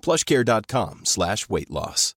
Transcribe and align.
Plushcare.com 0.00 1.04
slash 1.04 1.48
weight 1.48 1.70
loss. 1.70 2.14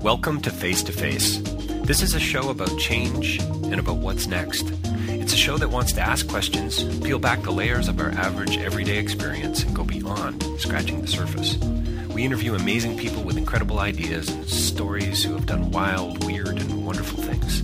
Welcome 0.00 0.42
to 0.42 0.50
Face 0.50 0.82
to 0.82 0.92
Face. 0.92 1.38
This 1.84 2.02
is 2.02 2.14
a 2.14 2.20
show 2.20 2.50
about 2.50 2.78
change 2.78 3.40
and 3.40 3.78
about 3.78 3.96
what's 3.96 4.26
next. 4.26 4.70
It's 5.08 5.32
a 5.32 5.36
show 5.36 5.56
that 5.56 5.70
wants 5.70 5.92
to 5.92 6.02
ask 6.02 6.28
questions, 6.28 6.84
peel 7.00 7.18
back 7.18 7.42
the 7.42 7.50
layers 7.50 7.88
of 7.88 7.98
our 7.98 8.10
average 8.10 8.58
everyday 8.58 8.98
experience, 8.98 9.62
and 9.62 9.74
go 9.74 9.82
beyond 9.82 10.44
scratching 10.58 11.00
the 11.00 11.06
surface. 11.06 11.56
We 12.08 12.22
interview 12.22 12.54
amazing 12.54 12.98
people 12.98 13.22
with 13.22 13.38
incredible 13.38 13.80
ideas 13.80 14.28
and 14.28 14.46
stories 14.46 15.24
who 15.24 15.32
have 15.32 15.46
done 15.46 15.70
wild, 15.70 16.22
weird, 16.24 16.58
and 16.58 16.84
wonderful 16.84 17.22
things. 17.22 17.62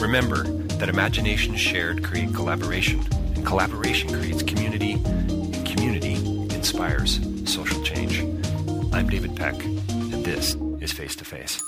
Remember 0.00 0.42
that 0.78 0.88
imagination 0.88 1.54
shared 1.54 2.02
create 2.02 2.34
collaboration, 2.34 3.00
collaboration 3.46 4.12
creates 4.12 4.42
community, 4.42 4.94
and 4.94 5.64
community 5.64 6.14
inspires 6.52 7.20
social 7.44 7.80
change. 7.84 8.20
I'm 8.92 9.08
David 9.08 9.36
Peck, 9.36 9.54
and 9.64 10.24
this 10.24 10.56
is 10.80 10.92
Face 10.92 11.14
to 11.16 11.24
Face. 11.24 11.62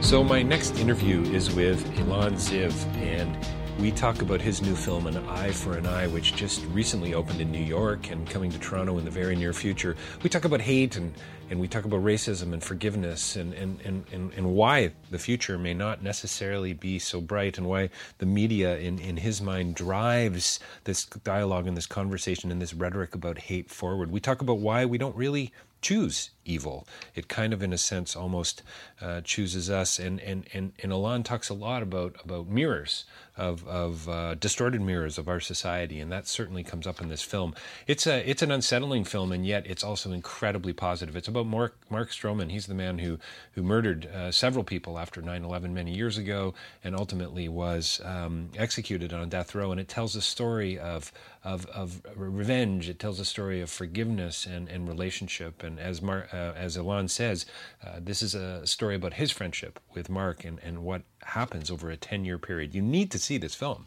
So, 0.00 0.22
my 0.22 0.42
next 0.44 0.78
interview 0.78 1.22
is 1.22 1.52
with 1.52 1.84
Ilan 1.96 2.34
Ziv, 2.34 2.72
and 3.02 3.36
we 3.78 3.92
talk 3.92 4.22
about 4.22 4.40
his 4.40 4.62
new 4.62 4.74
film, 4.74 5.06
An 5.06 5.16
Eye 5.28 5.50
for 5.50 5.76
an 5.76 5.86
Eye, 5.86 6.06
which 6.06 6.34
just 6.34 6.64
recently 6.66 7.12
opened 7.12 7.42
in 7.42 7.52
New 7.52 7.62
York 7.62 8.10
and 8.10 8.28
coming 8.28 8.50
to 8.50 8.58
Toronto 8.58 8.96
in 8.96 9.04
the 9.04 9.10
very 9.10 9.36
near 9.36 9.52
future. 9.52 9.96
We 10.22 10.30
talk 10.30 10.46
about 10.46 10.62
hate 10.62 10.96
and, 10.96 11.12
and 11.50 11.60
we 11.60 11.68
talk 11.68 11.84
about 11.84 12.02
racism 12.02 12.54
and 12.54 12.62
forgiveness 12.64 13.36
and, 13.36 13.52
and, 13.52 13.78
and, 13.84 14.32
and, 14.34 14.46
why 14.46 14.92
the 15.10 15.18
future 15.18 15.58
may 15.58 15.74
not 15.74 16.02
necessarily 16.02 16.72
be 16.72 16.98
so 16.98 17.20
bright 17.20 17.58
and 17.58 17.66
why 17.66 17.90
the 18.16 18.26
media, 18.26 18.78
in, 18.78 18.98
in 18.98 19.18
his 19.18 19.42
mind, 19.42 19.74
drives 19.74 20.58
this 20.84 21.04
dialogue 21.04 21.66
and 21.66 21.76
this 21.76 21.86
conversation 21.86 22.50
and 22.50 22.62
this 22.62 22.72
rhetoric 22.72 23.14
about 23.14 23.36
hate 23.36 23.70
forward. 23.70 24.10
We 24.10 24.20
talk 24.20 24.40
about 24.40 24.58
why 24.58 24.86
we 24.86 24.96
don't 24.96 25.16
really 25.16 25.52
choose 25.82 26.30
evil. 26.46 26.86
It 27.14 27.28
kind 27.28 27.52
of, 27.52 27.62
in 27.62 27.72
a 27.72 27.78
sense, 27.78 28.16
almost 28.16 28.62
uh, 29.00 29.20
chooses 29.22 29.68
us. 29.70 29.98
And, 29.98 30.20
and, 30.20 30.46
and, 30.54 30.72
and 30.82 30.92
Ilan 30.92 31.24
talks 31.24 31.48
a 31.48 31.54
lot 31.54 31.82
about, 31.82 32.16
about 32.24 32.48
mirrors, 32.48 33.04
of, 33.36 33.66
of 33.68 34.08
uh, 34.08 34.34
distorted 34.36 34.80
mirrors 34.80 35.18
of 35.18 35.28
our 35.28 35.40
society, 35.40 36.00
and 36.00 36.10
that 36.10 36.26
certainly 36.26 36.62
comes 36.62 36.86
up 36.86 37.00
in 37.00 37.08
this 37.08 37.22
film. 37.22 37.54
It's, 37.86 38.06
a, 38.06 38.28
it's 38.28 38.42
an 38.42 38.50
unsettling 38.50 39.04
film, 39.04 39.30
and 39.32 39.46
yet 39.46 39.66
it's 39.66 39.84
also 39.84 40.12
incredibly 40.12 40.72
positive. 40.72 41.16
It's 41.16 41.28
about 41.28 41.46
Mark, 41.46 41.76
Mark 41.90 42.10
Stroman. 42.10 42.50
He's 42.50 42.66
the 42.66 42.74
man 42.74 42.98
who, 42.98 43.18
who 43.52 43.62
murdered 43.62 44.06
uh, 44.06 44.32
several 44.32 44.64
people 44.64 44.98
after 44.98 45.20
9 45.20 45.44
11 45.44 45.74
many 45.74 45.94
years 45.94 46.16
ago 46.16 46.54
and 46.82 46.96
ultimately 46.96 47.48
was 47.48 48.00
um, 48.04 48.50
executed 48.56 49.12
on 49.12 49.28
death 49.28 49.54
row. 49.54 49.70
And 49.70 49.80
it 49.80 49.88
tells 49.88 50.16
a 50.16 50.22
story 50.22 50.78
of, 50.78 51.12
of, 51.44 51.66
of 51.66 52.02
revenge, 52.14 52.88
it 52.88 52.98
tells 52.98 53.20
a 53.20 53.24
story 53.24 53.60
of 53.60 53.70
forgiveness 53.70 54.46
and, 54.46 54.68
and 54.68 54.88
relationship. 54.88 55.62
And 55.62 55.78
as 55.78 56.00
Mar- 56.00 56.28
uh, 56.36 56.52
as 56.56 56.76
Ilan 56.76 57.08
says, 57.08 57.46
uh, 57.84 57.98
this 57.98 58.22
is 58.22 58.34
a 58.34 58.66
story 58.66 58.94
about 58.94 59.14
his 59.14 59.30
friendship 59.30 59.80
with 59.94 60.10
Mark 60.10 60.44
and, 60.44 60.60
and 60.62 60.84
what 60.84 61.02
happens 61.22 61.70
over 61.70 61.90
a 61.90 61.96
10 61.96 62.24
year 62.24 62.38
period. 62.38 62.74
You 62.74 62.82
need 62.82 63.10
to 63.12 63.18
see 63.18 63.38
this 63.38 63.54
film. 63.54 63.86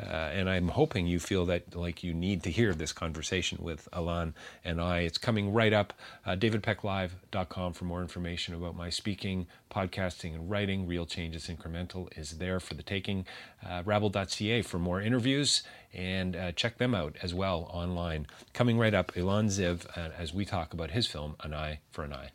Uh, 0.00 0.30
and 0.32 0.48
I'm 0.48 0.68
hoping 0.68 1.06
you 1.06 1.18
feel 1.18 1.46
that 1.46 1.74
like 1.74 2.04
you 2.04 2.14
need 2.14 2.42
to 2.44 2.50
hear 2.50 2.72
this 2.74 2.92
conversation 2.92 3.58
with 3.60 3.88
Ilan 3.92 4.34
and 4.64 4.80
I. 4.80 5.00
It's 5.00 5.18
coming 5.18 5.52
right 5.52 5.72
up. 5.72 5.92
Uh, 6.24 6.36
DavidPeckLive.com 6.36 7.72
for 7.72 7.84
more 7.84 8.00
information 8.00 8.54
about 8.54 8.76
my 8.76 8.90
speaking, 8.90 9.46
podcasting, 9.70 10.34
and 10.34 10.50
writing. 10.50 10.86
Real 10.86 11.06
Change 11.06 11.34
is 11.34 11.46
Incremental 11.48 12.16
is 12.16 12.38
there 12.38 12.60
for 12.60 12.74
the 12.74 12.82
taking. 12.82 13.26
Uh, 13.66 13.82
Rabble.ca 13.84 14.62
for 14.62 14.78
more 14.78 15.00
interviews 15.00 15.62
and 15.92 16.36
uh, 16.36 16.52
check 16.52 16.78
them 16.78 16.94
out 16.94 17.16
as 17.22 17.34
well 17.34 17.68
online. 17.72 18.26
Coming 18.52 18.78
right 18.78 18.94
up, 18.94 19.12
Ilan 19.12 19.46
Ziv 19.46 19.86
uh, 19.96 20.10
as 20.18 20.32
we 20.32 20.44
talk 20.44 20.72
about 20.72 20.92
his 20.92 21.06
film, 21.06 21.36
An 21.40 21.54
Eye 21.54 21.80
for 21.90 22.04
an 22.04 22.12
Eye. 22.12 22.30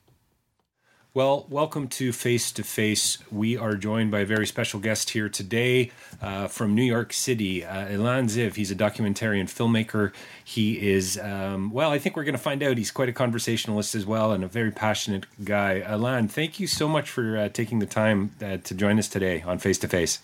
Well, 1.15 1.45
welcome 1.47 1.89
to 1.89 2.11
Face 2.11 2.51
to 2.53 2.63
Face. 2.63 3.19
We 3.31 3.55
are 3.55 3.75
joined 3.75 4.09
by 4.09 4.21
a 4.21 4.25
very 4.25 4.47
special 4.47 4.79
guest 4.79 5.11
here 5.11 5.29
today 5.29 5.91
uh, 6.19 6.47
from 6.47 6.73
New 6.73 6.81
York 6.81 7.13
City, 7.13 7.63
uh, 7.63 7.85
Ilan 7.85 8.23
Ziv. 8.23 8.55
He's 8.55 8.71
a 8.71 8.75
documentarian 8.75 9.43
filmmaker. 9.43 10.11
He 10.43 10.89
is, 10.89 11.19
um, 11.19 11.69
well, 11.71 11.91
I 11.91 11.99
think 11.99 12.15
we're 12.15 12.23
going 12.23 12.33
to 12.33 12.41
find 12.41 12.63
out. 12.63 12.79
He's 12.79 12.89
quite 12.89 13.09
a 13.09 13.13
conversationalist 13.13 13.93
as 13.93 14.07
well 14.07 14.31
and 14.31 14.43
a 14.43 14.47
very 14.47 14.71
passionate 14.71 15.27
guy. 15.43 15.83
Ilan, 15.85 16.31
thank 16.31 16.59
you 16.59 16.65
so 16.65 16.87
much 16.87 17.11
for 17.11 17.37
uh, 17.37 17.49
taking 17.49 17.77
the 17.77 17.85
time 17.85 18.31
uh, 18.41 18.57
to 18.57 18.73
join 18.73 18.97
us 18.97 19.07
today 19.07 19.43
on 19.43 19.59
Face 19.59 19.77
to 19.77 19.87
Face. 19.87 20.17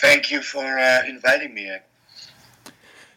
Thank 0.00 0.32
you 0.32 0.42
for 0.42 0.80
uh, 0.80 1.06
inviting 1.06 1.54
me. 1.54 1.76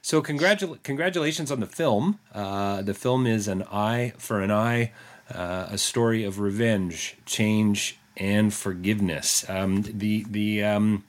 So, 0.04 0.22
congratu- 0.22 0.82
congratulations 0.84 1.52
on 1.52 1.62
the 1.62 1.68
film. 1.68 2.20
Uh, 2.32 2.84
the 2.84 2.94
film 2.94 3.26
is 3.26 3.48
An 3.48 3.64
Eye 3.72 4.14
for 4.20 4.42
an 4.42 4.52
Eye 4.52 4.92
uh, 5.34 5.68
a 5.72 5.78
story 5.78 6.24
of 6.24 6.40
revenge, 6.40 7.18
change, 7.26 7.98
and 8.18 8.54
forgiveness. 8.54 9.50
Um, 9.50 9.84
the 9.84 10.26
the 10.30 10.64
um, 10.64 11.04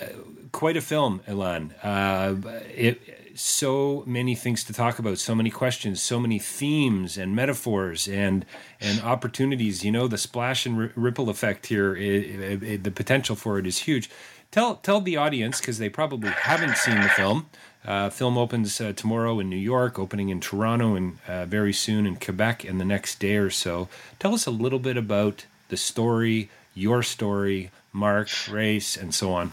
uh, 0.00 0.06
quite 0.52 0.76
a 0.76 0.80
film, 0.80 1.20
Ilan. 1.28 1.72
Uh, 1.82 2.34
it 2.74 3.19
so 3.34 4.02
many 4.06 4.34
things 4.34 4.64
to 4.64 4.72
talk 4.72 4.98
about, 4.98 5.18
so 5.18 5.34
many 5.34 5.50
questions, 5.50 6.00
so 6.00 6.20
many 6.20 6.38
themes 6.38 7.16
and 7.16 7.34
metaphors 7.34 8.08
and 8.08 8.44
and 8.80 9.00
opportunities. 9.00 9.84
You 9.84 9.92
know, 9.92 10.08
the 10.08 10.18
splash 10.18 10.66
and 10.66 10.78
r- 10.78 10.92
ripple 10.94 11.28
effect 11.28 11.66
here, 11.66 11.94
it, 11.94 12.62
it, 12.62 12.84
the 12.84 12.90
potential 12.90 13.36
for 13.36 13.58
it 13.58 13.66
is 13.66 13.78
huge. 13.78 14.10
Tell 14.50 14.76
tell 14.76 15.00
the 15.00 15.16
audience 15.16 15.60
because 15.60 15.78
they 15.78 15.88
probably 15.88 16.30
haven't 16.30 16.76
seen 16.76 17.00
the 17.00 17.08
film. 17.08 17.46
Uh, 17.84 18.10
film 18.10 18.36
opens 18.36 18.80
uh, 18.80 18.92
tomorrow 18.92 19.40
in 19.40 19.48
New 19.48 19.56
York, 19.56 19.98
opening 19.98 20.28
in 20.28 20.40
Toronto, 20.40 20.94
and 20.94 21.18
uh, 21.26 21.46
very 21.46 21.72
soon 21.72 22.06
in 22.06 22.16
Quebec 22.16 22.64
in 22.64 22.78
the 22.78 22.84
next 22.84 23.18
day 23.20 23.36
or 23.36 23.50
so. 23.50 23.88
Tell 24.18 24.34
us 24.34 24.44
a 24.46 24.50
little 24.50 24.78
bit 24.78 24.96
about 24.96 25.46
the 25.68 25.76
story, 25.76 26.50
your 26.74 27.02
story, 27.02 27.70
Mark, 27.92 28.28
race, 28.50 28.96
and 28.96 29.14
so 29.14 29.32
on. 29.32 29.52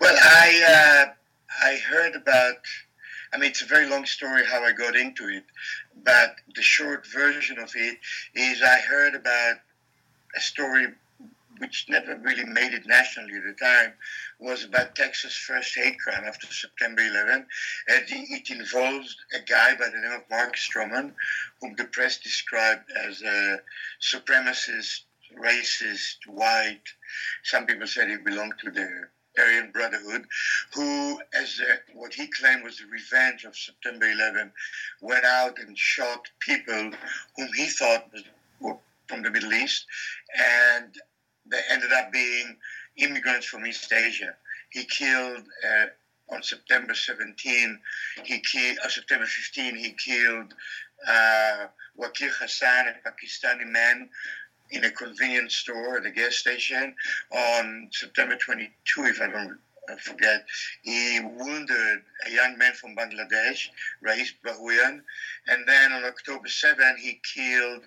Well, 0.00 0.16
I 0.20 1.06
uh, 1.08 1.12
I 1.60 1.76
heard 1.76 2.14
about. 2.14 2.56
I 3.32 3.38
mean, 3.38 3.50
it's 3.50 3.62
a 3.62 3.66
very 3.66 3.88
long 3.88 4.04
story 4.04 4.44
how 4.44 4.62
I 4.62 4.72
got 4.72 4.94
into 4.94 5.28
it, 5.28 5.44
but 6.04 6.36
the 6.54 6.62
short 6.62 7.06
version 7.06 7.58
of 7.58 7.72
it 7.74 7.98
is 8.34 8.62
I 8.62 8.78
heard 8.80 9.14
about 9.14 9.56
a 10.36 10.40
story 10.40 10.88
which 11.62 11.86
never 11.88 12.16
really 12.16 12.44
made 12.44 12.74
it 12.74 12.86
nationally 12.86 13.36
at 13.36 13.44
the 13.44 13.52
time, 13.52 13.92
was 14.40 14.64
about 14.64 14.96
Texas' 14.96 15.36
first 15.36 15.74
hate 15.76 15.98
crime 16.00 16.24
after 16.26 16.46
September 16.48 17.02
11. 17.02 17.46
And 17.88 18.04
it 18.08 18.50
involved 18.50 19.14
a 19.32 19.40
guy 19.40 19.74
by 19.76 19.88
the 19.88 20.00
name 20.00 20.12
of 20.12 20.28
Mark 20.28 20.56
Stroman, 20.56 21.12
whom 21.60 21.74
the 21.76 21.84
press 21.84 22.18
described 22.18 22.90
as 22.96 23.22
a 23.22 23.60
supremacist, 24.00 25.02
racist, 25.38 26.16
white. 26.26 26.82
Some 27.44 27.66
people 27.66 27.86
said 27.86 28.08
he 28.08 28.16
belonged 28.16 28.54
to 28.64 28.70
the 28.70 29.08
Aryan 29.38 29.70
Brotherhood, 29.70 30.26
who, 30.74 31.20
as 31.34 31.60
a, 31.60 31.96
what 31.96 32.12
he 32.12 32.26
claimed 32.26 32.64
was 32.64 32.78
the 32.78 32.86
revenge 32.86 33.44
of 33.44 33.56
September 33.56 34.10
11, 34.10 34.52
went 35.00 35.24
out 35.24 35.58
and 35.58 35.76
shot 35.76 36.26
people 36.40 36.90
whom 37.36 37.48
he 37.54 37.66
thought 37.66 38.10
were 38.60 38.76
from 39.08 39.22
the 39.22 39.30
Middle 39.30 39.52
East, 39.52 39.86
and 40.38 40.94
they 41.46 41.60
ended 41.70 41.92
up 41.92 42.12
being 42.12 42.56
immigrants 42.96 43.46
from 43.46 43.66
East 43.66 43.92
Asia. 43.92 44.34
He 44.70 44.84
killed 44.84 45.44
uh, 45.66 45.86
on 46.34 46.42
September 46.42 46.94
17, 46.94 47.78
he 48.24 48.40
killed, 48.40 48.78
uh, 48.84 48.88
September 48.88 49.26
15, 49.26 49.76
he 49.76 49.92
killed 49.92 50.54
uh, 51.06 51.66
Wakil 51.98 52.30
Hassan, 52.30 52.86
a 52.88 53.08
Pakistani 53.08 53.66
man, 53.66 54.08
in 54.72 54.84
a 54.84 54.90
convenience 54.90 55.54
store 55.54 55.98
at 55.98 56.06
a 56.06 56.10
gas 56.10 56.36
station. 56.36 56.94
On 57.30 57.88
September 57.92 58.36
22, 58.36 59.04
if 59.04 59.20
I 59.20 59.28
don't 59.28 59.58
forget, 60.00 60.44
he 60.82 61.20
wounded 61.20 61.98
a 62.26 62.30
young 62.30 62.56
man 62.58 62.72
from 62.72 62.96
Bangladesh, 62.96 63.68
Rais 64.00 64.32
Bhuiyan. 64.44 65.00
And 65.48 65.68
then 65.68 65.92
on 65.92 66.04
October 66.04 66.48
7, 66.48 66.96
he 66.98 67.20
killed 67.34 67.82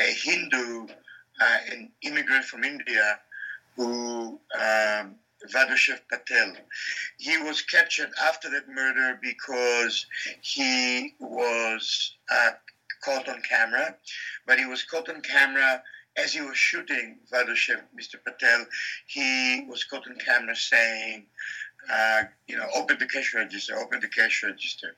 a 0.00 0.12
Hindu, 0.12 0.86
uh, 1.40 1.58
an 1.70 1.90
immigrant 2.02 2.44
from 2.44 2.64
India, 2.64 3.18
who 3.76 4.40
um, 4.58 5.16
Patel. 6.10 6.52
He 7.18 7.36
was 7.38 7.62
captured 7.62 8.10
after 8.22 8.50
that 8.50 8.68
murder 8.68 9.18
because 9.22 10.06
he 10.40 11.14
was 11.20 12.14
uh, 12.30 12.52
caught 13.04 13.28
on 13.28 13.42
camera, 13.42 13.94
but 14.46 14.58
he 14.58 14.66
was 14.66 14.82
caught 14.84 15.08
on 15.08 15.20
camera 15.20 15.82
as 16.16 16.32
he 16.32 16.40
was 16.40 16.56
shooting 16.56 17.18
Vasudev, 17.30 17.82
Mr. 17.98 18.22
Patel. 18.22 18.66
He 19.06 19.66
was 19.68 19.84
caught 19.84 20.08
on 20.08 20.16
camera 20.16 20.54
saying, 20.54 21.26
uh, 21.92 22.22
you 22.46 22.56
know, 22.56 22.66
open 22.74 22.98
the 22.98 23.06
cash 23.06 23.34
register, 23.34 23.76
open 23.76 24.00
the 24.00 24.08
cash 24.08 24.42
register. 24.42 24.94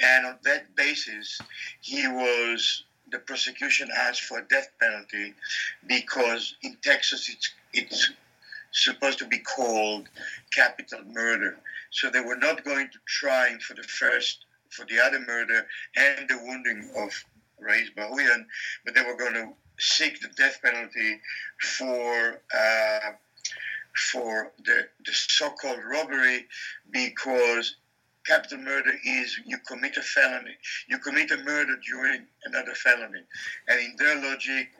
And 0.00 0.26
on 0.26 0.38
that 0.44 0.74
basis, 0.76 1.40
he 1.80 2.06
was, 2.06 2.84
the 3.10 3.18
prosecution 3.18 3.88
asked 3.96 4.22
for 4.22 4.38
a 4.38 4.48
death 4.48 4.68
penalty 4.80 5.34
because 5.86 6.54
in 6.62 6.76
Texas 6.82 7.28
it's, 7.28 7.50
it's 7.72 8.10
supposed 8.72 9.18
to 9.18 9.26
be 9.26 9.38
called 9.38 10.08
capital 10.52 11.00
murder. 11.06 11.56
So 11.90 12.10
they 12.10 12.20
were 12.20 12.36
not 12.36 12.64
going 12.64 12.88
to 12.88 12.98
try 13.06 13.56
for 13.60 13.74
the 13.74 13.82
first, 13.82 14.44
for 14.70 14.84
the 14.84 15.00
other 15.00 15.20
murder 15.20 15.66
and 15.96 16.28
the 16.28 16.38
wounding 16.38 16.90
of 16.96 17.12
Rais 17.58 17.90
Bhuiyan, 17.96 18.44
but 18.84 18.94
they 18.94 19.02
were 19.02 19.16
going 19.16 19.34
to 19.34 19.52
seek 19.78 20.20
the 20.20 20.28
death 20.28 20.60
penalty 20.62 21.20
for 21.60 22.40
uh, 22.56 23.12
for 24.10 24.52
the, 24.64 24.88
the 25.04 25.12
so-called 25.12 25.80
robbery 25.90 26.46
because 26.90 27.76
capital 28.26 28.58
murder 28.58 28.92
is 29.04 29.40
you 29.44 29.58
commit 29.66 29.96
a 29.96 30.02
felony. 30.02 30.56
You 30.88 30.98
commit 30.98 31.30
a 31.30 31.38
murder 31.38 31.76
during 31.84 32.26
another 32.44 32.74
felony. 32.74 33.22
And 33.66 33.80
in 33.80 33.96
their 33.98 34.22
logic, 34.22 34.70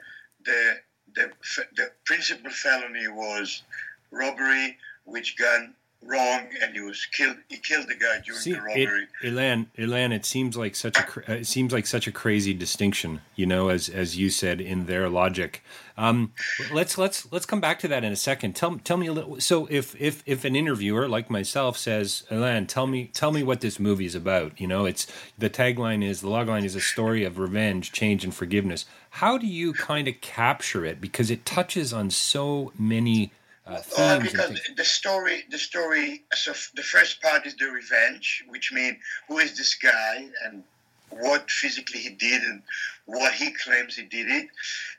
the, 0.44 0.74
the, 1.14 1.32
the 1.76 1.90
principal 2.04 2.50
felony 2.50 3.08
was 3.08 3.62
robbery, 4.10 4.76
which 5.04 5.36
gun 5.36 5.74
wrong 6.04 6.46
and 6.62 6.74
he 6.74 6.80
was 6.80 7.06
killed 7.06 7.36
he 7.48 7.56
killed 7.56 7.88
the 7.88 7.94
guy 7.94 8.20
during 8.24 8.40
See, 8.40 8.52
the 8.52 8.60
robbery. 8.60 9.08
It, 9.22 9.32
Ilan, 9.32 9.66
Ilan, 9.76 10.12
it 10.12 10.24
seems 10.24 10.56
like 10.56 10.76
such 10.76 10.96
a 10.96 11.32
it 11.38 11.46
seems 11.46 11.72
like 11.72 11.86
such 11.86 12.06
a 12.06 12.12
crazy 12.12 12.54
distinction 12.54 13.20
you 13.34 13.46
know 13.46 13.68
as 13.68 13.88
as 13.88 14.16
you 14.16 14.30
said 14.30 14.60
in 14.60 14.86
their 14.86 15.08
logic. 15.08 15.62
Um, 15.96 16.32
let's 16.72 16.96
let's 16.96 17.30
let's 17.32 17.46
come 17.46 17.60
back 17.60 17.80
to 17.80 17.88
that 17.88 18.04
in 18.04 18.12
a 18.12 18.16
second. 18.16 18.54
Tell 18.54 18.78
tell 18.78 18.96
me 18.96 19.08
a 19.08 19.12
little 19.12 19.40
so 19.40 19.66
if 19.70 20.00
if 20.00 20.22
if 20.24 20.44
an 20.44 20.54
interviewer 20.54 21.08
like 21.08 21.30
myself 21.30 21.76
says 21.76 22.22
Ilan, 22.30 22.68
tell 22.68 22.86
me 22.86 23.10
tell 23.12 23.32
me 23.32 23.42
what 23.42 23.60
this 23.60 23.80
movie 23.80 24.06
is 24.06 24.14
about 24.14 24.60
you 24.60 24.68
know 24.68 24.86
it's 24.86 25.06
the 25.36 25.50
tagline 25.50 26.04
is 26.04 26.20
the 26.20 26.28
logline 26.28 26.64
is 26.64 26.76
a 26.76 26.80
story 26.80 27.24
of 27.24 27.38
revenge 27.38 27.90
change 27.90 28.22
and 28.24 28.34
forgiveness. 28.34 28.86
How 29.10 29.36
do 29.36 29.46
you 29.46 29.72
kind 29.72 30.06
of 30.06 30.20
capture 30.20 30.84
it? 30.84 31.00
Because 31.00 31.30
it 31.30 31.44
touches 31.44 31.92
on 31.92 32.10
so 32.10 32.72
many 32.78 33.32
uh, 33.68 34.18
because 34.20 34.60
the 34.76 34.84
story, 34.84 35.44
the 35.50 35.58
story. 35.58 36.24
So 36.34 36.52
the 36.74 36.82
first 36.82 37.20
part 37.22 37.46
is 37.46 37.56
the 37.56 37.66
revenge, 37.66 38.44
which 38.48 38.72
means 38.72 38.98
who 39.28 39.38
is 39.38 39.56
this 39.56 39.74
guy 39.74 40.28
and 40.44 40.62
what 41.10 41.50
physically 41.50 42.00
he 42.00 42.10
did 42.10 42.42
and 42.42 42.62
what 43.06 43.32
he 43.32 43.50
claims 43.50 43.96
he 43.96 44.04
did 44.04 44.28
it. 44.28 44.48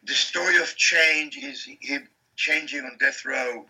The 0.03 0.13
story 0.13 0.57
of 0.57 0.75
change 0.75 1.37
is 1.37 1.67
him 1.81 2.07
changing 2.35 2.81
on 2.81 2.97
death 2.99 3.25
row 3.25 3.65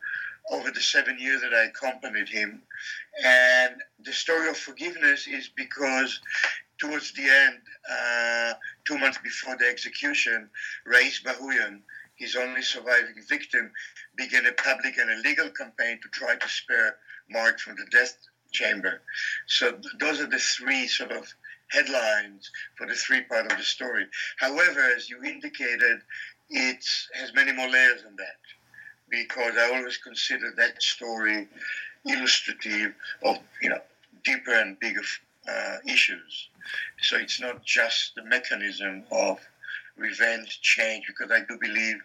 over 0.52 0.72
the 0.72 0.82
seven 0.82 1.18
years 1.20 1.42
that 1.42 1.54
I 1.54 1.66
accompanied 1.66 2.30
him, 2.30 2.62
and 3.24 3.76
the 4.04 4.14
story 4.14 4.50
of 4.50 4.58
forgiveness 4.58 5.28
is 5.28 5.50
because 5.56 6.20
towards 6.80 7.12
the 7.12 7.24
end, 7.24 7.60
uh, 7.92 8.54
two 8.86 8.98
months 8.98 9.20
before 9.22 9.58
the 9.58 9.68
execution, 9.68 10.50
Rais 10.86 11.22
Bhuiyan 11.22 11.82
his 12.20 12.36
only 12.36 12.62
surviving 12.62 13.16
victim, 13.28 13.72
began 14.20 14.46
a 14.46 14.52
public 14.52 14.98
and 14.98 15.10
a 15.10 15.28
legal 15.28 15.50
campaign 15.50 15.98
to 16.04 16.10
try 16.10 16.36
to 16.36 16.50
spare 16.50 16.98
Mark 17.30 17.60
from 17.60 17.76
the 17.78 17.86
death 17.90 18.18
chamber. 18.52 19.02
So 19.48 19.72
th- 19.72 19.94
those 20.00 20.20
are 20.20 20.28
the 20.28 20.40
three 20.40 20.88
sort 20.88 21.12
of 21.12 21.26
headlines 21.70 22.52
for 22.76 22.86
the 22.86 22.96
three 22.96 23.22
part 23.22 23.50
of 23.50 23.58
the 23.58 23.64
story. 23.64 24.06
However, 24.38 24.82
as 24.82 25.10
you 25.10 25.24
indicated, 25.24 26.02
it 26.50 26.84
has 27.14 27.34
many 27.34 27.54
more 27.54 27.70
layers 27.70 28.04
than 28.04 28.16
that 28.18 28.42
because 29.10 29.56
I 29.58 29.76
always 29.76 29.98
consider 29.98 30.52
that 30.58 30.82
story 30.82 31.48
illustrative 32.06 32.94
of 33.24 33.38
you 33.62 33.70
know 33.70 33.82
deeper 34.26 34.54
and 34.54 34.80
bigger 34.80 35.02
uh, 35.48 35.78
issues. 35.88 36.50
So 37.02 37.18
it's 37.18 37.40
not 37.40 37.64
just 37.64 38.16
the 38.16 38.24
mechanism 38.24 39.04
of 39.12 39.40
revenge, 39.98 40.60
change, 40.62 41.06
because 41.08 41.32
I 41.32 41.42
do 41.48 41.58
believe 41.60 41.98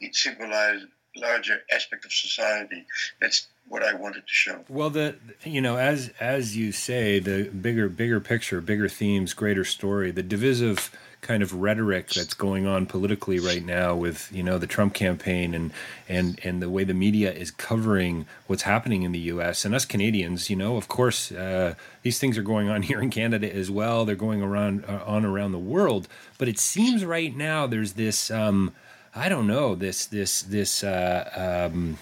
it 0.00 0.14
symbolizes 0.14 0.88
larger 1.16 1.62
aspect 1.72 2.04
of 2.04 2.12
society. 2.12 2.86
That's 3.20 3.48
what 3.68 3.82
I 3.82 3.94
wanted 3.94 4.26
to 4.26 4.32
show. 4.32 4.64
Well, 4.68 4.90
the 4.90 5.16
you 5.44 5.60
know 5.60 5.76
as 5.76 6.10
as 6.20 6.56
you 6.56 6.72
say, 6.72 7.18
the 7.18 7.44
bigger 7.44 7.88
bigger 7.88 8.20
picture, 8.20 8.60
bigger 8.60 8.88
themes, 8.88 9.34
greater 9.34 9.64
story, 9.64 10.10
the 10.10 10.22
divisive 10.22 10.90
kind 11.24 11.42
of 11.42 11.54
rhetoric 11.54 12.10
that's 12.10 12.34
going 12.34 12.66
on 12.66 12.84
politically 12.84 13.38
right 13.38 13.64
now 13.64 13.96
with 13.96 14.30
you 14.30 14.42
know 14.42 14.58
the 14.58 14.66
Trump 14.66 14.92
campaign 14.92 15.54
and 15.54 15.72
and 16.06 16.38
and 16.44 16.60
the 16.60 16.68
way 16.68 16.84
the 16.84 16.92
media 16.92 17.32
is 17.32 17.50
covering 17.50 18.26
what's 18.46 18.62
happening 18.62 19.02
in 19.02 19.12
the 19.12 19.18
U.S. 19.20 19.64
and 19.64 19.74
us 19.74 19.86
Canadians, 19.86 20.50
you 20.50 20.56
know, 20.56 20.76
of 20.76 20.86
course, 20.86 21.32
uh, 21.32 21.74
these 22.02 22.18
things 22.18 22.36
are 22.36 22.42
going 22.42 22.68
on 22.68 22.82
here 22.90 23.00
in 23.00 23.08
Canada 23.08 23.52
as 23.52 23.70
well. 23.70 24.04
They're 24.04 24.14
going 24.14 24.42
around 24.42 24.84
uh, 24.84 25.00
on 25.06 25.24
around 25.24 25.52
the 25.52 25.58
world, 25.58 26.06
but 26.38 26.46
it 26.46 26.58
seems 26.58 27.04
right 27.04 27.34
now 27.34 27.66
there's 27.66 27.94
this 27.94 28.30
um, 28.30 28.74
I 29.14 29.28
don't 29.28 29.46
know 29.46 29.74
this 29.74 30.06
this 30.06 30.42
this. 30.42 30.84
Uh, 30.84 31.68
um, 31.70 31.98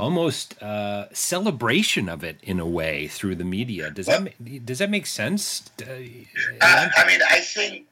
almost 0.00 0.60
uh, 0.62 1.06
celebration 1.12 2.08
of 2.08 2.24
it 2.24 2.38
in 2.42 2.58
a 2.58 2.66
way 2.66 3.06
through 3.06 3.34
the 3.34 3.44
media. 3.44 3.90
Does 3.90 4.06
well, 4.06 4.22
that 4.22 4.66
does 4.66 4.78
that 4.78 4.90
make 4.90 5.06
sense? 5.06 5.70
Uh, 5.80 5.92
I 6.62 7.04
mean, 7.06 7.20
I 7.28 7.40
think 7.40 7.86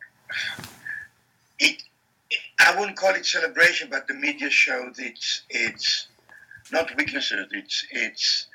it, 1.59 1.83
I 2.59 2.79
wouldn't 2.79 2.97
call 2.97 3.15
it 3.15 3.27
celebration, 3.27 3.89
but 3.91 4.09
the 4.09 4.15
media 4.15 4.51
shows 4.51 4.99
it's 4.99 5.43
it's 5.51 6.09
not 6.73 6.97
weaknesses. 6.97 7.47
It's 7.53 7.87
it's 7.91 8.47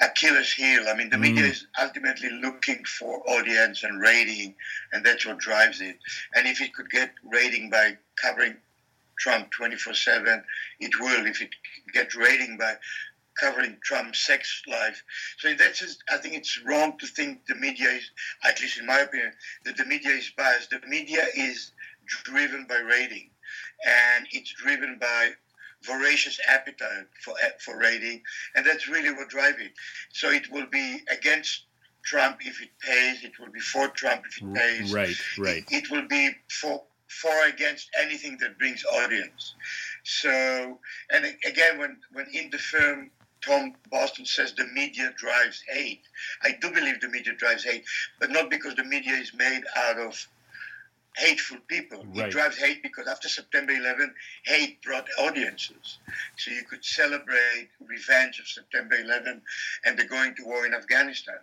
Achilles' 0.00 0.52
heel. 0.52 0.84
I 0.88 0.94
mean, 0.94 1.10
the 1.10 1.16
mm. 1.16 1.22
media 1.22 1.44
is 1.44 1.66
ultimately 1.80 2.30
looking 2.30 2.84
for 2.84 3.22
audience 3.28 3.82
and 3.82 4.00
rating, 4.00 4.54
and 4.92 5.04
that's 5.04 5.26
what 5.26 5.38
drives 5.38 5.80
it. 5.80 5.98
And 6.34 6.46
if 6.46 6.60
it 6.60 6.72
could 6.74 6.90
get 6.90 7.12
rating 7.24 7.70
by 7.70 7.98
covering 8.20 8.56
Trump 9.22 9.52
24/7, 9.52 10.42
it 10.80 10.98
will. 11.00 11.26
If 11.26 11.40
it 11.40 11.50
gets 11.92 12.16
rating 12.16 12.56
by 12.58 12.76
covering 13.38 13.78
Trump's 13.82 14.20
sex 14.20 14.62
life. 14.66 15.02
So 15.38 15.48
in 15.48 15.56
that 15.58 15.76
sense, 15.76 15.98
I 16.10 16.16
think 16.18 16.34
it's 16.34 16.60
wrong 16.64 16.98
to 16.98 17.06
think 17.06 17.46
the 17.46 17.54
media 17.54 17.88
is, 17.88 18.10
at 18.44 18.60
least 18.60 18.78
in 18.78 18.86
my 18.86 18.98
opinion, 18.98 19.32
that 19.64 19.76
the 19.76 19.84
media 19.84 20.10
is 20.10 20.30
biased. 20.36 20.70
The 20.70 20.80
media 20.86 21.24
is 21.34 21.72
driven 22.06 22.66
by 22.66 22.78
rating, 22.78 23.30
and 23.86 24.26
it's 24.32 24.52
driven 24.52 24.98
by 24.98 25.30
voracious 25.82 26.38
appetite 26.48 27.06
for 27.24 27.34
for 27.60 27.78
rating, 27.78 28.22
and 28.54 28.66
that's 28.66 28.88
really 28.88 29.12
what 29.12 29.28
drives 29.28 29.60
it. 29.60 29.72
So 30.12 30.30
it 30.30 30.50
will 30.50 30.66
be 30.66 31.00
against 31.08 31.66
Trump 32.02 32.38
if 32.40 32.60
it 32.60 32.70
pays. 32.80 33.22
It 33.22 33.38
will 33.38 33.52
be 33.52 33.60
for 33.60 33.88
Trump 33.88 34.24
if 34.26 34.42
it 34.42 34.54
pays. 34.54 34.92
Right, 34.92 35.16
right. 35.38 35.64
It, 35.70 35.84
it 35.84 35.90
will 35.90 36.08
be 36.08 36.30
for 36.50 36.82
for 37.20 37.46
against 37.46 37.90
anything 38.00 38.38
that 38.40 38.58
brings 38.58 38.84
audience. 38.84 39.54
So, 40.04 40.78
and 41.10 41.24
again, 41.46 41.78
when 41.78 41.98
when 42.12 42.26
in 42.32 42.50
the 42.50 42.58
film 42.58 43.10
Tom 43.42 43.74
Boston 43.90 44.24
says 44.24 44.54
the 44.54 44.66
media 44.66 45.12
drives 45.16 45.62
hate. 45.68 46.02
I 46.42 46.52
do 46.60 46.70
believe 46.70 47.00
the 47.00 47.08
media 47.08 47.34
drives 47.34 47.64
hate, 47.64 47.84
but 48.20 48.30
not 48.30 48.50
because 48.50 48.76
the 48.76 48.84
media 48.84 49.14
is 49.14 49.34
made 49.34 49.64
out 49.76 49.98
of 49.98 50.28
hateful 51.16 51.58
people. 51.68 52.04
Right. 52.14 52.28
It 52.28 52.30
drives 52.30 52.56
hate 52.56 52.82
because 52.82 53.06
after 53.06 53.28
September 53.28 53.72
11, 53.72 54.14
hate 54.44 54.80
brought 54.82 55.06
audiences. 55.18 55.98
So 56.36 56.52
you 56.52 56.62
could 56.62 56.84
celebrate 56.84 57.68
revenge 57.84 58.38
of 58.38 58.46
September 58.46 58.94
11 58.94 59.42
and 59.84 59.98
the 59.98 60.04
going 60.04 60.34
to 60.36 60.44
war 60.44 60.64
in 60.64 60.74
Afghanistan. 60.74 61.38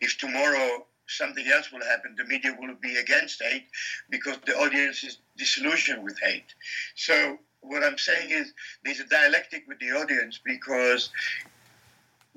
If 0.00 0.18
tomorrow 0.18 0.86
something 1.08 1.46
else 1.46 1.72
will 1.72 1.84
happen, 1.84 2.14
the 2.16 2.24
media 2.24 2.56
will 2.58 2.74
be 2.80 2.96
against 2.96 3.42
hate 3.42 3.66
because 4.10 4.38
the 4.46 4.56
audience 4.56 5.04
is 5.04 5.18
disillusioned 5.36 6.02
with 6.02 6.18
hate. 6.20 6.54
So 6.94 7.38
what 7.60 7.82
I'm 7.82 7.98
saying 7.98 8.30
is 8.30 8.52
there's 8.84 9.00
a 9.00 9.06
dialectic 9.06 9.64
with 9.66 9.78
the 9.78 9.92
audience 9.92 10.38
because 10.44 11.10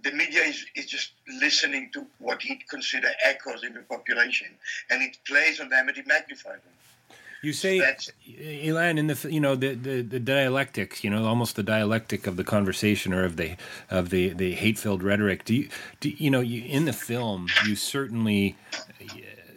the 0.03 0.11
media 0.11 0.41
is, 0.41 0.65
is 0.75 0.85
just 0.85 1.11
listening 1.27 1.89
to 1.93 2.05
what 2.19 2.41
he'd 2.41 2.67
consider 2.69 3.09
echoes 3.23 3.63
in 3.63 3.73
the 3.73 3.81
population, 3.81 4.47
and 4.89 5.01
it 5.01 5.17
plays 5.27 5.59
on 5.59 5.69
them 5.69 5.89
and 5.89 5.97
it 5.97 6.07
magnifies 6.07 6.61
them. 6.63 6.73
You 7.41 7.53
say, 7.53 7.79
Ilan, 8.27 9.00
in 9.00 9.08
the 9.08 9.27
you 9.31 9.39
know 9.39 9.55
the, 9.55 9.74
the, 9.74 10.01
the 10.01 10.19
dialectics, 10.19 11.03
you 11.05 11.10
know, 11.10 11.25
almost 11.25 11.55
the 11.55 11.63
dialectic 11.63 12.27
of 12.27 12.36
the 12.36 12.43
conversation 12.43 13.13
or 13.13 13.24
of 13.24 13.38
the 13.38 13.55
of 13.89 14.10
the, 14.10 14.29
the 14.29 14.53
hate 14.53 14.77
filled 14.77 15.03
rhetoric. 15.03 15.46
Do 15.46 15.55
you 15.55 15.69
do 16.01 16.10
you 16.10 16.29
know 16.29 16.41
you, 16.41 16.63
in 16.63 16.84
the 16.84 16.93
film 16.93 17.48
you 17.65 17.77
certainly 17.77 18.58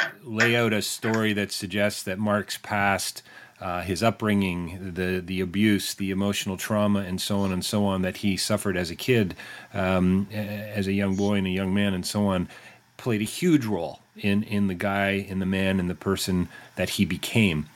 uh, 0.00 0.06
lay 0.22 0.54
out 0.54 0.72
a 0.72 0.80
story 0.80 1.32
that 1.32 1.50
suggests 1.50 2.04
that 2.04 2.20
Mark's 2.20 2.56
past 2.56 3.22
uh, 3.60 3.82
his 3.82 4.00
upbringing, 4.00 4.92
the 4.94 5.20
the 5.24 5.40
abuse, 5.40 5.94
the 5.94 6.12
emotional 6.12 6.56
trauma, 6.56 7.00
and 7.00 7.20
so 7.20 7.40
on 7.40 7.52
and 7.52 7.64
so 7.64 7.84
on 7.84 8.02
that 8.02 8.18
he 8.18 8.36
suffered 8.36 8.76
as 8.76 8.90
a 8.90 8.96
kid, 8.96 9.34
um, 9.74 10.28
as 10.32 10.86
a 10.86 10.92
young 10.92 11.16
boy 11.16 11.34
and 11.34 11.48
a 11.48 11.50
young 11.50 11.74
man, 11.74 11.94
and 11.94 12.06
so 12.06 12.26
on, 12.26 12.48
played 12.96 13.20
a 13.20 13.24
huge 13.24 13.64
role 13.64 14.01
in 14.16 14.42
in 14.42 14.66
the 14.66 14.74
guy, 14.74 15.10
in 15.10 15.38
the 15.38 15.46
man, 15.46 15.80
in 15.80 15.88
the 15.88 15.94
person 15.94 16.48
that 16.76 16.90
he 16.90 17.04
became. 17.04 17.68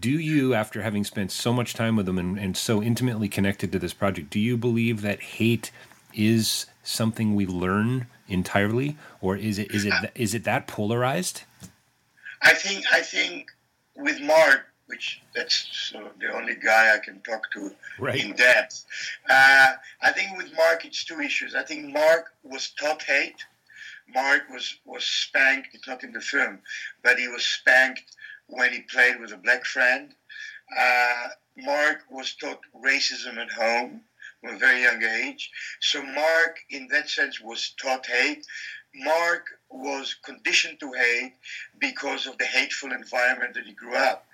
Do 0.00 0.10
you, 0.10 0.54
after 0.54 0.80
having 0.80 1.04
spent 1.04 1.30
so 1.30 1.52
much 1.52 1.74
time 1.74 1.94
with 1.94 2.08
him 2.08 2.18
and, 2.18 2.38
and 2.38 2.56
so 2.56 2.82
intimately 2.82 3.28
connected 3.28 3.70
to 3.72 3.78
this 3.78 3.92
project, 3.92 4.30
do 4.30 4.40
you 4.40 4.56
believe 4.56 5.02
that 5.02 5.20
hate 5.20 5.70
is 6.14 6.66
something 6.82 7.34
we 7.34 7.46
learn 7.46 8.06
entirely, 8.28 8.96
or 9.20 9.36
is 9.36 9.58
it 9.58 9.70
is 9.72 9.84
it 9.84 9.92
is 10.14 10.34
it 10.34 10.44
that 10.44 10.66
polarized? 10.66 11.42
I 12.42 12.54
think 12.54 12.84
I 12.92 13.00
think 13.00 13.50
with 13.96 14.20
Mark, 14.20 14.66
which 14.86 15.22
that's 15.34 15.92
uh, 15.96 16.08
the 16.20 16.32
only 16.34 16.56
guy 16.56 16.94
I 16.94 16.98
can 16.98 17.20
talk 17.20 17.50
to 17.52 17.72
right. 17.98 18.22
in 18.22 18.34
depth. 18.34 18.84
Uh, 19.28 19.72
I 20.02 20.12
think 20.12 20.36
with 20.36 20.54
Mark, 20.54 20.84
it's 20.84 21.04
two 21.04 21.20
issues. 21.20 21.54
I 21.54 21.62
think 21.62 21.92
Mark 21.92 22.32
was 22.42 22.70
taught 22.70 23.02
hate. 23.02 23.44
Mark 24.12 24.42
was, 24.50 24.76
was 24.84 25.04
spanked, 25.04 25.68
it's 25.72 25.88
not 25.88 26.04
in 26.04 26.12
the 26.12 26.20
film, 26.20 26.60
but 27.02 27.18
he 27.18 27.28
was 27.28 27.44
spanked 27.44 28.16
when 28.46 28.72
he 28.72 28.80
played 28.82 29.20
with 29.20 29.32
a 29.32 29.36
black 29.36 29.64
friend. 29.64 30.14
Uh, 30.78 31.28
Mark 31.56 32.02
was 32.10 32.34
taught 32.34 32.60
racism 32.84 33.36
at 33.38 33.50
home 33.50 34.00
from 34.40 34.54
a 34.54 34.58
very 34.58 34.82
young 34.82 35.02
age. 35.02 35.50
So 35.80 36.02
Mark, 36.02 36.58
in 36.70 36.88
that 36.88 37.08
sense, 37.08 37.40
was 37.40 37.74
taught 37.80 38.06
hate. 38.06 38.46
Mark 38.94 39.46
was 39.70 40.14
conditioned 40.24 40.78
to 40.80 40.92
hate 40.92 41.34
because 41.78 42.26
of 42.26 42.38
the 42.38 42.44
hateful 42.44 42.92
environment 42.92 43.54
that 43.54 43.64
he 43.64 43.72
grew 43.72 43.94
up 43.94 44.26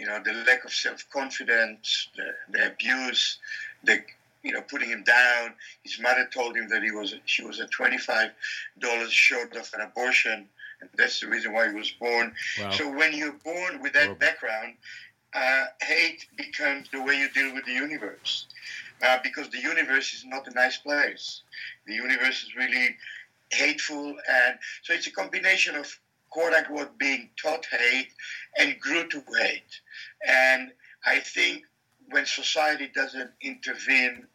you 0.00 0.06
know, 0.06 0.18
the 0.24 0.32
lack 0.32 0.64
of 0.64 0.72
self-confidence, 0.72 2.08
the, 2.16 2.32
the 2.52 2.68
abuse, 2.68 3.38
the 3.84 4.00
you 4.42 4.52
know, 4.52 4.62
putting 4.62 4.88
him 4.88 5.02
down. 5.04 5.54
His 5.82 5.98
mother 6.00 6.28
told 6.32 6.56
him 6.56 6.68
that 6.68 6.82
he 6.82 6.90
was 6.90 7.14
she 7.26 7.44
was 7.44 7.60
at 7.60 7.70
twenty-five 7.70 8.30
dollars 8.78 9.12
short 9.12 9.54
of 9.56 9.68
an 9.74 9.80
abortion, 9.80 10.48
and 10.80 10.90
that's 10.96 11.20
the 11.20 11.28
reason 11.28 11.52
why 11.52 11.68
he 11.68 11.74
was 11.74 11.90
born. 11.92 12.32
Wow. 12.60 12.70
So 12.70 12.90
when 12.90 13.12
you're 13.14 13.38
born 13.44 13.82
with 13.82 13.92
that 13.94 14.18
background, 14.18 14.74
uh, 15.34 15.64
hate 15.82 16.26
becomes 16.36 16.88
the 16.90 17.02
way 17.02 17.16
you 17.18 17.30
deal 17.30 17.54
with 17.54 17.64
the 17.64 17.72
universe, 17.72 18.46
uh, 19.02 19.18
because 19.22 19.48
the 19.50 19.60
universe 19.60 20.14
is 20.14 20.24
not 20.24 20.46
a 20.48 20.54
nice 20.54 20.78
place. 20.78 21.42
The 21.86 21.94
universe 21.94 22.42
is 22.42 22.56
really 22.56 22.96
hateful, 23.50 24.06
and 24.08 24.58
so 24.82 24.94
it's 24.94 25.06
a 25.06 25.12
combination 25.12 25.74
of 25.74 25.98
quote 26.30 26.52
unquote 26.52 26.96
being 26.98 27.28
taught 27.40 27.66
hate 27.66 28.08
and 28.58 28.78
grew 28.80 29.06
to 29.08 29.22
hate. 29.40 29.80
And 30.26 30.70
I 31.04 31.18
think 31.18 31.64
when 32.10 32.26
society 32.26 32.90
doesn't 32.94 33.30
intervene 33.40 34.26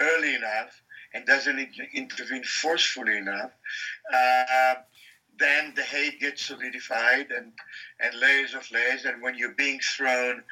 early 0.00 0.34
enough 0.34 0.82
and 1.14 1.26
doesn't 1.26 1.58
intervene 1.94 2.44
forcefully 2.44 3.16
enough, 3.16 3.52
uh, 4.12 4.74
then 5.38 5.72
the 5.74 5.82
hate 5.82 6.20
gets 6.20 6.44
solidified 6.44 7.30
and, 7.30 7.52
and 8.00 8.20
layers 8.20 8.54
of 8.54 8.70
layers. 8.70 9.04
And 9.04 9.22
when 9.22 9.36
you're 9.36 9.54
being 9.54 9.80
thrown 9.80 10.42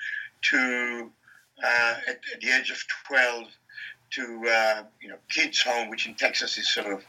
to, 0.50 1.10
uh, 1.62 1.94
at, 2.08 2.20
the 2.40 2.50
age 2.50 2.70
of 2.70 2.82
12, 3.06 3.44
to, 4.10 4.44
uh, 4.48 4.82
you 5.00 5.08
know, 5.08 5.18
kids' 5.28 5.60
home, 5.60 5.90
which 5.90 6.06
in 6.06 6.14
Texas 6.14 6.56
is 6.56 6.72
sort 6.72 6.92
of, 6.92 7.04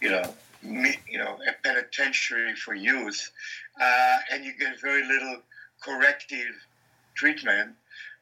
you 0.00 0.10
know, 0.10 0.34
you 0.62 1.18
know, 1.18 1.38
a 1.48 1.52
penitentiary 1.62 2.54
for 2.56 2.74
youth, 2.74 3.30
uh, 3.80 4.18
and 4.30 4.44
you 4.44 4.52
get 4.58 4.80
very 4.80 5.06
little 5.06 5.38
corrective 5.82 6.54
treatment, 7.14 7.74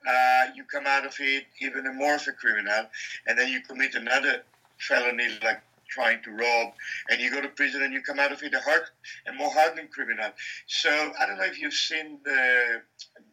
uh, 0.06 0.46
you 0.54 0.64
come 0.64 0.86
out 0.86 1.06
of 1.06 1.14
it 1.18 1.44
even 1.60 1.86
a 1.86 1.92
more 1.92 2.14
of 2.14 2.26
a 2.26 2.32
criminal, 2.32 2.86
and 3.26 3.38
then 3.38 3.48
you 3.48 3.60
commit 3.60 3.94
another 3.94 4.42
felony 4.78 5.28
like 5.42 5.60
trying 5.88 6.22
to 6.22 6.30
rob, 6.30 6.72
and 7.10 7.20
you 7.20 7.30
go 7.30 7.40
to 7.40 7.48
prison 7.48 7.82
and 7.82 7.92
you 7.92 8.00
come 8.02 8.18
out 8.18 8.32
of 8.32 8.42
it 8.42 8.54
a 8.54 8.60
hard 8.60 8.82
and 9.26 9.36
more 9.36 9.50
hardened 9.50 9.90
criminal. 9.90 10.30
So 10.66 10.90
I 11.20 11.26
don't 11.26 11.36
know 11.36 11.44
if 11.44 11.60
you've 11.60 11.74
seen 11.74 12.18
the 12.24 12.82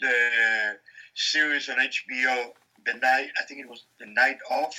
the 0.02 0.78
series 1.16 1.70
on 1.70 1.78
HBO, 1.78 2.52
the 2.86 2.94
night 2.94 3.30
I 3.40 3.46
think 3.48 3.62
it 3.62 3.70
was 3.70 3.86
the 4.00 4.08
Night 4.08 4.38
Of. 4.52 4.74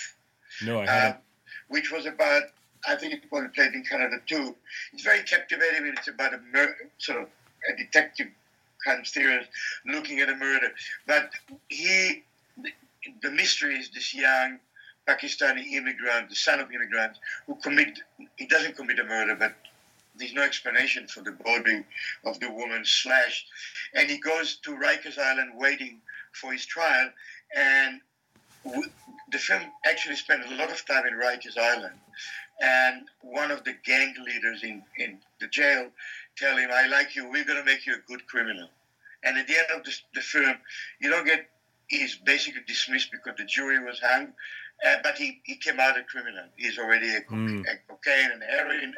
No, 0.64 0.80
I 0.80 0.86
haven't. 0.86 1.16
Um, 1.16 1.22
which 1.68 1.92
was 1.92 2.06
about 2.06 2.42
I 2.86 2.96
think 2.96 3.12
it 3.14 3.22
was 3.30 3.48
played 3.54 3.72
in 3.72 3.82
Canada 3.82 4.16
too. 4.26 4.54
It's 4.92 5.02
very 5.02 5.22
captivating. 5.22 5.86
It's 5.86 6.08
about 6.08 6.34
a 6.34 6.40
mur- 6.52 6.76
sort 6.98 7.22
of 7.22 7.28
a 7.72 7.76
detective 7.76 8.28
kind 8.88 9.00
of 9.00 9.06
series 9.06 9.46
looking 9.86 10.20
at 10.20 10.28
a 10.28 10.36
murder. 10.36 10.70
But 11.06 11.30
he, 11.68 12.24
the 13.22 13.30
mystery 13.30 13.74
is 13.74 13.90
this 13.90 14.14
young 14.14 14.58
Pakistani 15.06 15.72
immigrant, 15.72 16.28
the 16.28 16.34
son 16.34 16.60
of 16.60 16.72
immigrants, 16.72 17.18
who 17.46 17.54
commit. 17.56 17.98
He 18.36 18.46
doesn't 18.46 18.76
commit 18.76 18.98
a 18.98 19.04
murder, 19.04 19.34
but 19.34 19.54
there's 20.16 20.34
no 20.34 20.42
explanation 20.42 21.06
for 21.06 21.22
the 21.22 21.32
body 21.32 21.84
of 22.24 22.40
the 22.40 22.50
woman 22.50 22.82
slashed, 22.84 23.46
and 23.94 24.10
he 24.10 24.18
goes 24.18 24.56
to 24.64 24.70
Rikers 24.72 25.18
Island 25.18 25.52
waiting 25.54 26.00
for 26.32 26.52
his 26.52 26.66
trial, 26.66 27.10
and 27.56 28.00
the 29.32 29.38
film 29.38 29.62
actually 29.86 30.16
spent 30.16 30.44
a 30.44 30.54
lot 30.56 30.70
of 30.70 30.84
time 30.84 31.06
in 31.06 31.14
Rikers 31.14 31.56
Island, 31.56 31.94
and 32.60 33.06
one 33.22 33.50
of 33.50 33.64
the 33.64 33.74
gang 33.84 34.14
leaders 34.26 34.62
in, 34.64 34.82
in 34.98 35.18
the 35.40 35.46
jail 35.46 35.88
tell 36.36 36.56
him, 36.56 36.70
I 36.72 36.86
like 36.88 37.16
you, 37.16 37.30
we're 37.30 37.44
going 37.44 37.58
to 37.58 37.64
make 37.64 37.86
you 37.86 37.94
a 37.94 38.10
good 38.10 38.26
criminal. 38.26 38.68
And 39.24 39.36
at 39.38 39.46
the 39.46 39.54
end 39.58 39.66
of 39.74 39.84
the, 39.84 39.92
the 40.14 40.20
film, 40.20 40.56
you 41.00 41.10
don't 41.10 41.26
get, 41.26 41.48
he's 41.88 42.16
basically 42.16 42.62
dismissed 42.66 43.10
because 43.10 43.36
the 43.36 43.44
jury 43.44 43.82
was 43.82 44.00
hung, 44.00 44.32
uh, 44.86 44.96
but 45.02 45.16
he, 45.16 45.40
he 45.42 45.56
came 45.56 45.80
out 45.80 45.98
a 45.98 46.04
criminal. 46.04 46.44
He's 46.56 46.78
already 46.78 47.08
a, 47.08 47.20
mm. 47.22 47.62
a 47.62 47.76
cocaine 47.88 48.30
and 48.32 48.42
heroin 48.42 48.94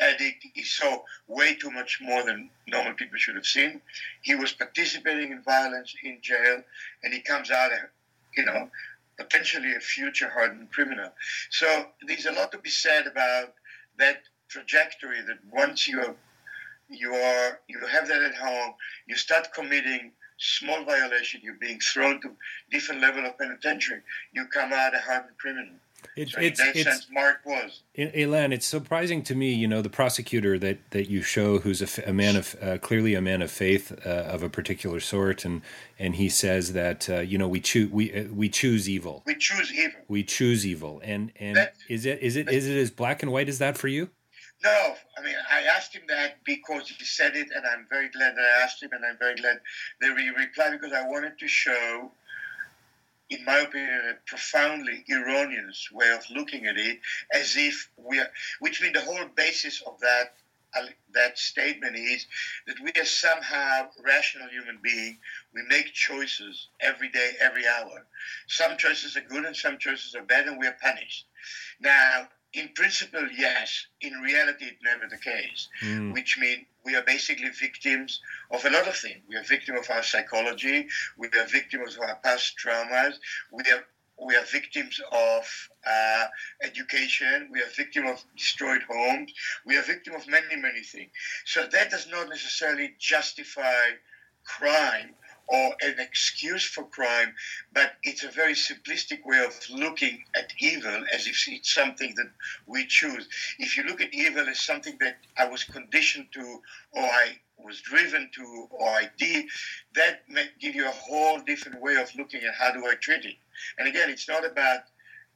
addict. 0.00 0.46
He 0.54 0.62
saw 0.62 1.02
way 1.28 1.54
too 1.54 1.70
much 1.70 1.98
more 2.00 2.22
than 2.24 2.48
normal 2.66 2.94
people 2.94 3.18
should 3.18 3.34
have 3.34 3.46
seen. 3.46 3.82
He 4.22 4.34
was 4.34 4.52
participating 4.52 5.32
in 5.32 5.42
violence 5.42 5.94
in 6.02 6.18
jail, 6.22 6.62
and 7.02 7.12
he 7.12 7.20
comes 7.20 7.50
out, 7.50 7.72
a, 7.72 7.88
you 8.36 8.46
know, 8.46 8.70
potentially 9.18 9.74
a 9.74 9.80
future 9.80 10.30
hardened 10.30 10.70
criminal. 10.72 11.10
So 11.50 11.86
there's 12.06 12.26
a 12.26 12.32
lot 12.32 12.50
to 12.52 12.58
be 12.58 12.70
said 12.70 13.06
about 13.06 13.52
that 13.98 14.22
trajectory 14.48 15.20
that 15.22 15.38
once 15.50 15.86
you 15.86 16.16
you 16.92 17.14
are 17.14 17.60
you 17.68 17.80
have 17.86 18.08
that 18.08 18.22
at 18.22 18.34
home, 18.34 18.74
you 19.06 19.16
start 19.16 19.48
committing 19.54 20.12
small 20.38 20.84
violation, 20.84 21.40
you're 21.42 21.54
being 21.54 21.78
thrown 21.78 22.20
to 22.20 22.30
different 22.70 23.00
level 23.00 23.24
of 23.24 23.38
penitentiary, 23.38 24.00
you 24.32 24.46
come 24.46 24.72
out 24.72 24.94
a 24.94 24.98
hardened 24.98 25.36
criminal. 25.38 25.74
It, 26.16 26.30
so 26.30 26.40
it's, 26.40 26.60
in 26.60 26.66
that 26.66 26.76
it's, 26.76 26.84
sense, 26.84 27.06
Mark 27.12 27.40
was. 27.46 27.82
Ilan, 27.96 28.52
it's 28.52 28.66
surprising 28.66 29.22
to 29.22 29.34
me, 29.34 29.52
you 29.52 29.68
know, 29.68 29.80
the 29.80 29.88
prosecutor 29.88 30.58
that, 30.58 30.90
that 30.90 31.08
you 31.08 31.22
show, 31.22 31.60
who's 31.60 31.80
a, 31.80 32.08
a 32.08 32.12
man 32.12 32.36
of 32.36 32.56
uh, 32.60 32.78
clearly 32.78 33.14
a 33.14 33.22
man 33.22 33.40
of 33.40 33.50
faith 33.50 33.92
uh, 34.04 34.08
of 34.08 34.42
a 34.42 34.48
particular 34.48 35.00
sort, 35.00 35.44
and 35.44 35.62
and 35.98 36.16
he 36.16 36.28
says 36.28 36.72
that 36.72 37.08
uh, 37.08 37.20
you 37.20 37.38
know 37.38 37.48
we 37.48 37.60
choose 37.60 37.90
we 37.90 38.12
uh, 38.12 38.24
we 38.32 38.48
choose 38.48 38.88
evil. 38.88 39.22
We 39.24 39.36
choose 39.36 39.72
evil. 39.72 40.00
We 40.08 40.24
choose 40.24 40.66
evil, 40.66 41.00
and 41.04 41.32
and 41.36 41.56
that, 41.56 41.74
is 41.88 42.04
it 42.04 42.20
is 42.20 42.36
it 42.36 42.48
is 42.50 42.66
it 42.68 42.76
as 42.76 42.90
black 42.90 43.22
and 43.22 43.30
white 43.32 43.48
as 43.48 43.58
that 43.58 43.78
for 43.78 43.88
you? 43.88 44.10
No, 44.64 44.94
I 45.18 45.22
mean 45.22 45.34
I 45.50 45.62
asked 45.62 45.94
him 45.94 46.02
that 46.08 46.44
because 46.44 46.88
he 46.88 47.04
said 47.04 47.34
it, 47.36 47.48
and 47.54 47.64
I'm 47.66 47.86
very 47.90 48.08
glad 48.10 48.36
that 48.36 48.44
I 48.44 48.62
asked 48.62 48.82
him, 48.82 48.90
and 48.92 49.04
I'm 49.04 49.18
very 49.18 49.34
glad 49.34 49.60
that 50.00 50.18
he 50.18 50.28
replied 50.30 50.72
because 50.72 50.92
I 50.92 51.06
wanted 51.08 51.38
to 51.38 51.48
show 51.48 52.12
in 53.32 53.44
my 53.46 53.60
opinion, 53.60 54.00
a 54.10 54.14
profoundly 54.26 55.04
erroneous 55.10 55.88
way 55.90 56.10
of 56.10 56.22
looking 56.30 56.66
at 56.66 56.76
it, 56.76 56.98
as 57.32 57.56
if 57.56 57.88
we 57.96 58.20
are, 58.20 58.28
which 58.60 58.82
means 58.82 58.92
the 58.92 59.00
whole 59.00 59.24
basis 59.34 59.82
of 59.86 59.98
that 60.00 60.34
that 61.12 61.38
statement 61.38 61.94
is 61.96 62.26
that 62.66 62.80
we 62.80 62.90
are 62.98 63.04
somehow 63.04 63.86
rational 64.02 64.48
human 64.48 64.78
being. 64.82 65.18
We 65.54 65.62
make 65.68 65.92
choices 65.92 66.68
every 66.80 67.10
day, 67.10 67.32
every 67.40 67.66
hour. 67.66 68.06
Some 68.46 68.78
choices 68.78 69.16
are 69.16 69.20
good 69.20 69.44
and 69.44 69.54
some 69.54 69.76
choices 69.78 70.14
are 70.14 70.22
bad, 70.22 70.46
and 70.46 70.58
we 70.58 70.66
are 70.66 70.76
punished. 70.80 71.26
Now, 71.80 72.28
in 72.52 72.68
principle, 72.74 73.26
yes. 73.36 73.86
In 74.00 74.12
reality, 74.14 74.66
it's 74.66 74.82
never 74.82 75.06
the 75.08 75.18
case. 75.18 75.68
Mm. 75.82 76.12
Which 76.12 76.38
means 76.38 76.64
we 76.84 76.94
are 76.96 77.02
basically 77.02 77.48
victims 77.48 78.20
of 78.50 78.64
a 78.64 78.70
lot 78.70 78.86
of 78.88 78.96
things. 78.96 79.22
We 79.28 79.36
are 79.36 79.44
victims 79.44 79.80
of 79.80 79.90
our 79.90 80.02
psychology. 80.02 80.86
We 81.16 81.28
are 81.28 81.46
victims 81.46 81.96
of 81.96 82.02
our 82.02 82.16
past 82.16 82.54
traumas. 82.62 83.14
We 83.50 83.62
are 83.72 83.84
we 84.24 84.36
are 84.36 84.44
victims 84.44 85.00
of 85.10 85.68
uh, 85.86 86.26
education. 86.62 87.48
We 87.50 87.60
are 87.60 87.70
victims 87.76 88.10
of 88.10 88.24
destroyed 88.36 88.82
homes. 88.88 89.32
We 89.66 89.76
are 89.76 89.82
victims 89.82 90.22
of 90.22 90.28
many, 90.28 90.56
many 90.56 90.82
things. 90.82 91.10
So 91.44 91.66
that 91.72 91.90
does 91.90 92.06
not 92.06 92.28
necessarily 92.28 92.94
justify 93.00 93.82
crime 94.44 95.14
or 95.48 95.74
an 95.82 95.96
excuse 95.98 96.64
for 96.64 96.84
crime, 96.84 97.34
but 97.72 97.92
it's 98.02 98.24
a 98.24 98.30
very 98.30 98.54
simplistic 98.54 99.24
way 99.24 99.44
of 99.44 99.54
looking 99.70 100.22
at 100.34 100.52
evil 100.58 101.04
as 101.12 101.26
if 101.26 101.48
it's 101.48 101.74
something 101.74 102.14
that 102.16 102.30
we 102.66 102.86
choose. 102.86 103.28
If 103.58 103.76
you 103.76 103.84
look 103.84 104.00
at 104.00 104.14
evil 104.14 104.48
as 104.48 104.60
something 104.60 104.96
that 105.00 105.16
I 105.36 105.46
was 105.46 105.64
conditioned 105.64 106.28
to 106.32 106.60
or 106.92 107.02
I 107.02 107.38
was 107.58 107.80
driven 107.80 108.30
to 108.34 108.66
or 108.70 108.88
I 108.88 109.10
did, 109.18 109.46
that 109.94 110.22
may 110.28 110.46
give 110.60 110.74
you 110.74 110.86
a 110.86 110.92
whole 110.92 111.40
different 111.40 111.80
way 111.80 111.96
of 111.96 112.14
looking 112.16 112.42
at 112.44 112.54
how 112.54 112.72
do 112.72 112.86
I 112.86 112.94
treat 112.94 113.24
it. 113.24 113.36
And 113.78 113.88
again, 113.88 114.10
it's 114.10 114.28
not 114.28 114.44
about 114.44 114.80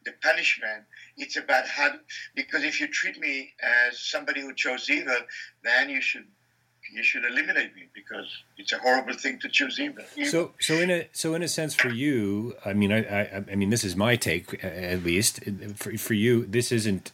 the 0.04 0.12
punishment. 0.22 0.84
It's 1.16 1.36
about 1.36 1.66
how, 1.66 1.90
because 2.34 2.64
if 2.64 2.80
you 2.80 2.88
treat 2.88 3.18
me 3.18 3.52
as 3.60 3.98
somebody 3.98 4.40
who 4.40 4.54
chose 4.54 4.88
evil, 4.88 5.18
then 5.62 5.90
you 5.90 6.00
should 6.00 6.26
you 6.92 7.02
should 7.02 7.24
eliminate 7.24 7.74
me 7.74 7.88
because 7.94 8.26
it's 8.56 8.72
a 8.72 8.78
horrible 8.78 9.14
thing 9.14 9.38
to 9.40 9.48
choose 9.48 9.78
evil. 9.80 10.04
So, 10.24 10.52
so 10.60 10.74
in 10.74 10.90
a 10.90 11.08
so 11.12 11.34
in 11.34 11.42
a 11.42 11.48
sense, 11.48 11.74
for 11.74 11.88
you, 11.88 12.54
I 12.64 12.72
mean, 12.72 12.92
I, 12.92 13.04
I, 13.04 13.44
I 13.50 13.54
mean, 13.54 13.70
this 13.70 13.84
is 13.84 13.96
my 13.96 14.16
take, 14.16 14.62
at 14.64 15.02
least. 15.02 15.40
For 15.74 15.96
for 15.96 16.14
you, 16.14 16.46
this 16.46 16.72
isn't. 16.72 17.12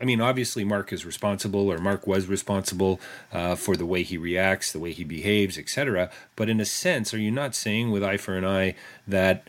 I 0.00 0.04
mean, 0.04 0.20
obviously, 0.20 0.64
Mark 0.64 0.92
is 0.92 1.06
responsible, 1.06 1.70
or 1.70 1.78
Mark 1.78 2.08
was 2.08 2.26
responsible 2.26 3.00
uh, 3.32 3.54
for 3.54 3.76
the 3.76 3.86
way 3.86 4.02
he 4.02 4.16
reacts, 4.16 4.72
the 4.72 4.80
way 4.80 4.90
he 4.90 5.04
behaves, 5.04 5.56
etc. 5.56 6.10
But 6.34 6.48
in 6.48 6.60
a 6.60 6.64
sense, 6.64 7.14
are 7.14 7.18
you 7.18 7.30
not 7.30 7.54
saying 7.54 7.92
with 7.92 8.02
Eye 8.02 8.16
for 8.16 8.36
an 8.36 8.44
Eye 8.44 8.74
that 9.06 9.46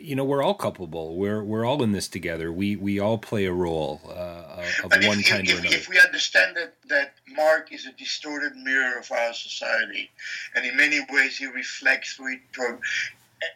you 0.00 0.16
know 0.16 0.24
we're 0.24 0.42
all 0.42 0.54
culpable. 0.54 1.16
We're 1.16 1.42
we're 1.42 1.64
all 1.64 1.82
in 1.82 1.92
this 1.92 2.08
together. 2.08 2.52
We 2.52 2.76
we 2.76 2.98
all 2.98 3.18
play 3.18 3.46
a 3.46 3.52
role 3.52 4.00
uh, 4.08 4.64
of 4.84 4.90
but 4.90 5.04
one 5.04 5.20
if, 5.20 5.28
kind 5.28 5.48
if, 5.48 5.56
or 5.56 5.60
another. 5.60 5.76
If 5.76 5.88
we 5.88 5.98
understand 6.00 6.56
that 6.56 6.74
that 6.88 7.14
Mark 7.28 7.72
is 7.72 7.86
a 7.86 7.92
distorted 7.92 8.56
mirror 8.56 8.98
of 8.98 9.10
our 9.10 9.32
society, 9.32 10.10
and 10.54 10.64
in 10.64 10.76
many 10.76 11.00
ways 11.10 11.38
he 11.38 11.46
reflects 11.46 12.14
through 12.14 12.34
it 12.34 12.40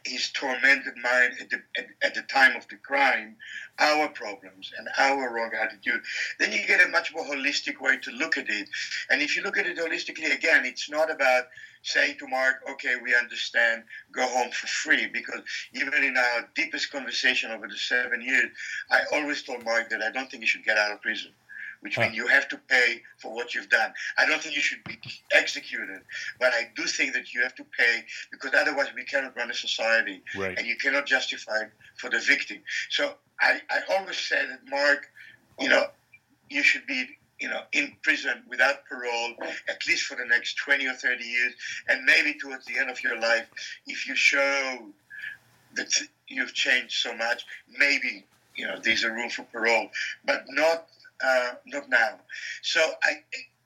his 0.04 0.30
tormented 0.30 0.96
mind 1.02 1.34
at 1.40 1.50
the, 1.50 1.62
at, 1.76 1.86
at, 2.02 2.14
the 2.14 2.22
time 2.22 2.56
of 2.56 2.66
the 2.68 2.76
crime, 2.76 3.36
our 3.78 4.08
problems 4.08 4.72
and 4.78 4.88
our 4.98 5.32
wrong 5.32 5.50
attitude, 5.60 6.00
then 6.38 6.52
you 6.52 6.66
get 6.66 6.84
a 6.84 6.88
much 6.88 7.14
more 7.14 7.24
holistic 7.24 7.80
way 7.80 7.96
to 7.98 8.10
look 8.12 8.36
at 8.36 8.48
it. 8.48 8.68
And 9.10 9.22
if 9.22 9.36
you 9.36 9.42
look 9.42 9.58
at 9.58 9.66
it 9.66 9.78
holistically, 9.78 10.34
again, 10.34 10.64
it's 10.64 10.90
not 10.90 11.10
about 11.10 11.44
saying 11.82 12.16
to 12.18 12.26
Mark, 12.26 12.56
okay, 12.70 12.96
we 13.02 13.14
understand, 13.14 13.84
go 14.12 14.26
home 14.26 14.50
for 14.50 14.66
free. 14.66 15.06
Because 15.06 15.40
even 15.72 16.02
in 16.02 16.16
our 16.16 16.48
deepest 16.54 16.90
conversation 16.90 17.50
over 17.50 17.68
the 17.68 17.76
seven 17.76 18.20
years, 18.20 18.50
I 18.90 19.02
always 19.12 19.42
told 19.42 19.64
Mark 19.64 19.90
that 19.90 20.02
I 20.02 20.10
don't 20.10 20.30
think 20.30 20.42
he 20.42 20.46
should 20.46 20.64
get 20.64 20.78
out 20.78 20.92
of 20.92 21.02
prison 21.02 21.32
which 21.80 21.98
means 21.98 22.14
you 22.14 22.26
have 22.26 22.48
to 22.48 22.58
pay 22.68 23.02
for 23.18 23.34
what 23.34 23.54
you've 23.54 23.68
done. 23.68 23.92
I 24.18 24.26
don't 24.26 24.40
think 24.40 24.54
you 24.54 24.62
should 24.62 24.84
be 24.84 24.98
executed, 25.32 26.00
but 26.38 26.52
I 26.52 26.70
do 26.74 26.84
think 26.84 27.14
that 27.14 27.32
you 27.32 27.42
have 27.42 27.54
to 27.56 27.64
pay 27.64 28.04
because 28.30 28.52
otherwise 28.54 28.88
we 28.94 29.04
cannot 29.04 29.36
run 29.36 29.50
a 29.50 29.54
society, 29.54 30.22
right. 30.36 30.56
and 30.58 30.66
you 30.66 30.76
cannot 30.76 31.06
justify 31.06 31.64
for 31.96 32.10
the 32.10 32.18
victim. 32.18 32.58
So 32.90 33.14
I, 33.40 33.60
I 33.70 33.80
always 33.90 34.16
say 34.16 34.46
that 34.46 34.60
Mark, 34.68 35.06
you 35.58 35.68
know, 35.68 35.86
you 36.48 36.62
should 36.62 36.86
be 36.86 37.06
you 37.38 37.48
know, 37.48 37.60
in 37.72 37.94
prison 38.02 38.42
without 38.48 38.84
parole, 38.86 39.34
at 39.68 39.86
least 39.86 40.04
for 40.04 40.16
the 40.16 40.24
next 40.24 40.54
20 40.54 40.86
or 40.86 40.94
30 40.94 41.22
years, 41.22 41.52
and 41.88 42.04
maybe 42.04 42.34
towards 42.38 42.64
the 42.64 42.78
end 42.78 42.90
of 42.90 43.02
your 43.02 43.20
life, 43.20 43.46
if 43.86 44.08
you 44.08 44.14
show 44.14 44.86
that 45.74 45.92
you've 46.28 46.54
changed 46.54 46.94
so 46.94 47.14
much, 47.14 47.44
maybe, 47.78 48.24
you 48.54 48.66
know, 48.66 48.78
there's 48.82 49.04
a 49.04 49.10
room 49.10 49.28
for 49.28 49.42
parole, 49.44 49.90
but 50.24 50.44
not 50.48 50.88
uh, 51.22 51.52
not 51.66 51.88
now. 51.88 52.18
So 52.62 52.80
I, 53.02 53.22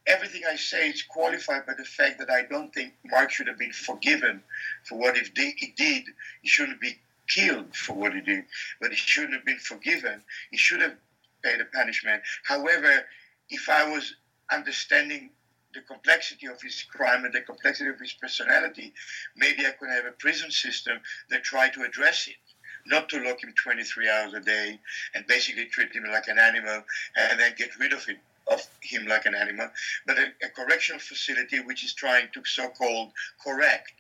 everything 0.07 0.43
I 0.49 0.57
say 0.57 0.89
is 0.89 1.03
qualified 1.03 1.67
by 1.67 1.75
the 1.77 1.85
fact 1.85 2.19
that 2.19 2.31
I 2.31 2.43
don't 2.43 2.73
think 2.73 2.95
Mark 3.05 3.31
should 3.31 3.49
have 3.49 3.59
been 3.59 3.73
forgiven 3.73 4.43
for 4.85 4.99
what 4.99 5.17
he 5.17 5.29
did. 5.31 5.55
He, 5.57 5.73
did. 5.77 6.05
he 6.43 6.49
shouldn't 6.49 6.81
be 6.81 6.99
killed 7.29 7.75
for 7.75 7.95
what 7.95 8.15
he 8.15 8.21
did, 8.21 8.45
but 8.81 8.91
he 8.91 8.97
shouldn't 8.97 9.35
have 9.35 9.45
been 9.45 9.59
forgiven. 9.59 10.23
He 10.51 10.57
should 10.57 10.81
have 10.81 10.95
paid 11.43 11.61
a 11.61 11.65
punishment. 11.65 12.23
However, 12.45 13.05
if 13.49 13.69
I 13.69 13.91
was 13.91 14.15
understanding 14.51 15.31
the 15.73 15.81
complexity 15.83 16.47
of 16.47 16.61
his 16.61 16.83
crime 16.83 17.25
and 17.25 17.33
the 17.33 17.41
complexity 17.43 17.91
of 17.91 18.01
his 18.01 18.13
personality, 18.13 18.93
maybe 19.37 19.65
I 19.65 19.71
could 19.71 19.91
have 19.91 20.07
a 20.07 20.13
prison 20.13 20.51
system 20.51 20.99
that 21.31 21.45
tried 21.45 21.73
to 21.75 21.83
address 21.83 22.27
it 22.27 22.50
not 22.87 23.09
to 23.09 23.23
lock 23.23 23.43
him 23.43 23.53
23 23.63 24.09
hours 24.09 24.35
a 24.35 24.41
day 24.41 24.79
and 25.15 25.27
basically 25.27 25.67
treat 25.67 25.93
him 25.93 26.05
like 26.05 26.29
an 26.29 26.39
animal 26.39 26.83
and 27.17 27.41
then 27.41 27.53
get 27.57 27.79
rid 27.79 27.93
of 27.93 28.05
him 28.05 28.17
of 28.51 28.67
him 28.81 29.07
like 29.07 29.27
an 29.27 29.35
animal, 29.35 29.69
but 30.07 30.19
a, 30.19 30.27
a 30.45 30.49
correctional 30.49 30.99
facility 30.99 31.61
which 31.61 31.85
is 31.85 31.95
trying 31.95 32.27
to 32.35 32.45
so-called 32.45 33.13
correct 33.45 33.93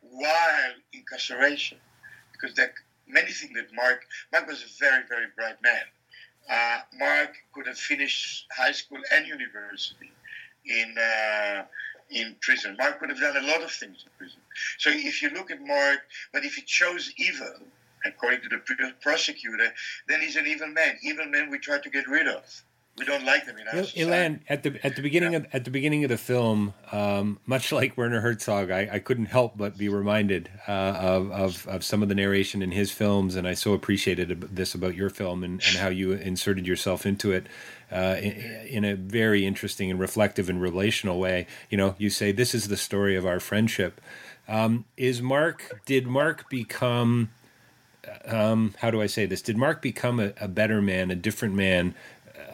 while 0.00 0.72
incarceration, 0.92 1.78
because 2.32 2.54
there 2.54 2.72
many 3.08 3.30
things 3.30 3.54
that 3.54 3.74
Mark 3.74 4.06
Mark 4.32 4.46
was 4.46 4.62
a 4.62 4.78
very 4.78 5.02
very 5.08 5.26
bright 5.36 5.60
man. 5.62 5.82
Uh, 6.48 6.78
Mark 6.98 7.34
could 7.52 7.66
have 7.66 7.78
finished 7.78 8.46
high 8.56 8.72
school 8.72 9.00
and 9.12 9.26
university 9.26 10.12
in 10.64 10.94
uh, 10.98 11.64
in 12.10 12.36
prison. 12.40 12.76
Mark 12.78 13.00
could 13.00 13.10
have 13.10 13.20
done 13.20 13.36
a 13.36 13.46
lot 13.46 13.62
of 13.62 13.70
things 13.70 14.04
in 14.04 14.10
prison. 14.18 14.40
So 14.78 14.90
if 14.92 15.22
you 15.22 15.30
look 15.30 15.50
at 15.50 15.60
Mark, 15.60 16.00
but 16.32 16.44
if 16.44 16.54
he 16.54 16.62
chose 16.62 17.12
evil, 17.16 17.54
according 18.06 18.40
to 18.42 18.48
the 18.48 18.92
prosecutor, 19.00 19.72
then 20.08 20.20
he's 20.20 20.36
an 20.36 20.46
evil 20.46 20.68
man. 20.68 20.96
Evil 21.02 21.26
men 21.26 21.50
we 21.50 21.58
try 21.58 21.78
to 21.78 21.90
get 21.90 22.08
rid 22.08 22.28
of. 22.28 22.64
We 22.98 23.04
don't 23.04 23.26
like 23.26 23.44
them 23.44 23.58
in 23.58 23.68
our 23.68 23.84
society. 23.84 24.10
Ilan, 24.10 24.40
at 24.48 24.62
the 24.62 24.80
at 24.82 24.96
the 24.96 25.02
beginning 25.02 25.32
yeah. 25.32 25.40
of 25.40 25.46
at 25.52 25.64
the 25.66 25.70
beginning 25.70 26.04
of 26.04 26.08
the 26.08 26.16
film, 26.16 26.72
um, 26.92 27.38
much 27.44 27.70
like 27.70 27.94
Werner 27.94 28.20
Herzog, 28.20 28.70
I, 28.70 28.88
I 28.90 28.98
couldn't 29.00 29.26
help 29.26 29.58
but 29.58 29.76
be 29.76 29.90
reminded 29.90 30.48
uh, 30.66 30.70
of, 30.70 31.30
of, 31.30 31.68
of 31.68 31.84
some 31.84 32.02
of 32.02 32.08
the 32.08 32.14
narration 32.14 32.62
in 32.62 32.70
his 32.70 32.90
films, 32.90 33.36
and 33.36 33.46
I 33.46 33.52
so 33.52 33.74
appreciated 33.74 34.40
this 34.50 34.74
about 34.74 34.94
your 34.94 35.10
film 35.10 35.44
and, 35.44 35.54
and 35.54 35.76
how 35.76 35.88
you 35.88 36.12
inserted 36.12 36.66
yourself 36.66 37.04
into 37.04 37.32
it. 37.32 37.46
Uh, 37.92 38.16
in, 38.20 38.32
in, 38.68 38.84
a 38.84 38.96
very 38.96 39.46
interesting 39.46 39.92
and 39.92 40.00
reflective 40.00 40.50
and 40.50 40.60
relational 40.60 41.20
way. 41.20 41.46
You 41.70 41.78
know, 41.78 41.94
you 41.98 42.10
say 42.10 42.32
this 42.32 42.52
is 42.52 42.66
the 42.66 42.76
story 42.76 43.14
of 43.14 43.24
our 43.24 43.38
friendship. 43.38 44.00
Um, 44.48 44.86
is 44.96 45.22
Mark? 45.22 45.82
Did 45.86 46.04
Mark 46.04 46.50
become 46.50 47.30
um, 48.26 48.74
how 48.78 48.90
do 48.90 49.00
I 49.00 49.06
say 49.06 49.26
this? 49.26 49.42
Did 49.42 49.56
Mark 49.56 49.82
become 49.82 50.20
a, 50.20 50.32
a 50.40 50.48
better 50.48 50.82
man, 50.82 51.10
a 51.10 51.16
different 51.16 51.54
man, 51.54 51.94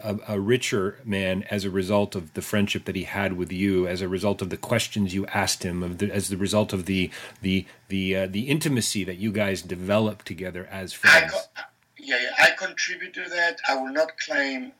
a, 0.03 0.17
a, 0.27 0.39
richer 0.39 0.99
man 1.05 1.43
as 1.49 1.65
a 1.65 1.69
result 1.69 2.15
of 2.15 2.33
the 2.33 2.41
friendship 2.41 2.85
that 2.85 2.95
he 2.95 3.03
had 3.03 3.33
with 3.33 3.51
you, 3.51 3.87
as 3.87 4.01
a 4.01 4.07
result 4.07 4.41
of 4.41 4.49
the 4.49 4.57
questions 4.57 5.13
you 5.13 5.25
asked 5.27 5.63
him, 5.63 5.81
of 5.83 5.97
the, 5.97 6.11
as 6.11 6.29
the 6.29 6.37
result 6.37 6.73
of 6.73 6.85
the 6.85 7.09
the 7.41 7.65
the 7.87 8.15
uh, 8.15 8.27
the 8.27 8.49
intimacy 8.49 9.03
that 9.03 9.17
you 9.17 9.31
guys 9.31 9.61
developed 9.61 10.25
together 10.25 10.67
as 10.71 10.93
friends? 10.93 11.33
I 11.55 11.63
yeah, 11.97 12.17
yeah, 12.21 12.45
I 12.45 12.51
contribute 12.51 13.13
to 13.13 13.29
that. 13.29 13.59
I 13.67 13.75
will 13.75 13.91
not 13.91 14.17
claim. 14.17 14.73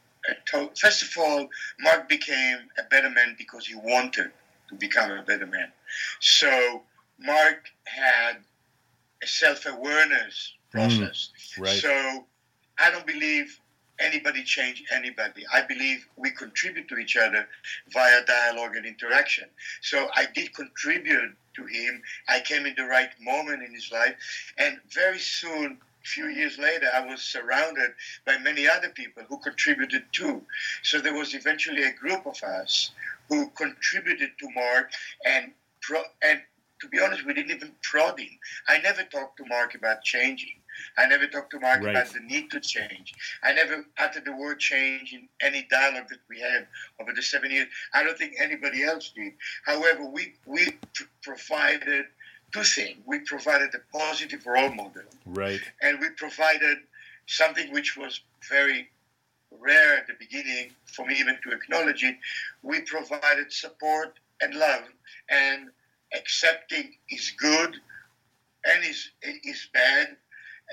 To- 0.47 0.71
First 0.75 1.03
of 1.03 1.17
all, 1.17 1.47
Mark 1.79 2.09
became 2.09 2.57
a 2.77 2.83
better 2.83 3.09
man 3.09 3.35
because 3.37 3.65
he 3.67 3.75
wanted 3.75 4.31
to 4.69 4.75
become 4.75 5.11
a 5.11 5.23
better 5.23 5.45
man. 5.45 5.71
So 6.19 6.83
Mark 7.19 7.69
had 7.85 8.37
a 9.21 9.27
self-awareness 9.27 10.53
process. 10.73 11.29
Mm, 11.55 11.61
right. 11.61 11.79
So 11.79 12.25
I 12.79 12.91
don't 12.91 13.05
believe 13.05 13.59
anybody 13.99 14.43
change 14.43 14.83
anybody. 14.91 15.45
I 15.53 15.61
believe 15.61 16.05
we 16.17 16.31
contribute 16.31 16.87
to 16.89 16.97
each 16.97 17.15
other 17.15 17.47
via 17.91 18.25
dialogue 18.25 18.75
and 18.75 18.85
interaction. 18.85 19.45
So 19.81 20.09
I 20.15 20.25
did 20.33 20.53
contribute 20.53 21.35
to 21.55 21.65
him. 21.65 22.01
I 22.27 22.39
came 22.39 22.65
in 22.65 22.73
the 22.75 22.85
right 22.85 23.09
moment 23.21 23.63
in 23.63 23.73
his 23.73 23.91
life, 23.91 24.15
and 24.57 24.79
very 24.93 25.19
soon. 25.19 25.79
A 26.03 26.05
few 26.05 26.27
years 26.27 26.57
later, 26.57 26.87
I 26.93 26.99
was 27.05 27.21
surrounded 27.21 27.91
by 28.25 28.37
many 28.39 28.67
other 28.67 28.89
people 28.89 29.23
who 29.23 29.37
contributed 29.37 30.03
too. 30.11 30.41
So 30.81 30.99
there 30.99 31.13
was 31.13 31.33
eventually 31.33 31.83
a 31.83 31.93
group 31.93 32.25
of 32.25 32.43
us 32.43 32.91
who 33.29 33.49
contributed 33.51 34.31
to 34.39 34.49
Mark 34.53 34.91
and 35.25 35.53
pro- 35.81 36.03
and 36.21 36.41
to 36.81 36.89
be 36.89 36.99
honest, 36.99 37.25
we 37.25 37.33
didn't 37.33 37.51
even 37.51 37.71
prod 37.81 38.19
him. 38.19 38.37
I 38.67 38.79
never 38.79 39.03
talked 39.03 39.37
to 39.37 39.45
Mark 39.45 39.75
about 39.75 40.03
changing. 40.03 40.59
I 40.97 41.07
never 41.07 41.27
talked 41.27 41.51
to 41.51 41.59
Mark 41.59 41.81
right. 41.81 41.95
about 41.95 42.13
the 42.13 42.19
need 42.19 42.51
to 42.51 42.59
change. 42.59 43.13
I 43.43 43.53
never 43.53 43.85
uttered 43.97 44.25
the 44.25 44.35
word 44.35 44.59
change 44.59 45.13
in 45.13 45.27
any 45.41 45.67
dialogue 45.69 46.09
that 46.09 46.19
we 46.29 46.39
had 46.39 46.67
over 46.99 47.13
the 47.13 47.21
seven 47.21 47.51
years. 47.51 47.67
I 47.93 48.03
don't 48.03 48.17
think 48.17 48.35
anybody 48.39 48.83
else 48.83 49.11
did. 49.15 49.33
However, 49.65 50.05
we 50.05 50.33
we 50.45 50.71
pr- 50.93 51.03
provided 51.21 52.05
two 52.51 52.63
things. 52.63 52.97
We 53.05 53.19
provided 53.19 53.69
a 53.75 53.97
positive 53.97 54.45
role 54.45 54.73
model, 54.73 55.03
right, 55.25 55.61
and 55.81 55.99
we 55.99 56.09
provided 56.09 56.77
something 57.25 57.71
which 57.71 57.97
was 57.97 58.21
very 58.49 58.89
rare 59.59 59.97
at 59.97 60.07
the 60.07 60.13
beginning 60.19 60.71
for 60.85 61.05
me 61.05 61.15
even 61.15 61.37
to 61.43 61.51
acknowledge 61.51 62.03
it. 62.03 62.15
We 62.61 62.81
provided 62.81 63.51
support 63.51 64.19
and 64.41 64.55
love, 64.55 64.83
and 65.29 65.69
accepting 66.13 66.93
is 67.09 67.31
good 67.37 67.75
and 68.65 68.85
is 68.85 69.09
is 69.21 69.67
bad, 69.73 70.15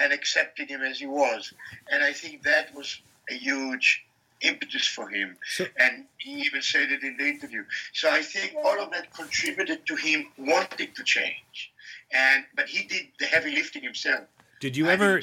and 0.01 0.13
accepting 0.13 0.69
him 0.69 0.83
as 0.83 0.99
he 0.99 1.07
was. 1.07 1.53
And 1.91 2.03
I 2.03 2.13
think 2.13 2.43
that 2.45 2.75
was 2.75 3.01
a 3.31 3.35
huge 3.35 4.05
impetus 4.41 4.87
for 4.87 5.09
him. 5.09 5.37
So, 5.45 5.67
and 5.77 6.07
he 6.19 6.43
even 6.43 6.63
said 6.63 6.91
it 6.91 7.03
in 7.03 7.17
the 7.17 7.27
interview. 7.27 7.65
So 7.93 8.11
I 8.11 8.23
think 8.23 8.55
all 8.57 8.81
of 8.81 8.91
that 8.93 9.13
contributed 9.13 9.87
to 9.87 9.97
him 9.97 10.27
wanting 10.39 10.93
to 10.95 11.05
change. 11.05 11.73
And 12.13 12.45
but 12.55 12.69
he 12.69 12.87
did 12.87 13.09
the 13.19 13.27
heavy 13.27 13.55
lifting 13.55 13.83
himself. 13.83 14.25
Did 14.61 14.77
you 14.77 14.89
ever 14.89 15.21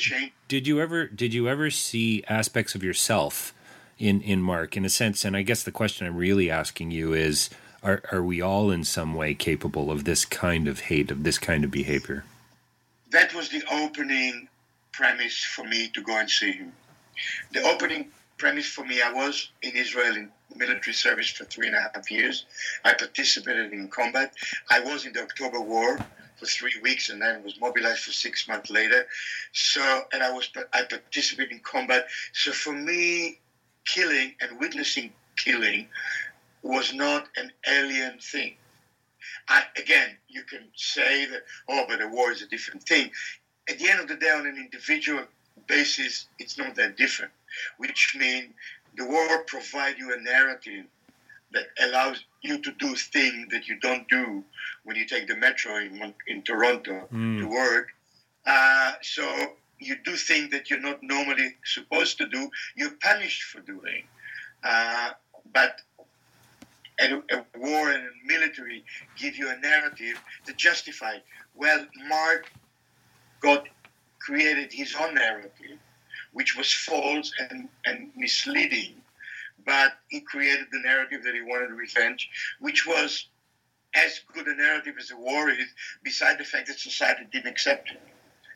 did 0.47 0.67
you 0.67 0.79
ever 0.79 1.07
did 1.07 1.33
you 1.33 1.47
ever 1.49 1.69
see 1.69 2.23
aspects 2.27 2.75
of 2.75 2.83
yourself 2.83 3.53
in 3.97 4.21
in 4.21 4.41
Mark 4.41 4.77
in 4.77 4.85
a 4.85 4.89
sense? 4.89 5.25
And 5.25 5.35
I 5.35 5.41
guess 5.41 5.63
the 5.63 5.71
question 5.71 6.07
I'm 6.07 6.15
really 6.15 6.49
asking 6.49 6.91
you 6.91 7.13
is 7.13 7.49
are 7.83 8.01
are 8.11 8.23
we 8.23 8.41
all 8.41 8.71
in 8.71 8.83
some 8.83 9.13
way 9.13 9.33
capable 9.33 9.91
of 9.91 10.05
this 10.05 10.25
kind 10.25 10.67
of 10.67 10.81
hate, 10.81 11.11
of 11.11 11.23
this 11.23 11.37
kind 11.37 11.63
of 11.63 11.71
behavior? 11.71 12.23
That 13.11 13.33
was 13.33 13.49
the 13.49 13.63
opening 13.71 14.49
premise 14.97 15.43
for 15.43 15.63
me 15.63 15.89
to 15.89 16.01
go 16.01 16.17
and 16.17 16.29
see 16.29 16.51
him. 16.51 16.73
The 17.51 17.61
opening 17.61 18.09
premise 18.37 18.67
for 18.67 18.83
me, 18.83 19.01
I 19.01 19.13
was 19.13 19.51
in 19.61 19.75
Israel 19.75 20.15
in 20.15 20.31
military 20.55 20.93
service 20.93 21.29
for 21.29 21.45
three 21.45 21.67
and 21.67 21.75
a 21.75 21.81
half 21.81 22.09
years. 22.09 22.45
I 22.83 22.93
participated 22.93 23.73
in 23.73 23.89
combat. 23.89 24.33
I 24.71 24.79
was 24.79 25.05
in 25.05 25.13
the 25.13 25.21
October 25.21 25.61
War 25.61 25.97
for 26.39 26.45
three 26.45 26.73
weeks 26.81 27.09
and 27.09 27.21
then 27.21 27.43
was 27.43 27.59
mobilized 27.59 27.99
for 27.99 28.11
six 28.11 28.47
months 28.47 28.69
later. 28.71 29.05
So, 29.53 29.81
and 30.13 30.23
I 30.23 30.31
was 30.31 30.49
I 30.73 30.83
participated 30.83 31.51
in 31.51 31.59
combat. 31.59 32.07
So 32.33 32.51
for 32.51 32.73
me, 32.73 33.39
killing 33.85 34.33
and 34.41 34.59
witnessing 34.59 35.13
killing 35.37 35.87
was 36.63 36.93
not 36.93 37.27
an 37.37 37.51
alien 37.67 38.17
thing. 38.19 38.55
I, 39.49 39.63
again, 39.77 40.09
you 40.27 40.43
can 40.43 40.67
say 40.75 41.25
that, 41.25 41.43
oh, 41.69 41.85
but 41.87 42.01
a 42.01 42.07
war 42.07 42.31
is 42.31 42.41
a 42.41 42.47
different 42.47 42.83
thing. 42.83 43.11
At 43.69 43.79
the 43.79 43.89
end 43.89 43.99
of 43.99 44.07
the 44.07 44.15
day, 44.15 44.31
on 44.31 44.47
an 44.47 44.57
individual 44.57 45.23
basis, 45.67 46.27
it's 46.39 46.57
not 46.57 46.75
that 46.75 46.97
different, 46.97 47.31
which 47.77 48.15
means 48.17 48.53
the 48.95 49.05
war 49.05 49.43
provides 49.43 49.99
you 49.99 50.13
a 50.13 50.21
narrative 50.21 50.85
that 51.51 51.67
allows 51.79 52.23
you 52.41 52.59
to 52.59 52.71
do 52.73 52.95
things 52.95 53.47
that 53.51 53.67
you 53.67 53.79
don't 53.79 54.07
do 54.09 54.43
when 54.83 54.95
you 54.95 55.05
take 55.05 55.27
the 55.27 55.35
metro 55.35 55.77
in, 55.77 56.13
in 56.27 56.41
Toronto 56.41 57.07
mm. 57.13 57.39
to 57.39 57.47
work. 57.47 57.89
Uh, 58.45 58.93
so 59.01 59.23
you 59.79 59.95
do 60.03 60.15
things 60.15 60.51
that 60.51 60.69
you're 60.69 60.79
not 60.79 61.01
normally 61.03 61.55
supposed 61.63 62.17
to 62.17 62.27
do. 62.27 62.49
You're 62.75 62.95
punished 63.01 63.43
for 63.43 63.61
doing. 63.61 64.03
Uh, 64.63 65.11
but 65.53 65.81
a, 66.99 67.15
a, 67.15 67.45
war 67.57 67.91
and 67.91 68.03
a 68.03 68.27
military 68.27 68.83
give 69.15 69.37
you 69.37 69.49
a 69.49 69.57
narrative 69.57 70.19
to 70.45 70.53
justify. 70.53 71.17
Well, 71.55 71.85
Mark 72.07 72.51
got 73.41 73.67
created 74.19 74.71
his 74.71 74.95
own 74.95 75.15
narrative, 75.15 75.79
which 76.33 76.57
was 76.57 76.71
false 76.71 77.31
and, 77.49 77.69
and 77.85 78.11
misleading 78.15 79.01
but 79.67 79.99
he 80.07 80.21
created 80.21 80.67
the 80.71 80.79
narrative 80.79 81.23
that 81.23 81.35
he 81.35 81.41
wanted 81.41 81.71
revenge, 81.71 82.29
which 82.59 82.87
was 82.87 83.27
as 83.93 84.21
good 84.33 84.47
a 84.47 84.55
narrative 84.55 84.95
as 84.97 85.11
a 85.11 85.17
war 85.17 85.49
is, 85.49 85.67
beside 86.03 86.39
the 86.39 86.43
fact 86.45 86.67
that 86.67 86.79
society 86.79 87.27
didn't 87.31 87.47
accept 87.51 87.91
it. 87.91 88.01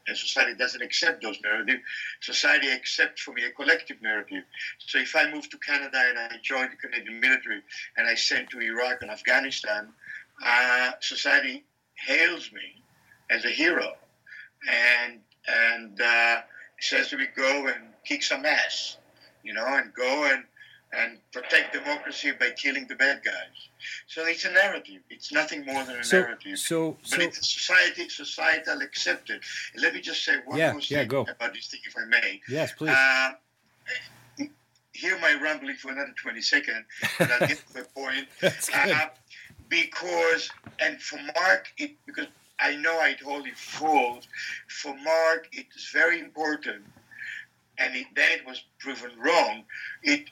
And 0.08 0.17
society 0.17 0.56
doesn't 0.58 0.82
accept 0.82 1.22
those 1.22 1.38
narratives. 1.44 1.82
Society 2.22 2.72
accepts 2.72 3.22
for 3.22 3.34
me 3.34 3.44
a 3.44 3.52
collective 3.52 4.02
narrative. 4.02 4.44
So 4.80 5.00
if 5.00 5.15
I 5.15 5.32
move 5.32 5.50
to 5.50 5.58
Canada 5.58 6.02
and 6.10 6.17
I 6.17 6.38
join 6.41 6.70
the 6.72 6.78
Canadian 6.78 7.20
military 7.20 7.62
and 7.98 8.08
I 8.08 8.15
send 8.15 8.50
to 8.52 8.62
Iraq 8.62 9.02
and 9.02 9.12
Afghanistan, 9.12 9.89
uh, 10.44 10.91
society 11.02 11.65
hails 11.94 12.52
me 12.52 12.82
as 13.30 13.44
a 13.44 13.50
hero 13.50 13.94
and 14.69 15.19
and 15.47 16.02
uh, 16.02 16.41
says 16.80 17.10
to 17.10 17.17
me, 17.17 17.26
go 17.36 17.67
and 17.67 17.88
kick 18.04 18.24
some 18.24 18.45
ass, 18.45 18.97
you 19.43 19.54
know, 19.54 19.65
and 19.65 19.93
go 19.93 20.26
and 20.26 20.43
and 20.93 21.17
protect 21.32 21.74
democracy 21.74 22.32
by 22.38 22.50
killing 22.52 22.86
the 22.88 22.95
bad 22.95 23.21
guys. 23.24 23.69
So 24.08 24.26
it's 24.26 24.43
a 24.45 24.52
narrative. 24.52 25.02
It's 25.10 25.32
nothing 25.32 25.65
more 25.65 25.84
than 25.86 25.97
a 25.97 26.04
so, 26.04 26.19
narrative. 26.19 26.60
So, 26.60 26.97
but 27.02 27.10
so, 27.10 27.21
it's 27.21 27.54
society, 27.54 28.10
societal 28.10 28.82
accepted. 28.82 29.41
Let 29.78 29.93
me 29.93 30.02
just 30.02 30.26
say 30.26 30.34
one 30.45 30.58
yeah, 30.58 30.74
more 30.74 30.82
yeah, 30.82 31.00
thing 31.00 31.08
go. 31.08 31.21
about 31.21 31.54
this 31.54 31.67
thing, 31.67 31.80
if 31.86 31.95
I 31.97 32.06
may. 32.06 32.41
Yes, 32.50 32.74
please. 32.74 32.89
Uh, 32.89 33.32
hear 34.93 35.17
my 35.19 35.34
rambling 35.41 35.76
for 35.76 35.91
another 35.91 36.13
20 36.21 36.41
seconds, 36.41 36.86
and 37.19 37.32
I'll 37.32 37.47
get 37.47 37.65
to 37.67 37.74
the 37.74 37.88
point. 37.95 38.28
That's 38.41 38.69
good. 38.69 38.91
Uh, 38.91 39.08
because, 39.69 40.50
and 40.80 41.02
for 41.02 41.17
Mark, 41.36 41.71
it, 41.78 41.95
because 42.06 42.28
I 42.62 42.76
know 42.76 43.00
I 43.00 43.13
told 43.13 43.47
it 43.47 43.58
false, 43.58 44.28
for 44.67 44.95
Mark, 44.97 45.47
it 45.52 45.65
is 45.76 45.89
very 45.91 46.19
important, 46.19 46.84
and 47.78 47.95
it, 47.95 48.06
then 48.15 48.32
it 48.32 48.45
was 48.45 48.63
proven 48.80 49.12
wrong. 49.19 49.65
It 50.04 50.30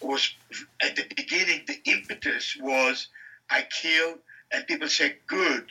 was 0.00 0.34
at 0.80 0.96
the 0.96 1.04
beginning 1.16 1.62
the 1.66 1.80
impetus 1.84 2.56
was 2.60 3.08
I 3.50 3.62
kill 3.62 4.18
and 4.52 4.66
people 4.66 4.88
say 4.88 5.16
good. 5.26 5.66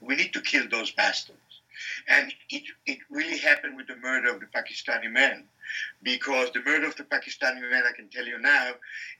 We 0.00 0.16
need 0.16 0.32
to 0.34 0.40
kill 0.40 0.68
those 0.68 0.90
bastards 0.92 1.38
and 2.08 2.32
it, 2.50 2.62
it 2.86 2.98
really 3.10 3.38
happened 3.38 3.76
with 3.76 3.86
the 3.86 3.96
murder 3.96 4.32
of 4.32 4.40
the 4.40 4.46
Pakistani 4.46 5.10
man 5.10 5.44
because 6.02 6.50
the 6.52 6.62
murder 6.64 6.86
of 6.86 6.96
the 6.96 7.04
Pakistani 7.04 7.60
man 7.70 7.84
I 7.86 7.92
can 7.92 8.08
tell 8.08 8.26
you 8.26 8.38
now 8.38 8.72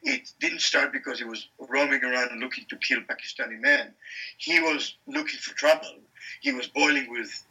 it 0.02 0.32
didn't 0.40 0.60
start 0.60 0.92
because 0.92 1.18
he 1.18 1.24
was 1.24 1.48
roaming 1.58 2.04
around 2.04 2.38
looking 2.40 2.66
to 2.68 2.76
kill 2.76 3.00
Pakistani 3.00 3.60
men 3.60 3.92
he 4.38 4.60
was 4.60 4.96
looking 5.06 5.38
for 5.38 5.54
trouble 5.54 5.96
he 6.40 6.52
was 6.52 6.66
boiling 6.68 7.10
with 7.10 7.44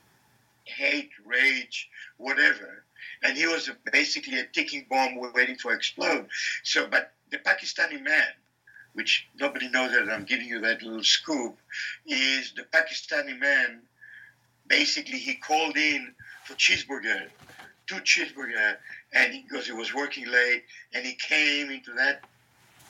hate 0.65 1.12
rage 1.26 1.89
whatever 2.17 2.84
and 3.23 3.38
he 3.38 3.47
was 3.47 3.69
basically 3.91 4.39
a 4.39 4.45
ticking 4.45 4.86
bomb 4.89 5.19
waiting 5.34 5.58
to 5.58 5.69
explode. 5.69 6.28
So, 6.63 6.88
but 6.88 7.13
the 7.32 7.38
Pakistani 7.38 8.02
man, 8.04 8.28
which 8.93 9.28
nobody 9.39 9.69
knows 9.69 9.91
that 9.91 10.10
I'm 10.10 10.26
giving 10.26 10.47
you 10.47 10.60
that 10.62 10.82
little 10.82 11.04
scoop, 11.04 11.58
is 12.06 12.54
the 12.56 12.63
Pakistani 12.63 13.39
man. 13.39 13.82
Basically, 14.67 15.19
he 15.19 15.36
called 15.36 15.78
in 15.78 16.13
for 16.45 16.54
cheeseburger, 16.54 17.28
two 17.88 17.95
cheeseburger, 17.95 18.78
and 19.13 19.43
because 19.43 19.65
he 19.65 19.73
was 19.73 19.93
working 19.93 20.28
late, 20.28 20.63
and 20.93 21.06
he 21.06 21.13
came 21.13 21.69
into 21.69 21.93
that, 21.93 22.23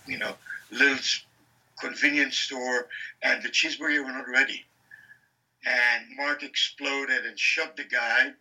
you 0.07 0.17
know, 0.17 0.35
little 0.71 0.97
convenience 1.79 2.37
store, 2.37 2.87
and 3.21 3.43
the 3.43 3.49
cheeseburger 3.49 4.03
were 4.03 4.11
not 4.11 4.27
ready. 4.27 4.65
And 5.65 6.05
Mark 6.17 6.43
exploded 6.43 7.25
and 7.25 7.39
shot 7.39 7.77
the 7.77 7.85
guy 7.85 8.33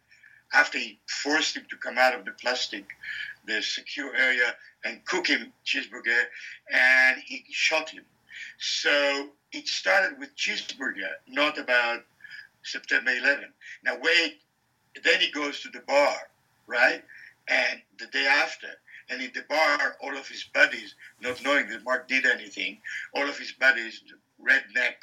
after 0.52 0.78
he 0.78 0.98
forced 1.06 1.56
him 1.56 1.64
to 1.70 1.76
come 1.76 1.98
out 1.98 2.14
of 2.14 2.24
the 2.24 2.32
plastic, 2.32 2.84
the 3.46 3.62
secure 3.62 4.14
area, 4.14 4.54
and 4.84 5.04
cook 5.04 5.26
him 5.28 5.52
cheeseburger, 5.64 6.24
and 6.70 7.20
he 7.24 7.44
shot 7.50 7.90
him. 7.90 8.04
So 8.58 9.30
it 9.52 9.68
started 9.68 10.18
with 10.18 10.36
cheeseburger, 10.36 11.10
not 11.26 11.58
about 11.58 12.04
September 12.64 13.10
11. 13.10 13.44
Now 13.84 13.96
wait, 14.02 14.38
then 15.02 15.20
he 15.20 15.30
goes 15.30 15.60
to 15.60 15.70
the 15.70 15.80
bar, 15.80 16.16
right? 16.66 17.02
And 17.48 17.80
the 17.98 18.06
day 18.06 18.26
after, 18.26 18.68
and 19.10 19.20
in 19.20 19.30
the 19.34 19.44
bar, 19.48 19.96
all 20.02 20.16
of 20.16 20.28
his 20.28 20.44
buddies, 20.54 20.94
not 21.20 21.42
knowing 21.42 21.68
that 21.68 21.84
Mark 21.84 22.08
did 22.08 22.24
anything, 22.24 22.78
all 23.14 23.28
of 23.28 23.38
his 23.38 23.52
buddies, 23.52 24.02
redneck, 24.40 24.94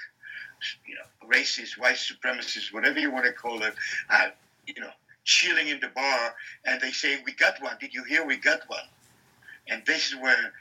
you 0.87 0.95
know, 0.95 1.27
racist, 1.27 1.77
white 1.77 1.95
supremacists, 1.95 2.73
whatever 2.73 2.99
you 2.99 3.11
want 3.11 3.25
to 3.25 3.33
call 3.33 3.61
it, 3.63 3.73
you 4.65 4.81
know, 4.81 4.89
chilling 5.23 5.67
in 5.67 5.79
the 5.79 5.89
bar 5.89 6.33
and 6.65 6.81
they 6.81 6.91
say, 6.91 7.21
We 7.25 7.33
got 7.33 7.61
one. 7.61 7.77
Did 7.79 7.93
you 7.93 8.03
hear 8.03 8.25
we 8.25 8.37
got 8.37 8.61
one? 8.67 8.79
And 9.67 9.85
this 9.85 10.07
is 10.07 10.15
where, 10.15 10.53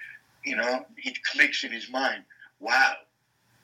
you 0.44 0.56
know, 0.56 0.84
it 0.98 1.22
clicks 1.24 1.64
in 1.64 1.72
his 1.72 1.90
mind. 1.90 2.24
Wow. 2.61 2.94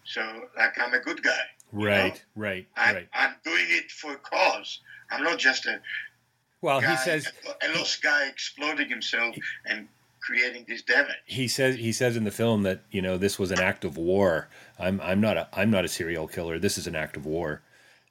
So, 0.04 0.48
like, 0.56 0.78
I'm 0.78 0.94
a 0.94 0.98
good 0.98 1.22
guy. 1.22 1.42
Right, 1.74 2.14
know? 2.14 2.42
right, 2.42 2.66
I'm, 2.76 2.94
right. 2.94 3.08
I'm 3.12 3.34
doing 3.44 3.66
it 3.68 3.90
for 3.90 4.12
a 4.12 4.16
cause. 4.16 4.80
I'm 5.10 5.24
not 5.24 5.38
just 5.38 5.66
a. 5.66 5.80
Well, 6.62 6.80
guy, 6.80 6.90
he 6.92 6.96
says. 6.96 7.32
A, 7.62 7.76
lost 7.76 8.02
guy 8.02 8.28
exploding 8.28 8.88
himself 8.88 9.36
and 9.66 9.88
creating 10.20 10.64
this 10.68 10.82
damage. 10.82 11.16
He 11.26 11.48
says 11.48 11.76
he 11.76 11.92
says 11.92 12.16
in 12.16 12.24
the 12.24 12.30
film 12.30 12.62
that 12.62 12.82
you 12.90 13.02
know 13.02 13.18
this 13.18 13.38
was 13.38 13.50
an 13.50 13.60
act 13.60 13.84
of 13.84 13.96
war. 13.96 14.48
I'm 14.78 15.00
I'm 15.02 15.20
not 15.20 15.36
a 15.36 15.48
I'm 15.52 15.70
not 15.70 15.84
a 15.84 15.88
serial 15.88 16.28
killer. 16.28 16.58
This 16.58 16.78
is 16.78 16.86
an 16.86 16.94
act 16.94 17.16
of 17.16 17.26
war. 17.26 17.62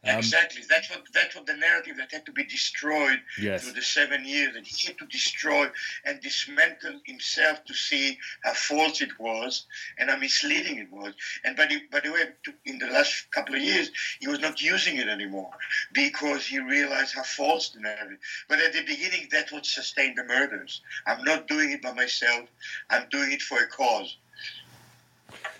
Um, 0.05 0.17
exactly. 0.17 0.63
That's 0.69 0.89
what 0.89 1.03
that's 1.13 1.33
what 1.35 1.45
the 1.45 1.55
narrative 1.55 1.95
that 1.97 2.11
had 2.11 2.25
to 2.25 2.33
be 2.33 2.43
destroyed 2.43 3.21
yes. 3.39 3.63
through 3.63 3.73
the 3.73 3.81
seven 3.81 4.25
years. 4.25 4.53
That 4.53 4.67
he 4.67 4.87
had 4.87 4.97
to 4.97 5.05
destroy 5.05 5.67
and 6.03 6.19
dismantle 6.19 6.99
himself 7.05 7.63
to 7.65 7.73
see 7.73 8.17
how 8.43 8.53
false 8.53 9.01
it 9.01 9.17
was 9.17 9.65
and 9.97 10.09
how 10.09 10.17
misleading 10.17 10.77
it 10.77 10.91
was. 10.91 11.13
And 11.45 11.55
by 11.55 11.67
the, 11.67 11.81
by 11.89 12.01
the 12.01 12.11
way, 12.11 12.23
in 12.65 12.79
the 12.79 12.87
last 12.87 13.31
couple 13.31 13.55
of 13.55 13.61
years, 13.61 13.91
he 14.19 14.27
was 14.27 14.41
not 14.41 14.61
using 14.61 14.97
it 14.97 15.07
anymore 15.07 15.51
because 15.93 16.45
he 16.45 16.59
realized 16.59 17.15
how 17.15 17.23
false 17.23 17.69
the 17.69 17.79
narrative. 17.79 18.17
But 18.49 18.59
at 18.59 18.73
the 18.73 18.83
beginning, 18.83 19.29
that's 19.31 19.53
what 19.53 19.65
sustained 19.65 20.17
the 20.17 20.25
murders. 20.25 20.81
I'm 21.07 21.23
not 21.23 21.47
doing 21.47 21.71
it 21.71 21.81
by 21.81 21.93
myself. 21.93 22.49
I'm 22.89 23.07
doing 23.09 23.31
it 23.31 23.41
for 23.41 23.59
a 23.59 23.67
cause. 23.67 24.17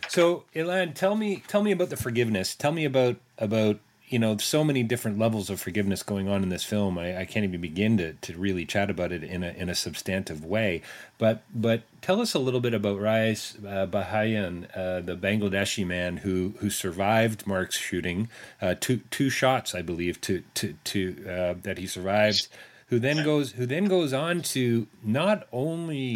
So, 0.10 0.44
Ilan, 0.54 0.94
tell 0.94 1.16
me 1.16 1.44
tell 1.48 1.64
me 1.64 1.72
about 1.72 1.90
the 1.90 1.98
forgiveness. 1.98 2.56
Tell 2.56 2.72
me 2.72 2.86
about 2.86 3.16
about 3.38 3.80
you 4.14 4.20
know 4.20 4.38
so 4.38 4.64
many 4.64 4.84
different 4.84 5.18
levels 5.18 5.50
of 5.50 5.60
forgiveness 5.60 6.04
going 6.04 6.30
on 6.30 6.44
in 6.44 6.50
this 6.50 6.64
film. 6.64 7.00
I, 7.00 7.22
I, 7.22 7.26
can't 7.26 7.44
even 7.44 7.62
begin 7.62 7.98
to, 7.98 8.14
to 8.14 8.38
really 8.38 8.64
chat 8.64 8.92
about 8.92 9.12
it 9.12 9.24
in 9.24 9.42
a 9.42 9.50
in 9.54 9.70
a 9.70 9.76
substantive 9.76 10.46
way. 10.46 10.84
But 11.18 11.42
but 11.52 11.82
tell 12.00 12.22
us 12.22 12.36
a 12.36 12.40
little 12.40 12.60
bit 12.60 12.76
about 12.76 13.02
Rais 13.02 13.56
uh, 13.66 13.88
Bhuiyan, 13.88 14.66
uh, 14.78 15.02
the 15.02 15.18
Bangladeshi 15.18 15.84
man 15.88 16.18
who 16.18 16.54
who 16.60 16.70
survived 16.70 17.48
Mark's 17.48 17.80
shooting, 17.80 18.30
uh, 18.62 18.76
two 18.80 18.98
two 19.10 19.32
shots 19.32 19.74
I 19.74 19.82
believe 19.82 20.22
to 20.22 20.44
to 20.54 20.76
to 20.84 21.26
uh, 21.28 21.56
that 21.64 21.80
he 21.80 21.88
survived. 21.88 22.50
Who 22.90 23.00
then 23.00 23.26
goes 23.26 23.54
who 23.54 23.66
then 23.66 23.86
goes 23.86 24.14
on 24.14 24.44
to 24.54 24.86
not 25.04 25.48
only 25.52 26.16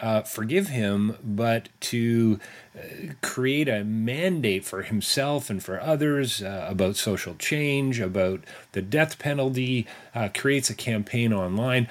uh, 0.00 0.22
forgive 0.22 0.68
him, 0.68 1.16
but 1.22 1.68
to 1.80 2.40
uh, 2.76 3.12
create 3.22 3.68
a 3.68 3.84
mandate 3.84 4.64
for 4.64 4.82
himself 4.82 5.50
and 5.50 5.62
for 5.62 5.80
others 5.80 6.42
uh, 6.42 6.66
about 6.68 6.96
social 6.96 7.34
change, 7.34 8.00
about 8.00 8.40
the 8.72 8.82
death 8.82 9.18
penalty, 9.18 9.86
uh, 10.14 10.28
creates 10.34 10.70
a 10.70 10.74
campaign 10.74 11.32
online. 11.32 11.88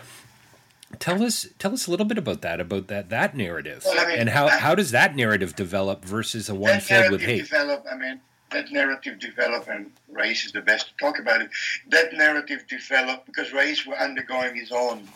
Tell 0.97 1.21
us, 1.21 1.47
tell 1.59 1.73
us 1.73 1.85
a 1.85 1.91
little 1.91 2.07
bit 2.07 2.17
about 2.17 2.41
that, 2.41 2.59
about 2.59 2.87
that 2.87 3.09
that 3.09 3.37
narrative, 3.37 3.83
well, 3.85 3.99
I 3.99 4.09
mean, 4.09 4.19
and 4.19 4.29
how, 4.29 4.47
how 4.47 4.73
does 4.73 4.89
that 4.91 5.15
narrative 5.15 5.55
develop 5.55 6.03
versus 6.03 6.49
a 6.49 6.55
one 6.55 6.79
filled 6.79 7.11
with 7.11 7.21
hate? 7.21 7.43
Develop, 7.43 7.85
I 7.89 7.95
mean, 7.95 8.19
that 8.51 8.71
narrative 8.71 9.19
developed, 9.19 9.67
and 9.67 9.91
Rais 10.11 10.45
is 10.45 10.51
the 10.51 10.61
best 10.61 10.87
to 10.87 10.93
talk 10.99 11.19
about 11.19 11.41
it. 11.41 11.51
That 11.89 12.13
narrative 12.13 12.65
developed 12.67 13.27
because 13.27 13.53
Rais 13.53 13.85
were 13.85 13.95
undergoing 13.95 14.55
his 14.55 14.71
own 14.71 15.07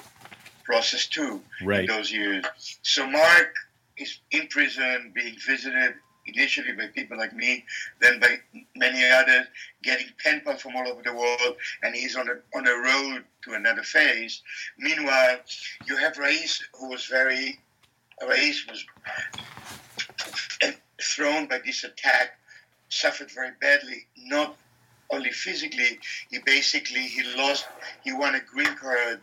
process 0.63 1.07
too 1.07 1.41
right. 1.63 1.81
in 1.81 1.85
those 1.85 2.11
years. 2.11 2.45
So 2.81 3.07
Mark 3.09 3.55
is 3.97 4.19
in 4.31 4.47
prison, 4.47 5.11
being 5.13 5.35
visited 5.45 5.95
initially 6.25 6.71
by 6.71 6.87
people 6.87 7.17
like 7.17 7.33
me, 7.35 7.65
then 7.99 8.19
by 8.19 8.37
many 8.75 9.03
others, 9.05 9.45
getting 9.83 10.07
pen 10.23 10.41
pals 10.45 10.61
from 10.61 10.75
all 10.75 10.87
over 10.87 11.01
the 11.03 11.13
world, 11.13 11.57
and 11.83 11.93
he's 11.95 12.15
on 12.15 12.29
a 12.29 12.57
on 12.57 12.67
a 12.67 12.71
road 12.71 13.23
to 13.43 13.53
another 13.53 13.83
phase. 13.83 14.41
Meanwhile, 14.77 15.39
you 15.85 15.97
have 15.97 16.17
Rais, 16.17 16.63
who 16.79 16.89
was 16.89 17.05
very 17.05 17.59
Rais 18.21 18.65
was 18.67 18.85
thrown 21.01 21.47
by 21.47 21.59
this 21.65 21.83
attack, 21.83 22.37
suffered 22.89 23.31
very 23.31 23.51
badly, 23.59 24.05
not 24.17 24.55
only 25.11 25.31
physically, 25.31 25.99
he 26.31 26.39
basically 26.39 27.01
he 27.01 27.23
lost 27.37 27.67
he 28.03 28.13
won 28.13 28.35
a 28.35 28.41
green 28.41 28.75
card 28.75 29.19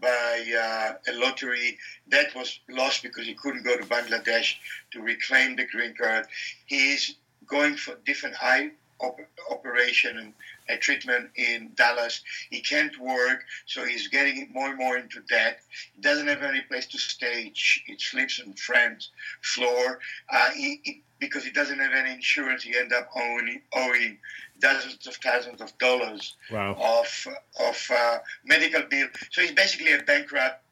by 0.00 0.44
uh, 0.58 1.10
a 1.10 1.12
lottery 1.18 1.78
that 2.08 2.34
was 2.34 2.60
lost 2.68 3.02
because 3.02 3.26
he 3.26 3.34
couldn't 3.34 3.64
go 3.64 3.76
to 3.76 3.84
Bangladesh 3.84 4.54
to 4.92 5.00
reclaim 5.00 5.56
the 5.56 5.66
green 5.66 5.94
card. 5.94 6.26
He 6.66 6.92
is 6.92 7.16
going 7.46 7.76
for 7.76 7.96
different 8.04 8.36
eye 8.40 8.70
op- 9.00 9.20
operation 9.50 10.18
and 10.18 10.32
a 10.68 10.76
treatment 10.76 11.30
in 11.36 11.70
Dallas. 11.74 12.22
He 12.50 12.60
can't 12.60 12.98
work, 12.98 13.44
so 13.66 13.84
he's 13.84 14.08
getting 14.08 14.50
more 14.52 14.68
and 14.68 14.78
more 14.78 14.96
into 14.96 15.20
debt. 15.28 15.60
He 15.94 16.00
doesn't 16.00 16.26
have 16.26 16.42
any 16.42 16.60
place 16.62 16.86
to 16.86 16.98
stay. 16.98 17.52
He 17.54 17.96
sleeps 17.98 18.40
on 18.44 18.54
friend's 18.54 19.10
floor. 19.42 20.00
Uh, 20.32 20.50
he, 20.50 20.80
he, 20.82 21.02
because 21.18 21.44
he 21.44 21.50
doesn't 21.50 21.78
have 21.78 21.92
any 21.92 22.12
insurance, 22.12 22.62
he 22.62 22.76
end 22.76 22.92
up 22.92 23.08
owing, 23.16 23.62
owing 23.74 24.18
dozens 24.60 25.06
of 25.06 25.14
thousands 25.16 25.60
of 25.60 25.76
dollars 25.78 26.34
wow. 26.50 26.76
of 26.80 27.26
of 27.60 27.90
uh, 27.90 28.18
medical 28.44 28.82
bill. 28.82 29.08
So 29.30 29.42
he's 29.42 29.52
basically 29.52 29.92
a 29.92 30.02
bankrupt. 30.02 30.62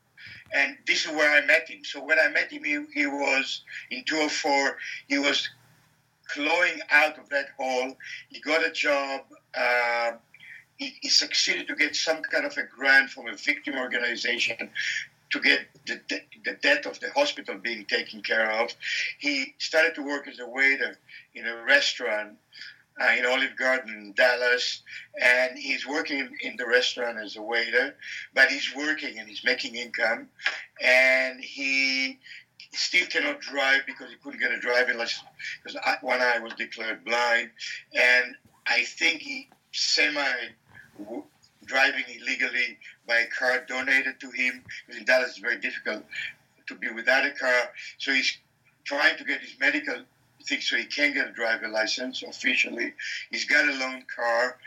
And 0.55 0.77
this 0.87 1.05
is 1.05 1.11
where 1.11 1.31
I 1.31 1.45
met 1.45 1.69
him. 1.69 1.83
So 1.83 2.05
when 2.05 2.19
I 2.19 2.29
met 2.29 2.53
him, 2.53 2.63
he, 2.63 2.79
he 2.95 3.07
was 3.07 3.63
in 3.91 4.05
2004. 4.05 4.77
He 5.09 5.19
was 5.19 5.49
clawing 6.29 6.81
out 6.91 7.19
of 7.19 7.29
that 7.31 7.47
hole. 7.59 7.97
He 8.29 8.41
got 8.41 8.67
a 8.67 8.71
job. 8.71 9.23
Uh, 9.57 10.13
he, 10.77 10.95
he, 11.01 11.09
succeeded 11.09 11.69
to 11.69 11.77
get 11.77 11.95
some 11.95 12.23
kind 12.23 12.45
of 12.45 12.57
a 12.57 12.65
grant 12.65 13.11
from 13.11 13.29
a 13.29 13.37
victim 13.37 13.77
organization 13.77 14.71
to 15.31 15.41
get 15.41 15.61
the, 15.87 16.01
the, 16.09 16.21
the 16.45 16.53
debt 16.63 16.87
of 16.87 16.99
the 17.01 17.11
hospital 17.11 17.57
being 17.57 17.85
taken 17.85 18.23
care 18.23 18.51
of. 18.51 18.75
He 19.19 19.55
started 19.59 19.95
to 19.97 20.03
work 20.03 20.27
as 20.27 20.41
a 20.41 20.49
waiter 20.49 20.99
in 21.35 21.47
a 21.47 21.63
restaurant 21.65 22.39
uh, 23.01 23.13
in 23.19 23.27
Olive 23.27 23.57
Garden 23.57 24.15
Dallas, 24.17 24.83
and 25.21 25.59
he's 25.59 25.87
working 25.87 26.29
in 26.43 26.57
the 26.57 26.67
restaurant 26.67 27.19
as 27.19 27.37
a 27.37 27.43
waiter, 27.43 27.97
but 28.35 28.49
he's 28.49 28.73
working 28.77 29.19
and 29.19 29.29
he's 29.29 29.45
making 29.45 29.75
income, 29.75 30.29
and 30.81 31.41
he 31.41 32.21
still 32.75 33.07
cannot 33.07 33.41
drive 33.41 33.83
because 33.87 34.11
he 34.11 34.17
couldn't 34.17 34.41
get 34.41 34.51
a 34.51 34.59
driving 34.59 34.99
license 34.99 35.25
because 35.63 35.81
one 36.01 36.21
eye 36.21 36.39
was 36.39 36.53
declared 36.55 37.05
blind, 37.05 37.51
and 37.95 38.35
I 38.67 38.85
think 38.85 39.21
he 39.21 39.49
semi 39.73 40.25
driving 41.65 42.05
illegally 42.21 42.79
by 43.09 43.17
a 43.17 43.27
car 43.27 43.65
donated 43.67 44.21
to 44.21 44.31
him 44.31 44.63
because 44.87 45.01
in 45.01 45.07
Dallas 45.07 45.31
it's 45.31 45.39
very 45.39 45.59
difficult 45.59 46.05
to 46.67 46.75
be 46.75 46.91
without 46.91 47.27
a 47.27 47.31
car, 47.31 47.71
so 47.99 48.13
he's 48.13 48.39
trying 48.85 49.17
to 49.17 49.25
get 49.25 49.41
his 49.41 49.59
medical 49.59 49.97
thinks 50.45 50.69
so 50.69 50.77
he 50.77 50.85
can 50.85 51.15
get 51.15 51.29
a 51.29 51.33
driver 51.33 51.69
license 51.69 52.23
officially. 52.23 52.93
He's 53.31 53.45
got 53.45 53.69
a 53.69 53.73
loan 53.79 54.05
car. 54.15 54.59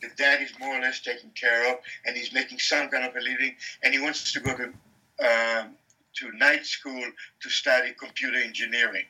The 0.00 0.08
dad 0.16 0.42
is 0.42 0.52
more 0.58 0.76
or 0.76 0.80
less 0.80 1.00
taken 1.00 1.30
care 1.34 1.72
of, 1.72 1.78
and 2.04 2.16
he's 2.16 2.32
making 2.32 2.58
some 2.58 2.88
kind 2.88 3.04
of 3.04 3.16
a 3.16 3.20
living. 3.20 3.54
And 3.82 3.94
he 3.94 4.00
wants 4.00 4.32
to 4.32 4.40
go 4.40 4.56
to 4.56 4.64
um, 4.64 5.70
to 6.14 6.32
night 6.32 6.66
school 6.66 7.04
to 7.40 7.50
study 7.50 7.92
computer 7.98 8.38
engineering, 8.38 9.06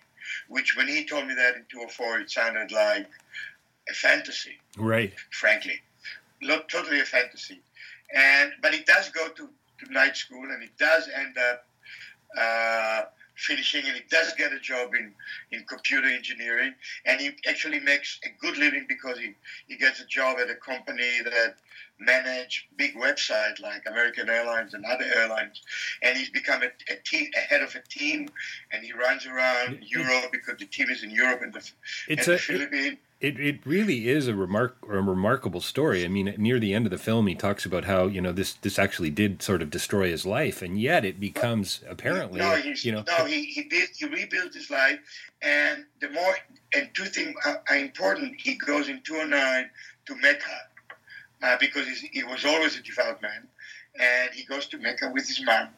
which 0.49 0.77
when 0.77 0.89
he 0.89 1.05
told 1.05 1.27
me 1.27 1.35
that 1.35 1.57
in 1.57 1.65
2004, 1.71 2.21
it 2.21 2.31
sounded 2.31 2.73
like 2.73 3.09
a 3.89 3.95
fantasy. 3.95 4.59
Right. 4.77 5.13
Frankly, 5.31 5.81
Not 6.41 6.69
totally 6.69 7.01
a 7.01 7.05
fantasy. 7.05 7.61
And 8.15 8.53
but 8.63 8.75
he 8.75 8.83
does 8.85 9.09
go 9.11 9.29
to, 9.29 9.49
to 9.81 9.93
night 9.93 10.17
school, 10.17 10.45
and 10.45 10.63
he 10.63 10.71
does 10.79 11.09
end 11.09 11.37
up. 11.39 11.67
Uh, 12.37 13.03
finishing 13.37 13.85
and 13.87 13.97
he 13.97 14.03
does 14.11 14.33
get 14.35 14.53
a 14.53 14.59
job 14.59 14.95
in, 14.95 15.13
in 15.51 15.65
computer 15.65 16.07
engineering 16.07 16.75
and 17.05 17.21
he 17.21 17.31
actually 17.49 17.81
makes 17.81 18.19
a 18.25 18.29
good 18.41 18.57
living 18.57 18.87
because 18.89 19.19
he, 19.19 19.35
he 19.67 19.77
gets 19.77 20.01
a 20.01 20.07
job 20.07 20.39
at 20.39 20.49
a 20.51 20.55
company 20.55 21.21
that 21.25 21.57
manage 21.99 22.69
big 22.77 22.95
websites 22.95 23.61
like 23.61 23.83
American 23.87 24.29
Airlines 24.29 24.75
and 24.75 24.85
other 24.85 25.05
airlines 25.05 25.63
and 26.03 26.17
he's 26.17 26.31
become 26.31 26.63
a, 26.63 26.93
a, 26.93 26.97
team, 27.05 27.29
a 27.37 27.41
head 27.41 27.63
of 27.63 27.75
a 27.75 27.83
team 27.89 28.29
and 28.73 28.85
he 28.85 28.93
runs 28.93 29.27
around 29.27 29.79
Europe 29.83 30.31
because 30.33 30.59
the 30.59 30.67
team 30.67 30.91
is 30.91 31.03
in 31.03 31.11
Europe 31.11 31.43
and 31.43 31.53
the, 31.53 31.71
it's 32.09 32.27
and 32.27 32.29
a, 32.29 32.31
the 32.33 32.39
Philippines. 32.39 32.93
it, 32.93 32.99
it 33.25 33.41
it 33.41 33.61
really 33.65 34.09
is 34.09 34.29
a 34.29 34.35
remark 34.35 34.77
a 34.83 35.01
remarkable 35.01 35.61
story. 35.61 36.05
I 36.05 36.09
mean, 36.09 36.35
near 36.37 36.61
the 36.61 36.75
end 36.75 36.87
of 36.87 36.91
the 36.91 36.99
film, 36.99 37.27
he 37.27 37.35
talks 37.35 37.65
about 37.65 37.85
how 37.85 38.07
you 38.07 38.21
know 38.21 38.33
this 38.33 38.53
this 38.53 38.79
actually 38.79 39.11
did 39.11 39.43
sort 39.43 39.63
of 39.63 39.71
destroy 39.71 40.11
his 40.11 40.27
life, 40.27 40.61
and 40.61 40.79
yet 40.79 41.05
it 41.05 41.19
becomes 41.19 41.81
apparently 41.89 42.41
no, 42.41 42.55
you 42.55 42.93
know 42.93 43.03
no 43.07 43.25
he 43.25 43.47
he 43.47 43.63
did 43.65 43.89
he 43.97 44.05
rebuilt 44.07 44.53
his 44.53 44.71
life, 44.71 44.99
and 45.41 45.87
the 46.01 46.11
more 46.11 46.37
and 46.75 46.91
two 46.93 47.05
things 47.05 47.35
are, 47.47 47.63
are 47.71 47.77
important. 47.77 48.35
He 48.39 48.57
goes 48.57 48.89
in 48.89 49.01
2009 49.01 49.71
to 50.07 50.17
Mecca 50.17 50.59
uh, 51.43 51.57
because 51.59 51.87
he 51.89 52.23
was 52.25 52.45
always 52.45 52.77
a 52.77 52.83
devout 52.83 53.23
man, 53.23 53.49
and 53.99 54.31
he 54.35 54.45
goes 54.45 54.67
to 54.67 54.79
Mecca 54.79 55.11
with 55.11 55.27
his 55.27 55.43
mom, 55.43 55.69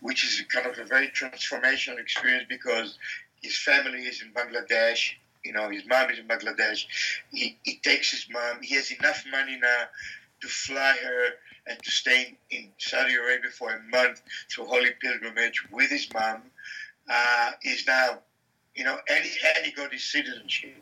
which 0.00 0.24
is 0.24 0.40
kind 0.48 0.66
of 0.66 0.78
a 0.78 0.84
very 0.84 1.08
transformational 1.08 1.98
experience 1.98 2.46
because 2.48 2.98
his 3.42 3.58
family 3.58 4.02
is 4.02 4.22
in 4.22 4.32
Bangladesh 4.32 5.14
you 5.44 5.52
know, 5.52 5.70
his 5.70 5.86
mom 5.86 6.10
is 6.10 6.18
in 6.18 6.26
Bangladesh. 6.26 6.86
He, 7.30 7.58
he 7.62 7.76
takes 7.76 8.10
his 8.10 8.26
mom. 8.30 8.62
He 8.62 8.74
has 8.74 8.90
enough 8.90 9.24
money 9.30 9.58
now 9.60 9.84
to 10.40 10.48
fly 10.48 10.96
her 11.02 11.26
and 11.66 11.82
to 11.82 11.90
stay 11.90 12.36
in 12.50 12.68
Saudi 12.78 13.14
Arabia 13.14 13.50
for 13.50 13.70
a 13.70 13.82
month 13.90 14.22
through 14.50 14.66
holy 14.66 14.90
pilgrimage 15.00 15.62
with 15.70 15.90
his 15.90 16.08
mom. 16.12 16.42
Uh, 17.10 17.50
he's 17.62 17.86
now, 17.86 18.18
you 18.74 18.84
know, 18.84 18.98
and 19.08 19.24
he, 19.24 19.36
and 19.56 19.66
he 19.66 19.72
got 19.72 19.92
his 19.92 20.04
citizenship. 20.04 20.76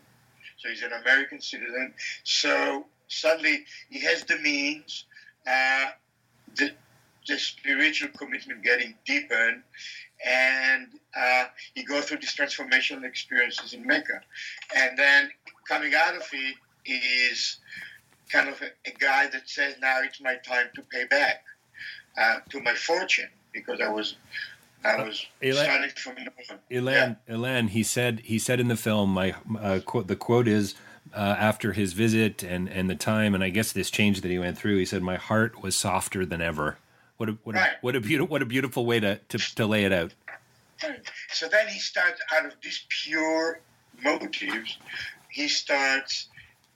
So 0.58 0.68
he's 0.68 0.82
an 0.82 0.92
American 0.92 1.40
citizen. 1.40 1.92
So 2.24 2.86
suddenly 3.08 3.64
he 3.90 4.00
has 4.00 4.24
the 4.24 4.38
means, 4.38 5.04
uh, 5.46 5.86
the, 6.56 6.70
the 7.26 7.38
spiritual 7.38 8.08
commitment 8.16 8.62
getting 8.62 8.94
deepened, 9.04 9.62
and 10.24 10.88
uh, 11.16 11.44
he 11.74 11.82
goes 11.82 12.04
through 12.04 12.18
these 12.18 12.34
transformational 12.34 13.04
experiences 13.04 13.72
in 13.72 13.86
Mecca. 13.86 14.20
And 14.76 14.98
then 14.98 15.30
coming 15.68 15.92
out 15.94 16.14
of 16.14 16.22
it 16.32 16.56
is 16.84 17.58
kind 18.30 18.48
of 18.48 18.60
a, 18.60 18.66
a, 18.88 18.92
guy 18.98 19.28
that 19.28 19.48
says 19.48 19.76
now 19.80 20.00
it's 20.02 20.20
my 20.20 20.36
time 20.36 20.66
to 20.74 20.82
pay 20.82 21.04
back 21.04 21.44
uh, 22.20 22.36
to 22.50 22.60
my 22.60 22.74
fortune 22.74 23.28
because 23.52 23.80
I 23.80 23.88
was 23.88 24.16
I 24.84 25.02
was 25.02 25.26
uh, 25.42 25.52
starting 25.52 25.90
from 25.90 26.14
Ilan, 26.70 27.16
yeah. 27.28 27.34
Ilan, 27.34 27.70
he 27.70 27.82
said 27.82 28.20
he 28.24 28.38
said 28.38 28.60
in 28.60 28.68
the 28.68 28.76
film 28.76 29.10
my 29.10 29.34
uh, 29.60 29.80
quote 29.84 30.08
the 30.08 30.16
quote 30.16 30.48
is 30.48 30.74
uh, 31.14 31.36
after 31.38 31.72
his 31.72 31.92
visit 31.92 32.42
and 32.42 32.68
and 32.68 32.90
the 32.90 32.96
time 32.96 33.34
and 33.34 33.42
I 33.42 33.50
guess 33.50 33.72
this 33.72 33.90
change 33.90 34.20
that 34.20 34.30
he 34.30 34.38
went 34.38 34.58
through 34.58 34.78
he 34.78 34.84
said 34.84 35.02
my 35.02 35.16
heart 35.16 35.62
was 35.62 35.76
softer 35.76 36.26
than 36.26 36.40
ever. 36.40 36.78
What 37.16 37.28
a 37.28 37.38
what 37.44 37.54
right. 37.54 37.70
a, 37.70 37.76
what 37.80 37.96
a 37.96 38.00
beautiful 38.00 38.28
what 38.28 38.42
a 38.42 38.46
beautiful 38.46 38.86
way 38.86 39.00
to, 39.00 39.18
to 39.28 39.38
to 39.38 39.66
lay 39.66 39.84
it 39.84 39.92
out. 39.92 40.14
So 41.32 41.48
then 41.48 41.68
he 41.68 41.78
starts 41.78 42.20
out 42.32 42.46
of 42.46 42.54
these 42.62 42.84
pure 42.88 43.60
motives. 44.02 44.78
He 45.30 45.48
starts 45.48 46.28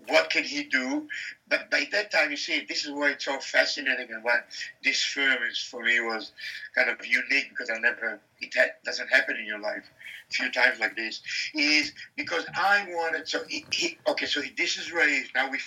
what 0.08 0.30
can 0.30 0.44
he 0.44 0.64
do? 0.64 1.08
But 1.48 1.70
by 1.70 1.86
that 1.92 2.10
time, 2.10 2.30
you 2.30 2.36
see, 2.36 2.64
this 2.68 2.84
is 2.84 2.90
why 2.90 3.10
it's 3.10 3.24
so 3.24 3.38
fascinating 3.38 4.08
and 4.10 4.22
what 4.22 4.46
this 4.82 5.02
film 5.02 5.36
is 5.50 5.58
for 5.58 5.82
me 5.82 6.00
was 6.00 6.32
kind 6.74 6.90
of 6.90 7.04
unique 7.04 7.50
because 7.50 7.70
I 7.70 7.78
never, 7.78 8.20
it 8.40 8.52
ha- 8.56 8.74
doesn't 8.84 9.08
happen 9.08 9.36
in 9.36 9.46
your 9.46 9.60
life 9.60 9.84
a 10.30 10.32
few 10.32 10.50
times 10.50 10.78
like 10.80 10.96
this, 10.96 11.20
is 11.54 11.92
because 12.16 12.44
I 12.54 12.86
wanted, 12.90 13.28
so 13.28 13.42
he, 13.48 13.64
he 13.72 13.98
okay, 14.06 14.26
so 14.26 14.40
this 14.56 14.78
is 14.78 14.92
Rais, 14.92 15.28
now 15.34 15.50
we, 15.50 15.58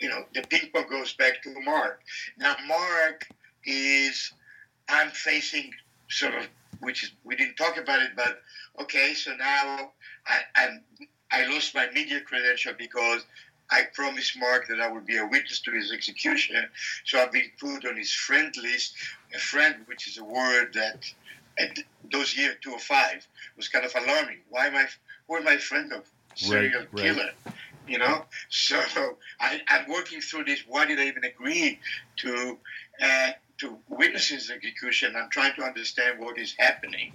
you 0.00 0.08
know, 0.08 0.24
the 0.34 0.42
ping 0.42 0.70
pong 0.72 0.88
goes 0.88 1.12
back 1.14 1.42
to 1.42 1.54
Mark. 1.60 2.00
Now, 2.38 2.56
Mark 2.66 3.26
is, 3.64 4.32
I'm 4.88 5.10
facing 5.10 5.72
sort 6.08 6.34
of, 6.34 6.48
which 6.80 7.04
is, 7.04 7.12
we 7.24 7.36
didn't 7.36 7.56
talk 7.56 7.76
about 7.76 8.00
it, 8.02 8.10
but 8.16 8.40
okay, 8.80 9.14
so 9.14 9.34
now 9.36 9.92
I, 10.26 10.40
I'm, 10.56 10.82
I 11.30 11.46
lost 11.46 11.74
my 11.74 11.88
media 11.94 12.20
credential 12.20 12.72
because 12.76 13.24
I 13.70 13.84
promised 13.94 14.38
Mark 14.38 14.66
that 14.68 14.80
I 14.80 14.90
would 14.90 15.06
be 15.06 15.16
a 15.16 15.26
witness 15.26 15.60
to 15.60 15.70
his 15.70 15.92
execution. 15.92 16.56
So 17.04 17.20
I've 17.20 17.32
been 17.32 17.50
put 17.58 17.86
on 17.86 17.96
his 17.96 18.12
friend 18.12 18.52
list. 18.60 18.94
A 19.34 19.38
friend, 19.38 19.76
which 19.86 20.08
is 20.08 20.18
a 20.18 20.24
word 20.24 20.72
that 20.74 21.04
at 21.58 21.78
those 22.10 22.36
years, 22.36 22.56
205, 22.62 23.26
was 23.56 23.68
kind 23.68 23.84
of 23.84 23.94
alarming. 23.94 24.38
Why 24.48 24.66
am 24.66 24.76
I, 24.76 24.86
who 25.28 25.36
am 25.36 25.46
I 25.46 25.58
friend 25.58 25.92
of? 25.92 26.04
Serial 26.34 26.80
right, 26.92 26.96
killer. 26.96 27.30
Right. 27.44 27.54
You 27.86 27.98
know? 27.98 28.24
So 28.48 28.80
I, 29.40 29.60
am 29.68 29.88
working 29.88 30.20
through 30.20 30.44
this. 30.44 30.64
Why 30.66 30.86
did 30.86 30.98
I 30.98 31.04
even 31.04 31.24
agree 31.24 31.78
to, 32.18 32.58
uh, 33.00 33.30
to 33.60 33.78
witness 33.88 34.28
his 34.28 34.50
execution? 34.50 35.14
I'm 35.16 35.30
trying 35.30 35.54
to 35.56 35.62
understand 35.62 36.18
what 36.18 36.38
is 36.38 36.54
happening 36.58 37.12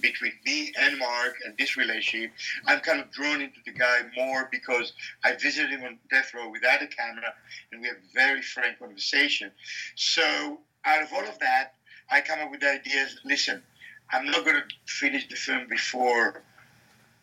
between 0.00 0.32
me 0.44 0.72
and 0.78 0.98
Mark 0.98 1.34
and 1.44 1.56
this 1.58 1.76
relationship, 1.76 2.32
I'm 2.66 2.80
kind 2.80 3.00
of 3.00 3.10
drawn 3.10 3.40
into 3.40 3.60
the 3.64 3.72
guy 3.72 4.00
more 4.16 4.48
because 4.50 4.92
I 5.24 5.32
visited 5.32 5.70
him 5.70 5.84
on 5.84 5.98
death 6.10 6.32
row 6.34 6.50
without 6.50 6.82
a 6.82 6.86
camera 6.86 7.32
and 7.72 7.80
we 7.80 7.88
have 7.88 7.96
very 8.14 8.42
frank 8.42 8.78
conversation. 8.78 9.50
So 9.96 10.60
out 10.84 11.02
of 11.02 11.12
all 11.12 11.26
of 11.26 11.38
that, 11.40 11.74
I 12.10 12.20
come 12.20 12.38
up 12.40 12.50
with 12.50 12.60
the 12.60 12.70
ideas. 12.70 13.18
Listen, 13.24 13.62
I'm 14.10 14.26
not 14.26 14.44
going 14.44 14.56
to 14.56 14.62
finish 14.86 15.28
the 15.28 15.36
film 15.36 15.66
before 15.68 16.42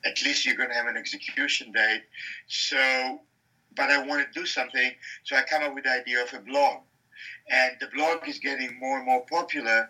at 0.05 0.23
least 0.23 0.45
you're 0.45 0.55
going 0.55 0.69
to 0.69 0.75
have 0.75 0.87
an 0.87 0.97
execution 0.97 1.71
date. 1.71 2.03
So, 2.47 3.21
but 3.75 3.89
I 3.89 4.05
want 4.05 4.25
to 4.25 4.39
do 4.39 4.45
something. 4.45 4.91
So 5.23 5.35
I 5.35 5.41
come 5.49 5.63
up 5.63 5.73
with 5.73 5.85
the 5.85 5.91
idea 5.91 6.21
of 6.21 6.33
a 6.33 6.39
blog. 6.39 6.81
And 7.49 7.75
the 7.79 7.87
blog 7.87 8.27
is 8.27 8.39
getting 8.39 8.79
more 8.79 8.97
and 8.97 9.05
more 9.05 9.25
popular 9.29 9.89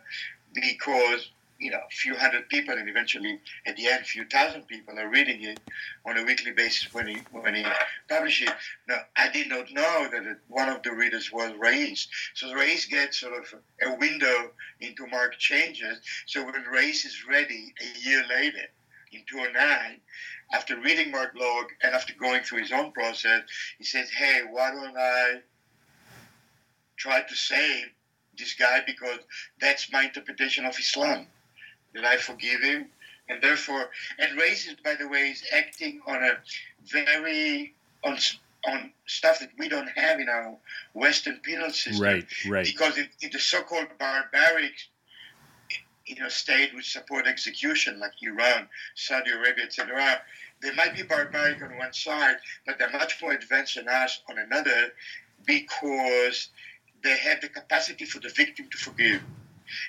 because 0.53 1.29
you 1.59 1.71
know, 1.71 1.77
a 1.77 1.95
few 1.95 2.15
hundred 2.15 2.49
people, 2.49 2.77
and 2.77 2.89
eventually 2.89 3.39
at 3.65 3.77
the 3.77 3.87
end, 3.87 4.01
a 4.01 4.05
few 4.05 4.25
thousand 4.25 4.67
people 4.67 4.99
are 4.99 5.09
reading 5.09 5.41
it 5.43 5.59
on 6.05 6.17
a 6.17 6.23
weekly 6.23 6.51
basis 6.51 6.93
when 6.93 7.07
he 7.07 7.17
when 7.31 7.55
he 7.55 7.65
published 8.09 8.43
it. 8.43 8.53
Now, 8.87 8.99
I 9.15 9.29
did 9.29 9.47
not 9.47 9.71
know 9.71 10.07
that 10.11 10.37
one 10.47 10.69
of 10.69 10.83
the 10.83 10.91
readers 10.91 11.31
was 11.31 11.53
Rais. 11.57 12.07
So 12.33 12.53
Rais 12.53 12.85
gets 12.85 13.19
sort 13.19 13.41
of 13.41 13.59
a 13.81 13.95
window 13.95 14.51
into 14.81 15.07
Mark 15.07 15.37
Changes. 15.37 15.99
So 16.25 16.43
when 16.43 16.61
Rais 16.69 17.05
is 17.05 17.25
ready 17.27 17.73
a 17.81 17.99
year 17.99 18.23
later, 18.29 18.67
in 19.13 19.21
2009, 19.27 20.01
after 20.53 20.79
reading 20.79 21.11
Mark 21.11 21.33
blog 21.33 21.67
and 21.81 21.95
after 21.95 22.13
going 22.19 22.43
through 22.43 22.59
his 22.59 22.71
own 22.71 22.91
process, 22.91 23.43
he 23.77 23.85
says, 23.85 24.09
hey, 24.09 24.41
why 24.49 24.71
don't 24.71 24.97
I 24.97 25.41
try 26.97 27.21
to 27.21 27.35
save 27.35 27.85
this 28.37 28.53
guy 28.53 28.81
because 28.85 29.19
that's 29.59 29.91
my 29.91 30.03
interpretation 30.03 30.65
of 30.65 30.77
Islam 30.77 31.27
that 31.93 32.05
I 32.05 32.17
forgive 32.17 32.61
him. 32.61 32.87
And 33.27 33.41
therefore, 33.41 33.89
and 34.19 34.37
Rais, 34.37 34.69
by 34.83 34.95
the 34.95 35.07
way, 35.07 35.29
is 35.29 35.43
acting 35.51 36.01
on 36.05 36.23
a 36.23 36.37
very, 36.85 37.73
on, 38.03 38.17
on 38.67 38.91
stuff 39.07 39.39
that 39.39 39.49
we 39.57 39.67
don't 39.67 39.89
have 39.95 40.19
in 40.19 40.29
our 40.29 40.55
Western 40.93 41.37
penal 41.37 41.71
system. 41.71 42.03
Right, 42.03 42.25
right. 42.47 42.65
Because 42.65 42.97
in, 42.97 43.09
in 43.21 43.31
the 43.31 43.39
so-called 43.39 43.87
barbaric 43.97 44.73
you 46.05 46.15
know, 46.17 46.29
state 46.29 46.73
which 46.75 46.91
support 46.91 47.25
execution, 47.25 47.99
like 47.99 48.11
Iran, 48.21 48.67
Saudi 48.93 49.31
Arabia, 49.31 49.65
etc., 49.65 50.21
they 50.61 50.73
might 50.75 50.95
be 50.95 51.03
barbaric 51.03 51.61
on 51.61 51.77
one 51.77 51.93
side, 51.93 52.37
but 52.65 52.77
they're 52.77 52.91
much 52.91 53.21
more 53.21 53.33
advanced 53.33 53.75
than 53.75 53.87
us 53.87 54.21
on 54.29 54.37
another 54.37 54.93
because 55.45 56.49
they 57.05 57.17
have 57.17 57.39
the 57.39 57.47
capacity 57.47 58.03
for 58.03 58.19
the 58.19 58.29
victim 58.29 58.67
to 58.71 58.77
forgive. 58.77 59.21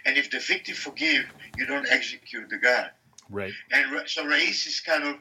And 0.05 0.17
if 0.17 0.31
the 0.31 0.39
victim 0.39 0.75
forgive, 0.75 1.25
you 1.57 1.67
don't 1.67 1.89
execute 1.91 2.49
the 2.51 2.59
guy. 2.59 2.91
Right. 3.31 3.53
And 3.73 4.09
so 4.09 4.25
Rais 4.27 4.67
is 4.67 4.81
kind 4.81 5.03
of, 5.03 5.17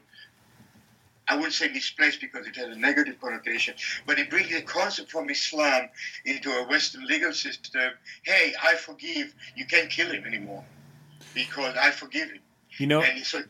I 1.27 1.35
wouldn't 1.35 1.53
say 1.53 1.69
misplaced 1.69 2.21
because 2.21 2.45
it 2.45 2.55
has 2.57 2.75
a 2.75 2.79
negative 2.79 3.19
connotation, 3.19 3.73
but 4.05 4.19
it 4.19 4.29
brings 4.29 4.53
a 4.53 4.61
concept 4.61 5.09
from 5.09 5.29
Islam 5.29 5.89
into 6.25 6.51
a 6.51 6.67
Western 6.67 7.07
legal 7.07 7.33
system. 7.33 7.91
Hey, 8.23 8.53
I 8.61 8.75
forgive. 8.75 9.33
You 9.55 9.65
can't 9.65 9.89
kill 9.89 10.11
him 10.11 10.25
anymore 10.25 10.63
because 11.33 11.75
I 11.81 11.91
forgive 11.91 12.29
him. 12.29 12.41
You 12.77 12.87
know, 12.87 13.01
and 13.01 13.25
so 13.25 13.41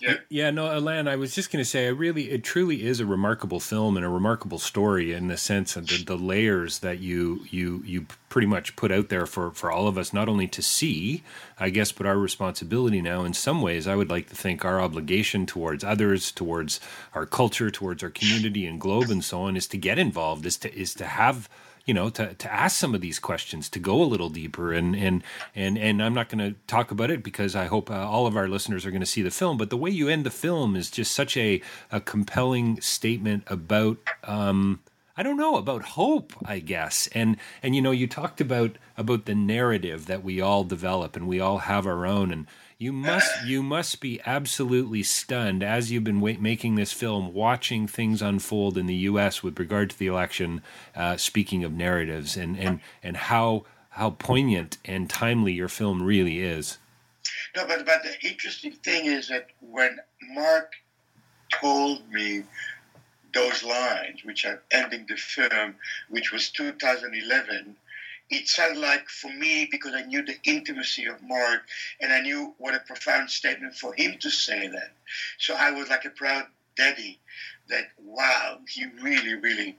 yeah. 0.00 0.14
yeah, 0.28 0.50
no, 0.50 0.66
Ilan, 0.66 1.08
I 1.08 1.16
was 1.16 1.34
just 1.34 1.50
going 1.50 1.62
to 1.62 1.68
say, 1.68 1.86
I 1.86 1.90
really, 1.90 2.30
it 2.30 2.44
truly 2.44 2.84
is 2.84 3.00
a 3.00 3.06
remarkable 3.06 3.60
film 3.60 3.96
and 3.96 4.04
a 4.04 4.08
remarkable 4.08 4.58
story 4.58 5.12
in 5.12 5.28
the 5.28 5.36
sense 5.36 5.76
of 5.76 5.86
the, 5.86 6.04
the 6.04 6.16
layers 6.16 6.80
that 6.80 6.98
you 7.00 7.44
you 7.50 7.82
you 7.84 8.06
pretty 8.28 8.46
much 8.46 8.76
put 8.76 8.92
out 8.92 9.08
there 9.08 9.26
for 9.26 9.50
for 9.50 9.70
all 9.70 9.88
of 9.88 9.98
us, 9.98 10.12
not 10.12 10.28
only 10.28 10.46
to 10.48 10.62
see, 10.62 11.22
I 11.58 11.70
guess, 11.70 11.92
but 11.92 12.06
our 12.06 12.18
responsibility 12.18 13.00
now. 13.00 13.24
In 13.24 13.34
some 13.34 13.62
ways, 13.62 13.86
I 13.86 13.96
would 13.96 14.10
like 14.10 14.28
to 14.28 14.34
think 14.36 14.64
our 14.64 14.80
obligation 14.80 15.46
towards 15.46 15.84
others, 15.84 16.32
towards 16.32 16.80
our 17.14 17.26
culture, 17.26 17.70
towards 17.70 18.02
our 18.02 18.10
community 18.10 18.66
and 18.66 18.80
globe, 18.80 19.10
and 19.10 19.24
so 19.24 19.42
on, 19.42 19.56
is 19.56 19.66
to 19.68 19.78
get 19.78 19.98
involved, 19.98 20.46
is 20.46 20.56
to 20.58 20.74
is 20.74 20.94
to 20.94 21.06
have 21.06 21.48
you 21.88 21.94
know 21.94 22.10
to, 22.10 22.34
to 22.34 22.52
ask 22.52 22.76
some 22.76 22.94
of 22.94 23.00
these 23.00 23.18
questions 23.18 23.70
to 23.70 23.78
go 23.78 24.02
a 24.02 24.04
little 24.04 24.28
deeper. 24.28 24.72
And 24.74 24.94
and 24.94 25.24
and 25.56 25.78
and 25.78 26.02
I'm 26.02 26.12
not 26.12 26.28
going 26.28 26.46
to 26.46 26.60
talk 26.66 26.90
about 26.90 27.10
it 27.10 27.24
because 27.24 27.56
I 27.56 27.64
hope 27.64 27.90
uh, 27.90 27.94
all 27.94 28.26
of 28.26 28.36
our 28.36 28.46
listeners 28.46 28.84
are 28.84 28.90
going 28.90 29.00
to 29.00 29.06
see 29.06 29.22
the 29.22 29.30
film. 29.30 29.56
But 29.56 29.70
the 29.70 29.76
way 29.78 29.90
you 29.90 30.08
end 30.08 30.26
the 30.26 30.30
film 30.30 30.76
is 30.76 30.90
just 30.90 31.12
such 31.12 31.36
a 31.38 31.62
a 31.90 32.00
compelling 32.00 32.78
statement 32.82 33.44
about 33.46 33.96
um, 34.24 34.80
I 35.16 35.22
don't 35.22 35.38
know 35.38 35.56
about 35.56 35.82
hope, 35.82 36.34
I 36.44 36.58
guess. 36.58 37.08
And 37.14 37.38
and 37.62 37.74
you 37.74 37.80
know, 37.80 37.90
you 37.90 38.06
talked 38.06 38.42
about 38.42 38.76
about 38.98 39.24
the 39.24 39.34
narrative 39.34 40.04
that 40.06 40.22
we 40.22 40.42
all 40.42 40.64
develop 40.64 41.16
and 41.16 41.26
we 41.26 41.40
all 41.40 41.58
have 41.58 41.86
our 41.86 42.04
own. 42.04 42.30
And 42.30 42.46
you 42.78 42.92
must 42.92 43.44
you 43.44 43.60
must 43.62 44.00
be 44.00 44.20
absolutely 44.24 45.02
stunned 45.02 45.64
as 45.64 45.90
you've 45.90 46.04
been 46.04 46.20
making 46.20 46.76
this 46.76 46.92
film, 46.92 47.34
watching 47.34 47.88
things 47.88 48.22
unfold 48.22 48.78
in 48.78 48.86
the 48.86 48.94
U.S. 48.94 49.42
with 49.42 49.58
regard 49.58 49.90
to 49.90 49.98
the 49.98 50.06
election. 50.06 50.62
Uh, 50.94 51.16
speaking 51.16 51.64
of 51.64 51.72
narratives 51.72 52.36
and 52.36 52.56
and 52.56 52.80
and 53.02 53.16
how 53.16 53.64
how 53.90 54.10
poignant 54.10 54.78
and 54.84 55.10
timely 55.10 55.52
your 55.52 55.68
film 55.68 56.02
really 56.02 56.40
is. 56.40 56.78
No, 57.56 57.66
but 57.66 57.84
but 57.84 58.04
the 58.04 58.28
interesting 58.28 58.72
thing 58.72 59.06
is 59.06 59.28
that 59.28 59.48
when 59.60 59.98
Mark 60.30 60.72
told 61.50 62.08
me 62.12 62.44
those 63.34 63.64
lines, 63.64 64.24
which 64.24 64.44
are 64.44 64.62
ending 64.70 65.04
the 65.08 65.16
film, 65.16 65.74
which 66.08 66.30
was 66.30 66.50
2011 66.50 67.74
it 68.30 68.48
sounded 68.48 68.80
like 68.80 69.08
for 69.08 69.32
me 69.32 69.68
because 69.70 69.94
I 69.94 70.02
knew 70.02 70.24
the 70.24 70.36
intimacy 70.44 71.06
of 71.06 71.22
Mark 71.22 71.62
and 72.00 72.12
I 72.12 72.20
knew 72.20 72.54
what 72.58 72.74
a 72.74 72.80
profound 72.80 73.30
statement 73.30 73.74
for 73.74 73.94
him 73.94 74.18
to 74.20 74.30
say 74.30 74.68
that. 74.68 74.92
So 75.38 75.54
I 75.54 75.70
was 75.70 75.88
like 75.88 76.04
a 76.04 76.10
proud 76.10 76.46
daddy 76.76 77.18
that 77.68 77.88
wow, 77.98 78.58
he 78.68 78.86
really, 79.00 79.34
really 79.34 79.76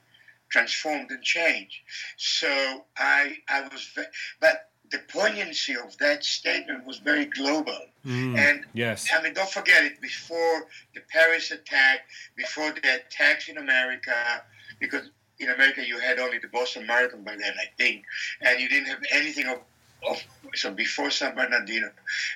transformed 0.50 1.12
and 1.12 1.24
changed. 1.24 1.78
So 2.18 2.86
I 2.98 3.38
I 3.48 3.68
was 3.72 3.84
ve- 3.96 4.04
but 4.40 4.70
the 4.92 5.00
poignancy 5.08 5.76
of 5.76 5.96
that 6.00 6.24
statement 6.24 6.86
was 6.86 6.98
very 6.98 7.26
global. 7.26 7.80
Mm, 8.06 8.38
and 8.38 8.66
yes, 8.74 9.08
I 9.14 9.22
mean, 9.22 9.34
don't 9.34 9.50
forget 9.50 9.84
it. 9.84 10.02
Before 10.02 10.68
the 10.96 11.02
Paris 11.12 11.52
attack, 11.52 12.08
before 12.36 12.72
the 12.72 12.96
attacks 12.96 13.50
in 13.50 13.58
America, 13.58 14.44
because 14.80 15.12
in 15.40 15.50
America 15.50 15.86
you 15.86 16.00
had 16.00 16.20
only 16.20 16.40
the 16.40 16.48
Boston 16.48 16.86
Marathon 16.86 17.24
by 17.24 17.36
then, 17.36 17.54
I 17.60 17.66
think, 17.78 18.04
and 18.42 18.60
you 18.60 18.70
didn't 18.70 18.88
have 18.88 19.04
anything 19.12 19.48
of, 19.48 19.60
of 20.08 20.22
so 20.56 20.72
before 20.72 21.10
San 21.12 21.36
Bernardino, 21.36 21.90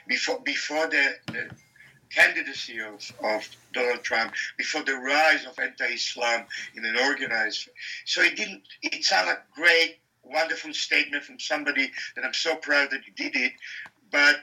before 0.07 0.39
before 0.41 0.87
the, 0.87 1.15
the 1.27 1.49
candidacy 2.09 2.79
of, 2.79 3.11
of 3.23 3.47
Donald 3.73 4.03
Trump, 4.03 4.33
before 4.57 4.83
the 4.83 4.95
rise 4.95 5.45
of 5.45 5.57
anti-Islam 5.59 6.45
in 6.75 6.85
an 6.85 6.97
organized. 6.97 7.69
So 8.05 8.21
it 8.21 8.35
didn't. 8.35 8.63
It 8.81 9.03
sounded 9.03 9.31
like 9.31 9.51
great, 9.51 9.97
wonderful 10.23 10.73
statement 10.73 11.23
from 11.23 11.39
somebody 11.39 11.91
that 12.15 12.23
I'm 12.23 12.33
so 12.33 12.55
proud 12.55 12.91
that 12.91 13.01
he 13.03 13.11
did 13.11 13.35
it, 13.35 13.53
but 14.11 14.37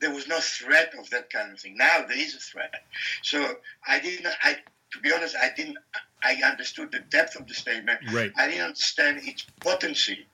there 0.00 0.12
was 0.12 0.28
no 0.28 0.40
threat 0.40 0.92
of 0.98 1.08
that 1.10 1.30
kind 1.30 1.52
of 1.52 1.60
thing. 1.60 1.76
Now 1.76 2.04
there 2.06 2.18
is 2.18 2.34
a 2.34 2.38
threat. 2.38 2.84
So 3.22 3.56
I 3.86 3.98
didn't. 4.00 4.26
I 4.42 4.56
to 4.92 5.00
be 5.00 5.12
honest, 5.12 5.36
I 5.40 5.50
didn't. 5.56 5.78
I 6.24 6.40
understood 6.44 6.92
the 6.92 7.00
depth 7.00 7.36
of 7.36 7.46
the 7.46 7.54
statement. 7.54 8.00
Right. 8.12 8.32
I 8.36 8.48
didn't 8.48 8.66
understand 8.66 9.20
its 9.22 9.46
potency. 9.62 10.26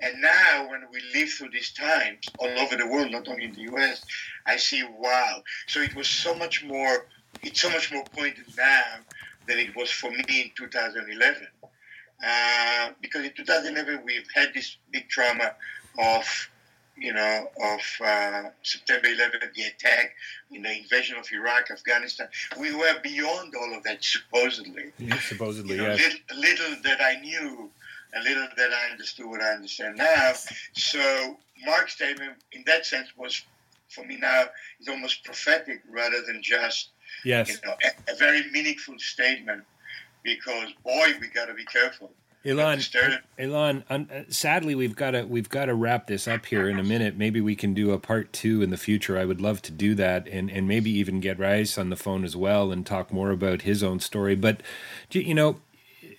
And 0.00 0.20
now, 0.20 0.68
when 0.70 0.82
we 0.92 1.00
live 1.14 1.30
through 1.30 1.50
these 1.50 1.72
times 1.72 2.32
all 2.38 2.58
over 2.58 2.76
the 2.76 2.86
world, 2.86 3.10
not 3.10 3.28
only 3.28 3.44
in 3.44 3.52
the 3.52 3.62
U.S., 3.62 4.04
I 4.46 4.56
see 4.56 4.82
wow. 4.98 5.42
So 5.66 5.80
it 5.80 5.94
was 5.94 6.08
so 6.08 6.34
much 6.34 6.64
more. 6.64 7.06
It's 7.42 7.60
so 7.60 7.70
much 7.70 7.92
more 7.92 8.06
pointed 8.14 8.46
now 8.56 9.00
than 9.46 9.58
it 9.58 9.74
was 9.76 9.90
for 9.90 10.10
me 10.10 10.24
in 10.28 10.50
2011. 10.56 11.46
Uh, 12.24 12.90
because 13.00 13.24
in 13.24 13.32
2011 13.36 14.02
we've 14.04 14.26
had 14.34 14.52
this 14.54 14.78
big 14.90 15.08
trauma 15.08 15.54
of 15.98 16.50
you 16.96 17.12
know, 17.12 17.48
of 17.62 17.80
uh, 18.04 18.44
September 18.62 19.08
11th, 19.08 19.54
the 19.54 19.62
attack, 19.62 20.14
in 20.50 20.62
the 20.62 20.78
invasion 20.78 21.16
of 21.18 21.26
Iraq, 21.32 21.70
Afghanistan. 21.70 22.28
We 22.58 22.74
were 22.74 22.94
beyond 23.02 23.54
all 23.54 23.76
of 23.76 23.82
that, 23.84 24.02
supposedly. 24.02 24.92
Yeah, 24.98 25.18
supposedly, 25.20 25.76
you 25.76 25.82
know, 25.82 25.94
yes. 25.94 26.14
Little, 26.34 26.68
little 26.68 26.82
that 26.84 27.00
I 27.02 27.20
knew, 27.20 27.70
a 28.14 28.20
little 28.22 28.48
that 28.56 28.70
I 28.72 28.90
understood 28.90 29.26
what 29.26 29.42
I 29.42 29.52
understand 29.52 29.96
now. 29.96 30.32
So 30.72 31.36
Mark's 31.64 31.94
statement, 31.94 32.34
in 32.52 32.64
that 32.66 32.86
sense, 32.86 33.08
was 33.16 33.42
for 33.88 34.04
me 34.04 34.16
now 34.16 34.46
is 34.80 34.88
almost 34.88 35.24
prophetic 35.24 35.82
rather 35.90 36.22
than 36.26 36.42
just 36.42 36.90
yes. 37.24 37.48
you 37.48 37.56
know, 37.64 37.74
a, 37.84 38.12
a 38.12 38.16
very 38.16 38.50
meaningful 38.50 38.98
statement. 38.98 39.62
Because 40.22 40.72
boy, 40.82 41.12
we 41.20 41.28
got 41.28 41.46
to 41.46 41.54
be 41.54 41.64
careful. 41.64 42.10
Ilan, 42.46 43.20
Ilan, 43.40 43.82
um, 43.90 44.08
sadly, 44.28 44.76
we've 44.76 44.94
got 44.94 45.10
to 45.10 45.24
we've 45.24 45.48
got 45.48 45.64
to 45.64 45.74
wrap 45.74 46.06
this 46.06 46.28
up 46.28 46.46
here 46.46 46.68
in 46.68 46.78
a 46.78 46.84
minute. 46.84 47.16
Maybe 47.16 47.40
we 47.40 47.56
can 47.56 47.74
do 47.74 47.90
a 47.90 47.98
part 47.98 48.32
two 48.32 48.62
in 48.62 48.70
the 48.70 48.76
future. 48.76 49.18
I 49.18 49.24
would 49.24 49.40
love 49.40 49.62
to 49.62 49.72
do 49.72 49.96
that, 49.96 50.28
and 50.28 50.48
and 50.48 50.68
maybe 50.68 50.90
even 50.90 51.18
get 51.18 51.40
Rais 51.40 51.76
on 51.76 51.90
the 51.90 51.96
phone 51.96 52.24
as 52.24 52.36
well 52.36 52.70
and 52.70 52.86
talk 52.86 53.12
more 53.12 53.32
about 53.32 53.62
his 53.62 53.82
own 53.82 53.98
story. 53.98 54.36
But 54.36 54.62
you 55.10 55.34
know, 55.34 55.60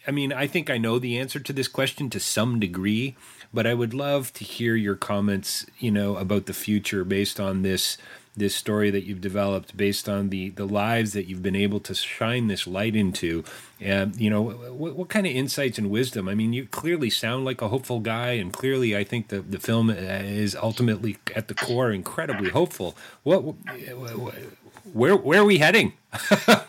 I 0.05 0.11
mean, 0.11 0.33
I 0.33 0.47
think 0.47 0.69
I 0.69 0.77
know 0.77 0.99
the 0.99 1.17
answer 1.17 1.39
to 1.39 1.53
this 1.53 1.69
question 1.69 2.09
to 2.09 2.19
some 2.19 2.59
degree, 2.59 3.15
but 3.53 3.65
I 3.65 3.73
would 3.73 3.93
love 3.93 4.33
to 4.33 4.43
hear 4.43 4.75
your 4.75 4.95
comments. 4.95 5.65
You 5.79 5.91
know, 5.91 6.17
about 6.17 6.45
the 6.45 6.53
future 6.53 7.05
based 7.05 7.39
on 7.39 7.61
this 7.61 7.97
this 8.37 8.55
story 8.55 8.91
that 8.91 9.05
you've 9.05 9.21
developed 9.21 9.75
based 9.75 10.07
on 10.07 10.29
the 10.29 10.49
the 10.51 10.67
lives 10.67 11.13
that 11.13 11.25
you've 11.27 11.43
been 11.43 11.55
able 11.55 11.79
to 11.81 11.95
shine 11.95 12.47
this 12.47 12.67
light 12.67 12.95
into. 12.95 13.43
And 13.81 14.15
you 14.19 14.29
know 14.29 14.41
what, 14.41 14.95
what 14.95 15.09
kind 15.09 15.27
of 15.27 15.33
insights 15.33 15.77
and 15.77 15.89
wisdom? 15.89 16.29
I 16.29 16.35
mean 16.35 16.53
you 16.53 16.65
clearly 16.67 17.09
sound 17.09 17.45
like 17.45 17.61
a 17.61 17.69
hopeful 17.69 17.99
guy 17.99 18.31
and 18.31 18.53
clearly 18.53 18.95
i 18.97 19.03
think 19.03 19.29
the, 19.29 19.41
the 19.41 19.59
film 19.59 19.89
is 19.89 20.55
ultimately 20.55 21.17
at 21.35 21.47
the 21.47 21.53
core 21.55 21.91
incredibly 21.91 22.49
hopeful. 22.49 22.95
What 23.23 23.41
where 24.93 25.15
where 25.15 25.41
are 25.41 25.45
we 25.45 25.57
heading? 25.59 25.93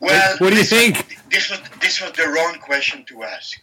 Well 0.00 0.36
what 0.38 0.50
do 0.50 0.56
you 0.56 0.64
this, 0.64 0.70
think? 0.70 1.18
this 1.30 1.50
was 1.50 1.60
this 1.80 2.00
was 2.00 2.12
the 2.12 2.28
wrong 2.28 2.56
question 2.60 3.04
to 3.06 3.22
ask. 3.24 3.58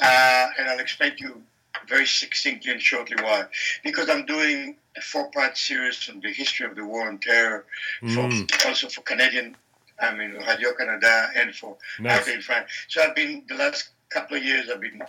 Uh, 0.00 0.48
and 0.58 0.68
i'll 0.68 0.80
explain 0.80 1.16
to 1.16 1.22
you 1.24 1.42
very 1.88 2.06
succinctly 2.06 2.72
and 2.72 2.80
shortly 2.82 3.16
why. 3.22 3.44
Because 3.84 4.08
i'm 4.10 4.26
doing 4.26 4.76
a 4.98 5.00
four-part 5.00 5.56
series 5.56 6.08
on 6.10 6.20
the 6.20 6.32
history 6.32 6.66
of 6.66 6.74
the 6.78 6.84
war 6.84 7.08
on 7.08 7.18
terror, 7.18 7.64
mm. 8.02 8.14
for, 8.14 8.68
also 8.68 8.88
for 8.88 9.02
Canadian, 9.02 9.56
I 10.00 10.14
mean 10.18 10.32
Radio 10.46 10.70
Canada, 10.78 11.14
and 11.38 11.54
for 11.54 11.76
nice. 12.00 12.28
in 12.28 12.40
France. 12.48 12.68
So 12.88 12.96
I've 13.02 13.14
been 13.14 13.44
the 13.48 13.58
last 13.64 13.90
couple 14.10 14.36
of 14.36 14.44
years. 14.44 14.64
I've 14.70 14.80
been 14.80 15.02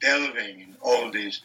delving 0.00 0.60
in 0.64 0.76
all 0.80 1.10
these, 1.10 1.36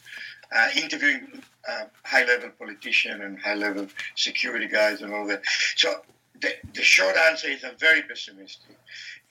uh, 0.55 0.69
interviewing 0.83 1.41
uh, 1.69 1.85
high-level 2.03 2.51
politicians 2.59 3.21
and 3.25 3.39
high-level 3.39 3.87
security 4.15 4.67
guys 4.67 5.01
and 5.01 5.13
all 5.13 5.25
that. 5.27 5.41
So 5.75 5.89
the, 6.41 6.51
the 6.73 6.83
short 6.83 7.15
answer 7.29 7.47
is 7.47 7.63
I'm 7.63 7.77
very 7.77 8.01
pessimistic. 8.03 8.75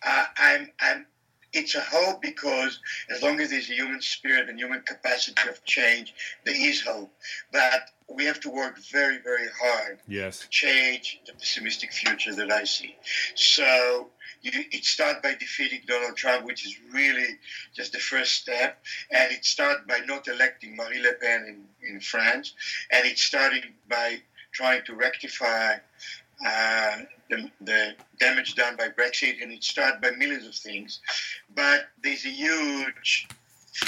Uh, 0.05 0.25
I'm 0.39 0.71
I'm 0.81 1.07
it's 1.53 1.75
a 1.75 1.81
hope 1.81 2.23
because 2.23 2.81
as 3.11 3.23
long 3.23 3.39
as 3.41 3.51
there's 3.51 3.71
a 3.71 3.75
human 3.75 4.01
spirit 4.01 4.49
and 4.49 4.59
human 4.59 4.81
capacity 4.83 5.49
of 5.49 5.63
change, 5.65 6.15
there 6.45 6.55
is 6.57 6.81
hope. 6.81 7.13
But 7.53 7.91
we 8.15 8.25
have 8.25 8.41
to 8.41 8.51
work 8.51 8.79
very, 8.79 9.19
very 9.19 9.49
hard 9.61 9.99
yes. 10.07 10.41
to 10.41 10.49
change 10.49 11.21
the 11.27 11.33
pessimistic 11.33 11.93
future 11.93 12.35
that 12.35 12.51
I 12.51 12.65
see. 12.65 12.97
So 13.35 14.09
you, 14.43 14.53
it 14.71 14.85
starts 14.85 15.21
by 15.23 15.35
defeating 15.35 15.81
Donald 15.87 16.17
Trump, 16.17 16.45
which 16.45 16.67
is 16.67 16.77
really 16.93 17.39
just 17.75 17.93
the 17.93 17.99
first 17.99 18.35
step. 18.35 18.83
And 19.11 19.33
it 19.33 19.45
starts 19.45 19.83
by 19.89 20.01
not 20.07 20.29
electing 20.29 20.77
Marie 20.77 21.01
Le 21.01 21.15
Pen 21.15 21.65
in, 21.83 21.95
in 21.95 22.01
France. 22.01 22.55
And 22.91 23.07
it 23.07 23.19
started 23.19 23.65
by 23.89 24.21
trying 24.53 24.83
to 24.85 24.95
rectify 24.95 25.75
uh, 26.45 26.99
the, 27.31 27.51
the, 27.61 27.95
damage 28.19 28.55
done 28.55 28.77
by 28.77 28.89
Brexit, 28.89 29.43
and 29.43 29.53
it 29.53 29.65
started 29.65 30.01
by 30.01 30.11
millions 30.11 30.47
of 30.47 30.55
things. 30.55 31.01
But 31.55 31.87
there's 32.03 32.25
a 32.25 32.31
huge 32.31 33.29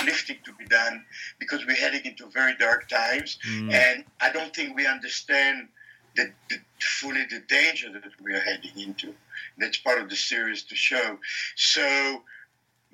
lifting 0.04 0.38
to 0.44 0.52
be 0.54 0.64
done 0.66 1.04
because 1.38 1.66
we're 1.66 1.76
heading 1.76 2.04
into 2.04 2.26
very 2.30 2.56
dark 2.56 2.88
times, 2.88 3.38
mm. 3.48 3.72
and 3.72 4.04
I 4.20 4.30
don't 4.30 4.54
think 4.54 4.76
we 4.76 4.86
understand 4.86 5.68
the, 6.16 6.30
the, 6.48 6.56
fully 6.80 7.24
the 7.30 7.42
danger 7.48 7.92
that 7.92 8.02
we 8.22 8.32
are 8.34 8.40
heading 8.40 8.78
into. 8.78 9.14
That's 9.58 9.78
part 9.78 10.00
of 10.00 10.08
the 10.08 10.16
series 10.16 10.62
to 10.64 10.76
show. 10.76 11.18
So, 11.56 12.22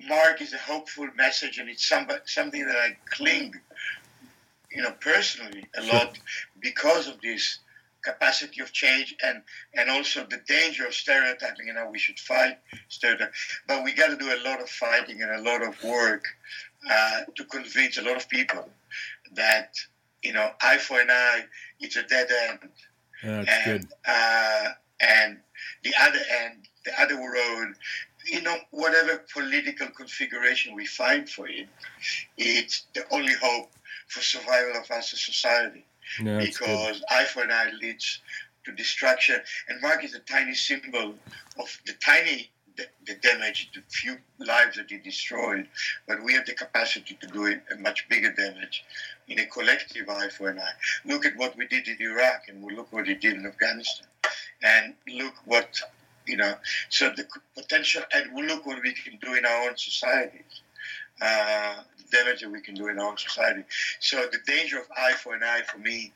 Mark 0.07 0.41
is 0.41 0.53
a 0.53 0.57
hopeful 0.57 1.07
message, 1.15 1.59
and 1.59 1.69
it's 1.69 1.87
somebody, 1.87 2.21
something 2.25 2.65
that 2.65 2.75
I 2.75 2.97
cling, 3.09 3.53
you 4.71 4.81
know, 4.81 4.93
personally 4.99 5.65
a 5.77 5.83
lot 5.83 6.17
because 6.59 7.07
of 7.07 7.21
this 7.21 7.59
capacity 8.03 8.61
of 8.61 8.71
change 8.71 9.15
and 9.23 9.41
and 9.75 9.89
also 9.89 10.25
the 10.25 10.41
danger 10.47 10.85
of 10.87 10.93
stereotyping 10.93 11.69
and 11.69 11.77
how 11.77 11.89
we 11.89 11.99
should 11.99 12.19
fight 12.19 12.57
stereotyping. 12.89 13.33
But 13.67 13.83
we 13.83 13.93
got 13.93 14.07
to 14.07 14.17
do 14.17 14.33
a 14.33 14.41
lot 14.43 14.61
of 14.61 14.69
fighting 14.69 15.21
and 15.21 15.31
a 15.31 15.49
lot 15.49 15.61
of 15.61 15.81
work 15.83 16.25
uh, 16.89 17.21
to 17.35 17.43
convince 17.45 17.97
a 17.97 18.01
lot 18.01 18.17
of 18.17 18.27
people 18.29 18.67
that 19.33 19.75
you 20.23 20.33
know 20.33 20.51
eye 20.61 20.77
for 20.77 20.99
an 20.99 21.09
eye 21.09 21.45
it's 21.81 21.95
a 21.95 22.03
dead 22.03 22.27
end. 22.47 22.59
Yeah, 23.23 23.45
and, 23.47 23.81
good. 23.81 23.87
Uh, 24.07 24.69
and 25.01 25.37
the 25.83 25.93
other 25.99 26.19
end, 26.43 26.67
the 26.85 27.01
other 27.01 27.15
road, 27.15 27.73
you 28.25 28.41
know, 28.41 28.55
whatever 28.69 29.23
political 29.33 29.87
configuration 29.87 30.75
we 30.75 30.85
find 30.85 31.27
for 31.27 31.47
it, 31.47 31.67
it's 32.37 32.85
the 32.93 33.03
only 33.11 33.33
hope 33.41 33.71
for 34.07 34.21
survival 34.21 34.79
of 34.79 34.89
us 34.91 35.13
as 35.13 35.13
a 35.13 35.17
society 35.17 35.85
because 36.17 37.03
eye 37.09 37.25
for 37.25 37.43
an 37.43 37.51
eye 37.51 37.71
leads 37.81 38.19
to 38.65 38.71
destruction. 38.73 39.39
And 39.69 39.81
Mark 39.81 40.03
is 40.03 40.13
a 40.13 40.19
tiny 40.19 40.53
symbol 40.53 41.15
of 41.57 41.81
the 41.85 41.93
tiny 41.93 42.51
the, 43.05 43.15
damage, 43.15 43.71
the 43.73 43.81
few 43.89 44.17
lives 44.39 44.77
that 44.77 44.89
he 44.89 44.97
destroyed, 44.97 45.67
but 46.07 46.23
we 46.23 46.33
have 46.33 46.45
the 46.45 46.53
capacity 46.53 47.17
to 47.21 47.27
do 47.27 47.47
a 47.47 47.77
much 47.77 48.07
bigger 48.09 48.31
damage 48.31 48.83
in 49.27 49.39
a 49.39 49.45
collective 49.45 50.09
eye 50.09 50.29
for 50.29 50.49
an 50.49 50.59
eye. 50.59 50.73
Look 51.05 51.25
at 51.25 51.37
what 51.37 51.57
we 51.57 51.67
did 51.67 51.87
in 51.87 51.97
Iraq, 51.99 52.43
and 52.47 52.63
we 52.63 52.75
look 52.75 52.91
what 52.91 53.07
he 53.07 53.15
did 53.15 53.35
in 53.35 53.45
Afghanistan, 53.45 54.07
and 54.61 54.93
look 55.07 55.33
what 55.45 55.79
you 56.27 56.37
know. 56.37 56.55
So 56.89 57.09
the 57.15 57.25
potential, 57.55 58.03
and 58.13 58.33
we 58.35 58.43
look 58.43 58.65
what 58.65 58.81
we 58.83 58.93
can 58.93 59.17
do 59.21 59.33
in 59.35 59.45
our 59.45 59.69
own 59.69 59.77
societies. 59.77 60.61
Uh, 61.21 61.75
the 61.97 62.17
damage 62.17 62.41
that 62.41 62.49
we 62.49 62.61
can 62.61 62.73
do 62.73 62.87
in 62.87 62.99
our 62.99 63.09
own 63.09 63.17
society. 63.17 63.63
So 63.99 64.27
the 64.31 64.39
danger 64.47 64.79
of 64.79 64.85
eye 64.97 65.13
for 65.13 65.35
an 65.35 65.43
eye 65.43 65.61
for 65.71 65.77
me 65.77 66.13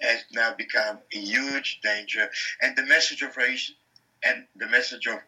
has 0.00 0.24
now 0.32 0.54
become 0.54 0.98
a 1.12 1.18
huge 1.18 1.80
danger. 1.82 2.28
And 2.60 2.76
the 2.76 2.84
message 2.86 3.22
of 3.22 3.36
Rais 3.36 3.72
and 4.24 4.44
the 4.56 4.66
message 4.66 5.06
of 5.06 5.18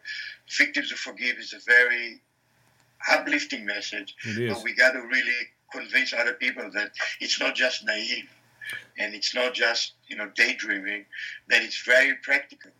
victims 0.57 0.89
to 0.89 0.95
forgive 0.95 1.37
is 1.37 1.53
a 1.53 1.59
very 1.65 2.21
uplifting 3.09 3.65
message. 3.65 4.15
But 4.53 4.63
we 4.63 4.73
got 4.73 4.91
to 4.91 5.01
really 5.01 5.47
convince 5.71 6.13
other 6.13 6.33
people 6.33 6.69
that 6.73 6.91
it's 7.19 7.39
not 7.39 7.55
just 7.55 7.85
naive 7.85 8.29
and 8.97 9.13
it's 9.13 9.33
not 9.33 9.53
just 9.53 9.93
you 10.07 10.15
know 10.15 10.29
daydreaming. 10.35 11.05
That 11.49 11.61
it's 11.61 11.81
very 11.83 12.15
practical 12.15 12.71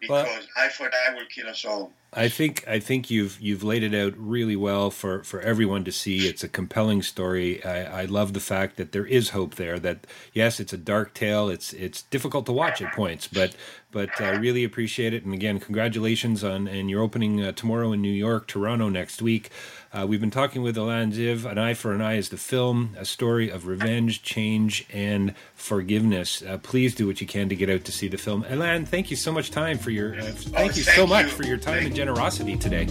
because 0.00 0.26
well, 0.26 0.40
eye 0.56 0.68
for 0.68 0.86
eye 0.86 1.14
will 1.14 1.26
kill 1.26 1.48
us 1.48 1.64
all. 1.64 1.92
I 2.14 2.28
think 2.28 2.62
I 2.68 2.78
think 2.78 3.10
you've 3.10 3.40
you've 3.40 3.64
laid 3.64 3.82
it 3.82 3.94
out 3.94 4.12
really 4.18 4.56
well 4.56 4.90
for, 4.90 5.24
for 5.24 5.40
everyone 5.40 5.82
to 5.84 5.92
see. 5.92 6.28
It's 6.28 6.44
a 6.44 6.48
compelling 6.48 7.00
story. 7.00 7.64
I, 7.64 8.02
I 8.02 8.04
love 8.04 8.34
the 8.34 8.40
fact 8.40 8.76
that 8.76 8.92
there 8.92 9.06
is 9.06 9.30
hope 9.30 9.54
there. 9.54 9.78
That 9.78 10.06
yes, 10.34 10.60
it's 10.60 10.74
a 10.74 10.78
dark 10.78 11.14
tale. 11.14 11.48
It's 11.48 11.72
it's 11.72 12.02
difficult 12.02 12.44
to 12.46 12.52
watch 12.52 12.82
at 12.82 12.92
points, 12.92 13.28
but 13.28 13.56
but 13.90 14.20
I 14.20 14.34
uh, 14.34 14.38
really 14.38 14.64
appreciate 14.64 15.14
it. 15.14 15.24
And 15.24 15.32
again, 15.32 15.58
congratulations 15.58 16.44
on 16.44 16.68
and 16.68 16.90
you're 16.90 17.02
opening 17.02 17.42
uh, 17.42 17.52
tomorrow 17.52 17.92
in 17.92 18.02
New 18.02 18.12
York, 18.12 18.46
Toronto 18.46 18.90
next 18.90 19.22
week. 19.22 19.50
Uh, 19.92 20.06
we've 20.06 20.20
been 20.20 20.30
talking 20.30 20.62
with 20.62 20.76
Ilan 20.76 21.12
Ziv. 21.12 21.50
An 21.50 21.58
Eye 21.58 21.74
for 21.74 21.92
an 21.92 22.00
Eye 22.00 22.16
is 22.16 22.30
the 22.30 22.38
film, 22.38 22.96
a 22.98 23.04
story 23.04 23.50
of 23.50 23.66
revenge, 23.66 24.22
change, 24.22 24.86
and 24.90 25.34
forgiveness. 25.54 26.42
Uh, 26.42 26.56
please 26.56 26.94
do 26.94 27.06
what 27.06 27.20
you 27.20 27.26
can 27.26 27.50
to 27.50 27.54
get 27.54 27.68
out 27.68 27.84
to 27.84 27.92
see 27.92 28.08
the 28.08 28.16
film. 28.16 28.42
Ilan, 28.44 28.88
thank 28.88 29.10
you 29.10 29.16
so 29.16 29.30
much 29.30 29.50
time 29.50 29.76
for 29.76 29.90
your. 29.90 30.14
Uh, 30.14 30.32
thank 30.32 30.72
oh, 30.72 30.74
you 30.74 30.82
thank 30.82 30.96
so 30.96 31.06
much 31.06 31.26
for 31.26 31.44
your 31.44 31.58
time 31.58 31.74
thank 31.74 31.86
and 31.88 31.96
generosity 32.02 32.56
today. 32.56 32.84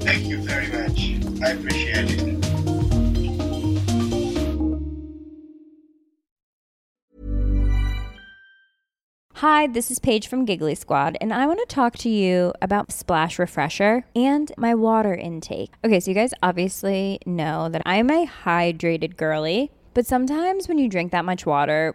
Thank 0.00 0.24
you 0.24 0.38
very 0.38 0.66
much. 0.66 1.14
I 1.44 1.50
appreciate 1.50 2.10
it. 2.10 2.44
Hi, 9.34 9.68
this 9.68 9.92
is 9.92 10.00
Paige 10.00 10.26
from 10.26 10.44
Giggly 10.44 10.74
Squad, 10.74 11.16
and 11.20 11.32
I 11.32 11.46
want 11.46 11.60
to 11.60 11.66
talk 11.72 11.96
to 11.98 12.08
you 12.08 12.52
about 12.60 12.90
Splash 12.90 13.38
Refresher 13.38 14.06
and 14.16 14.50
my 14.56 14.74
water 14.74 15.14
intake. 15.14 15.74
Okay, 15.84 16.00
so 16.00 16.10
you 16.10 16.16
guys 16.16 16.34
obviously 16.42 17.20
know 17.24 17.68
that 17.68 17.82
I'm 17.86 18.10
a 18.10 18.26
hydrated 18.26 19.16
girly, 19.16 19.70
but 19.94 20.04
sometimes 20.04 20.66
when 20.66 20.78
you 20.78 20.88
drink 20.88 21.12
that 21.12 21.24
much 21.24 21.46
water, 21.46 21.94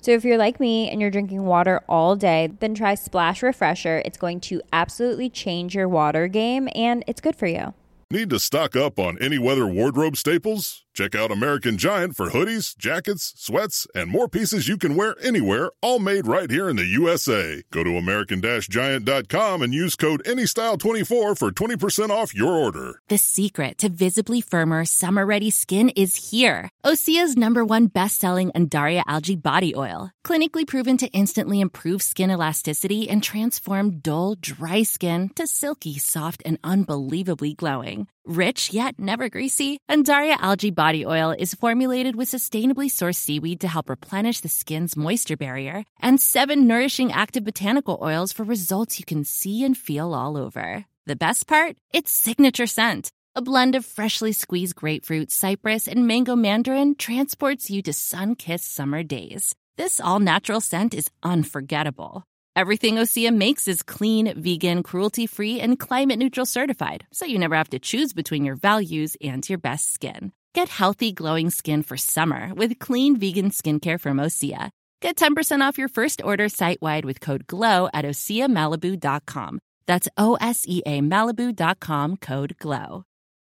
So 0.00 0.12
if 0.12 0.24
you're 0.24 0.38
like 0.38 0.60
me 0.60 0.88
and 0.90 1.00
you're 1.00 1.10
drinking 1.10 1.44
water 1.44 1.82
all 1.88 2.16
day, 2.16 2.50
then 2.60 2.74
try 2.74 2.94
Splash 2.94 3.42
Refresher. 3.42 4.02
It's 4.04 4.18
going 4.18 4.40
to 4.40 4.62
absolutely 4.72 5.28
change 5.28 5.74
your 5.74 5.88
water 5.88 6.28
game 6.28 6.68
and 6.74 7.04
it's 7.06 7.20
good 7.20 7.36
for 7.36 7.46
you. 7.46 7.74
Need 8.10 8.30
to 8.30 8.38
stock 8.38 8.74
up 8.74 8.98
on 8.98 9.18
any 9.20 9.38
weather 9.38 9.66
wardrobe 9.66 10.16
staples? 10.16 10.84
Check 10.98 11.14
out 11.14 11.30
American 11.30 11.78
Giant 11.78 12.16
for 12.16 12.30
hoodies, 12.30 12.76
jackets, 12.76 13.32
sweats, 13.36 13.86
and 13.94 14.10
more 14.10 14.26
pieces 14.26 14.66
you 14.66 14.76
can 14.76 14.96
wear 14.96 15.14
anywhere, 15.22 15.70
all 15.80 16.00
made 16.00 16.26
right 16.26 16.50
here 16.50 16.68
in 16.68 16.74
the 16.74 16.86
USA. 16.86 17.62
Go 17.70 17.84
to 17.84 17.96
American-Giant.com 17.96 19.62
and 19.62 19.72
use 19.72 19.94
code 19.94 20.24
ANYSTYLE24 20.24 21.38
for 21.38 21.52
20% 21.52 22.10
off 22.10 22.34
your 22.34 22.50
order. 22.50 23.00
The 23.06 23.16
secret 23.16 23.78
to 23.78 23.88
visibly 23.88 24.40
firmer, 24.40 24.84
summer-ready 24.84 25.50
skin 25.50 25.90
is 25.90 26.30
here. 26.32 26.68
Osea's 26.84 27.36
number 27.36 27.64
one 27.64 27.86
best-selling 27.86 28.50
Undaria 28.50 29.04
Algae 29.06 29.36
Body 29.36 29.76
Oil. 29.76 30.10
Clinically 30.26 30.66
proven 30.66 30.96
to 30.96 31.06
instantly 31.12 31.60
improve 31.60 32.02
skin 32.02 32.32
elasticity 32.32 33.08
and 33.08 33.22
transform 33.22 34.00
dull, 34.00 34.34
dry 34.34 34.82
skin 34.82 35.28
to 35.36 35.46
silky, 35.46 35.96
soft, 35.96 36.42
and 36.44 36.58
unbelievably 36.64 37.54
glowing. 37.54 38.08
Rich 38.28 38.74
yet 38.74 38.98
never 38.98 39.30
greasy, 39.30 39.78
Undaria 39.88 40.36
Algae 40.38 40.70
Body 40.70 41.02
body 41.02 41.06
oil 41.06 41.34
is 41.38 41.54
formulated 41.54 42.14
with 42.14 42.28
sustainably 42.28 42.90
sourced 42.90 43.14
seaweed 43.14 43.60
to 43.60 43.68
help 43.68 43.88
replenish 43.88 44.40
the 44.40 44.50
skin's 44.50 44.98
moisture 44.98 45.38
barrier 45.38 45.82
and 46.02 46.20
seven 46.20 46.66
nourishing 46.66 47.10
active 47.10 47.42
botanical 47.42 47.98
oils 48.02 48.34
for 48.34 48.44
results 48.44 48.98
you 48.98 49.06
can 49.06 49.24
see 49.24 49.64
and 49.64 49.78
feel 49.78 50.12
all 50.12 50.36
over. 50.36 50.84
The 51.06 51.16
best 51.16 51.46
part? 51.46 51.78
Its 51.94 52.12
signature 52.12 52.66
scent. 52.66 53.08
A 53.34 53.40
blend 53.40 53.74
of 53.74 53.86
freshly 53.86 54.32
squeezed 54.32 54.76
grapefruit, 54.76 55.30
cypress, 55.30 55.88
and 55.88 56.06
mango 56.06 56.36
mandarin 56.36 56.96
transports 56.96 57.70
you 57.70 57.80
to 57.80 57.94
sun 57.94 58.34
kissed 58.34 58.70
summer 58.70 59.02
days. 59.02 59.54
This 59.78 60.00
all 60.00 60.20
natural 60.20 60.60
scent 60.60 60.92
is 60.92 61.08
unforgettable. 61.22 62.27
Everything 62.58 62.96
Osea 62.96 63.32
makes 63.32 63.68
is 63.68 63.84
clean, 63.84 64.34
vegan, 64.42 64.82
cruelty 64.82 65.28
free, 65.28 65.60
and 65.60 65.78
climate 65.78 66.18
neutral 66.18 66.44
certified, 66.44 67.06
so 67.12 67.24
you 67.24 67.38
never 67.38 67.54
have 67.54 67.70
to 67.70 67.78
choose 67.78 68.12
between 68.12 68.44
your 68.44 68.56
values 68.56 69.16
and 69.22 69.48
your 69.48 69.60
best 69.60 69.92
skin. 69.92 70.32
Get 70.54 70.68
healthy, 70.68 71.12
glowing 71.12 71.50
skin 71.50 71.84
for 71.84 71.96
summer 71.96 72.52
with 72.52 72.80
clean 72.80 73.16
vegan 73.16 73.50
skincare 73.50 74.00
from 74.00 74.16
Osea. 74.16 74.70
Get 75.00 75.14
10% 75.14 75.60
off 75.60 75.78
your 75.78 75.86
first 75.86 76.20
order 76.20 76.48
site 76.48 76.82
wide 76.82 77.04
with 77.04 77.20
code 77.20 77.46
GLOW 77.46 77.90
at 77.94 78.04
OseaMalibu.com. 78.04 79.60
That's 79.86 80.08
O 80.16 80.36
S 80.40 80.64
E 80.66 80.82
A 80.84 81.00
Malibu.com 81.00 82.16
code 82.16 82.56
GLOW. 82.58 83.04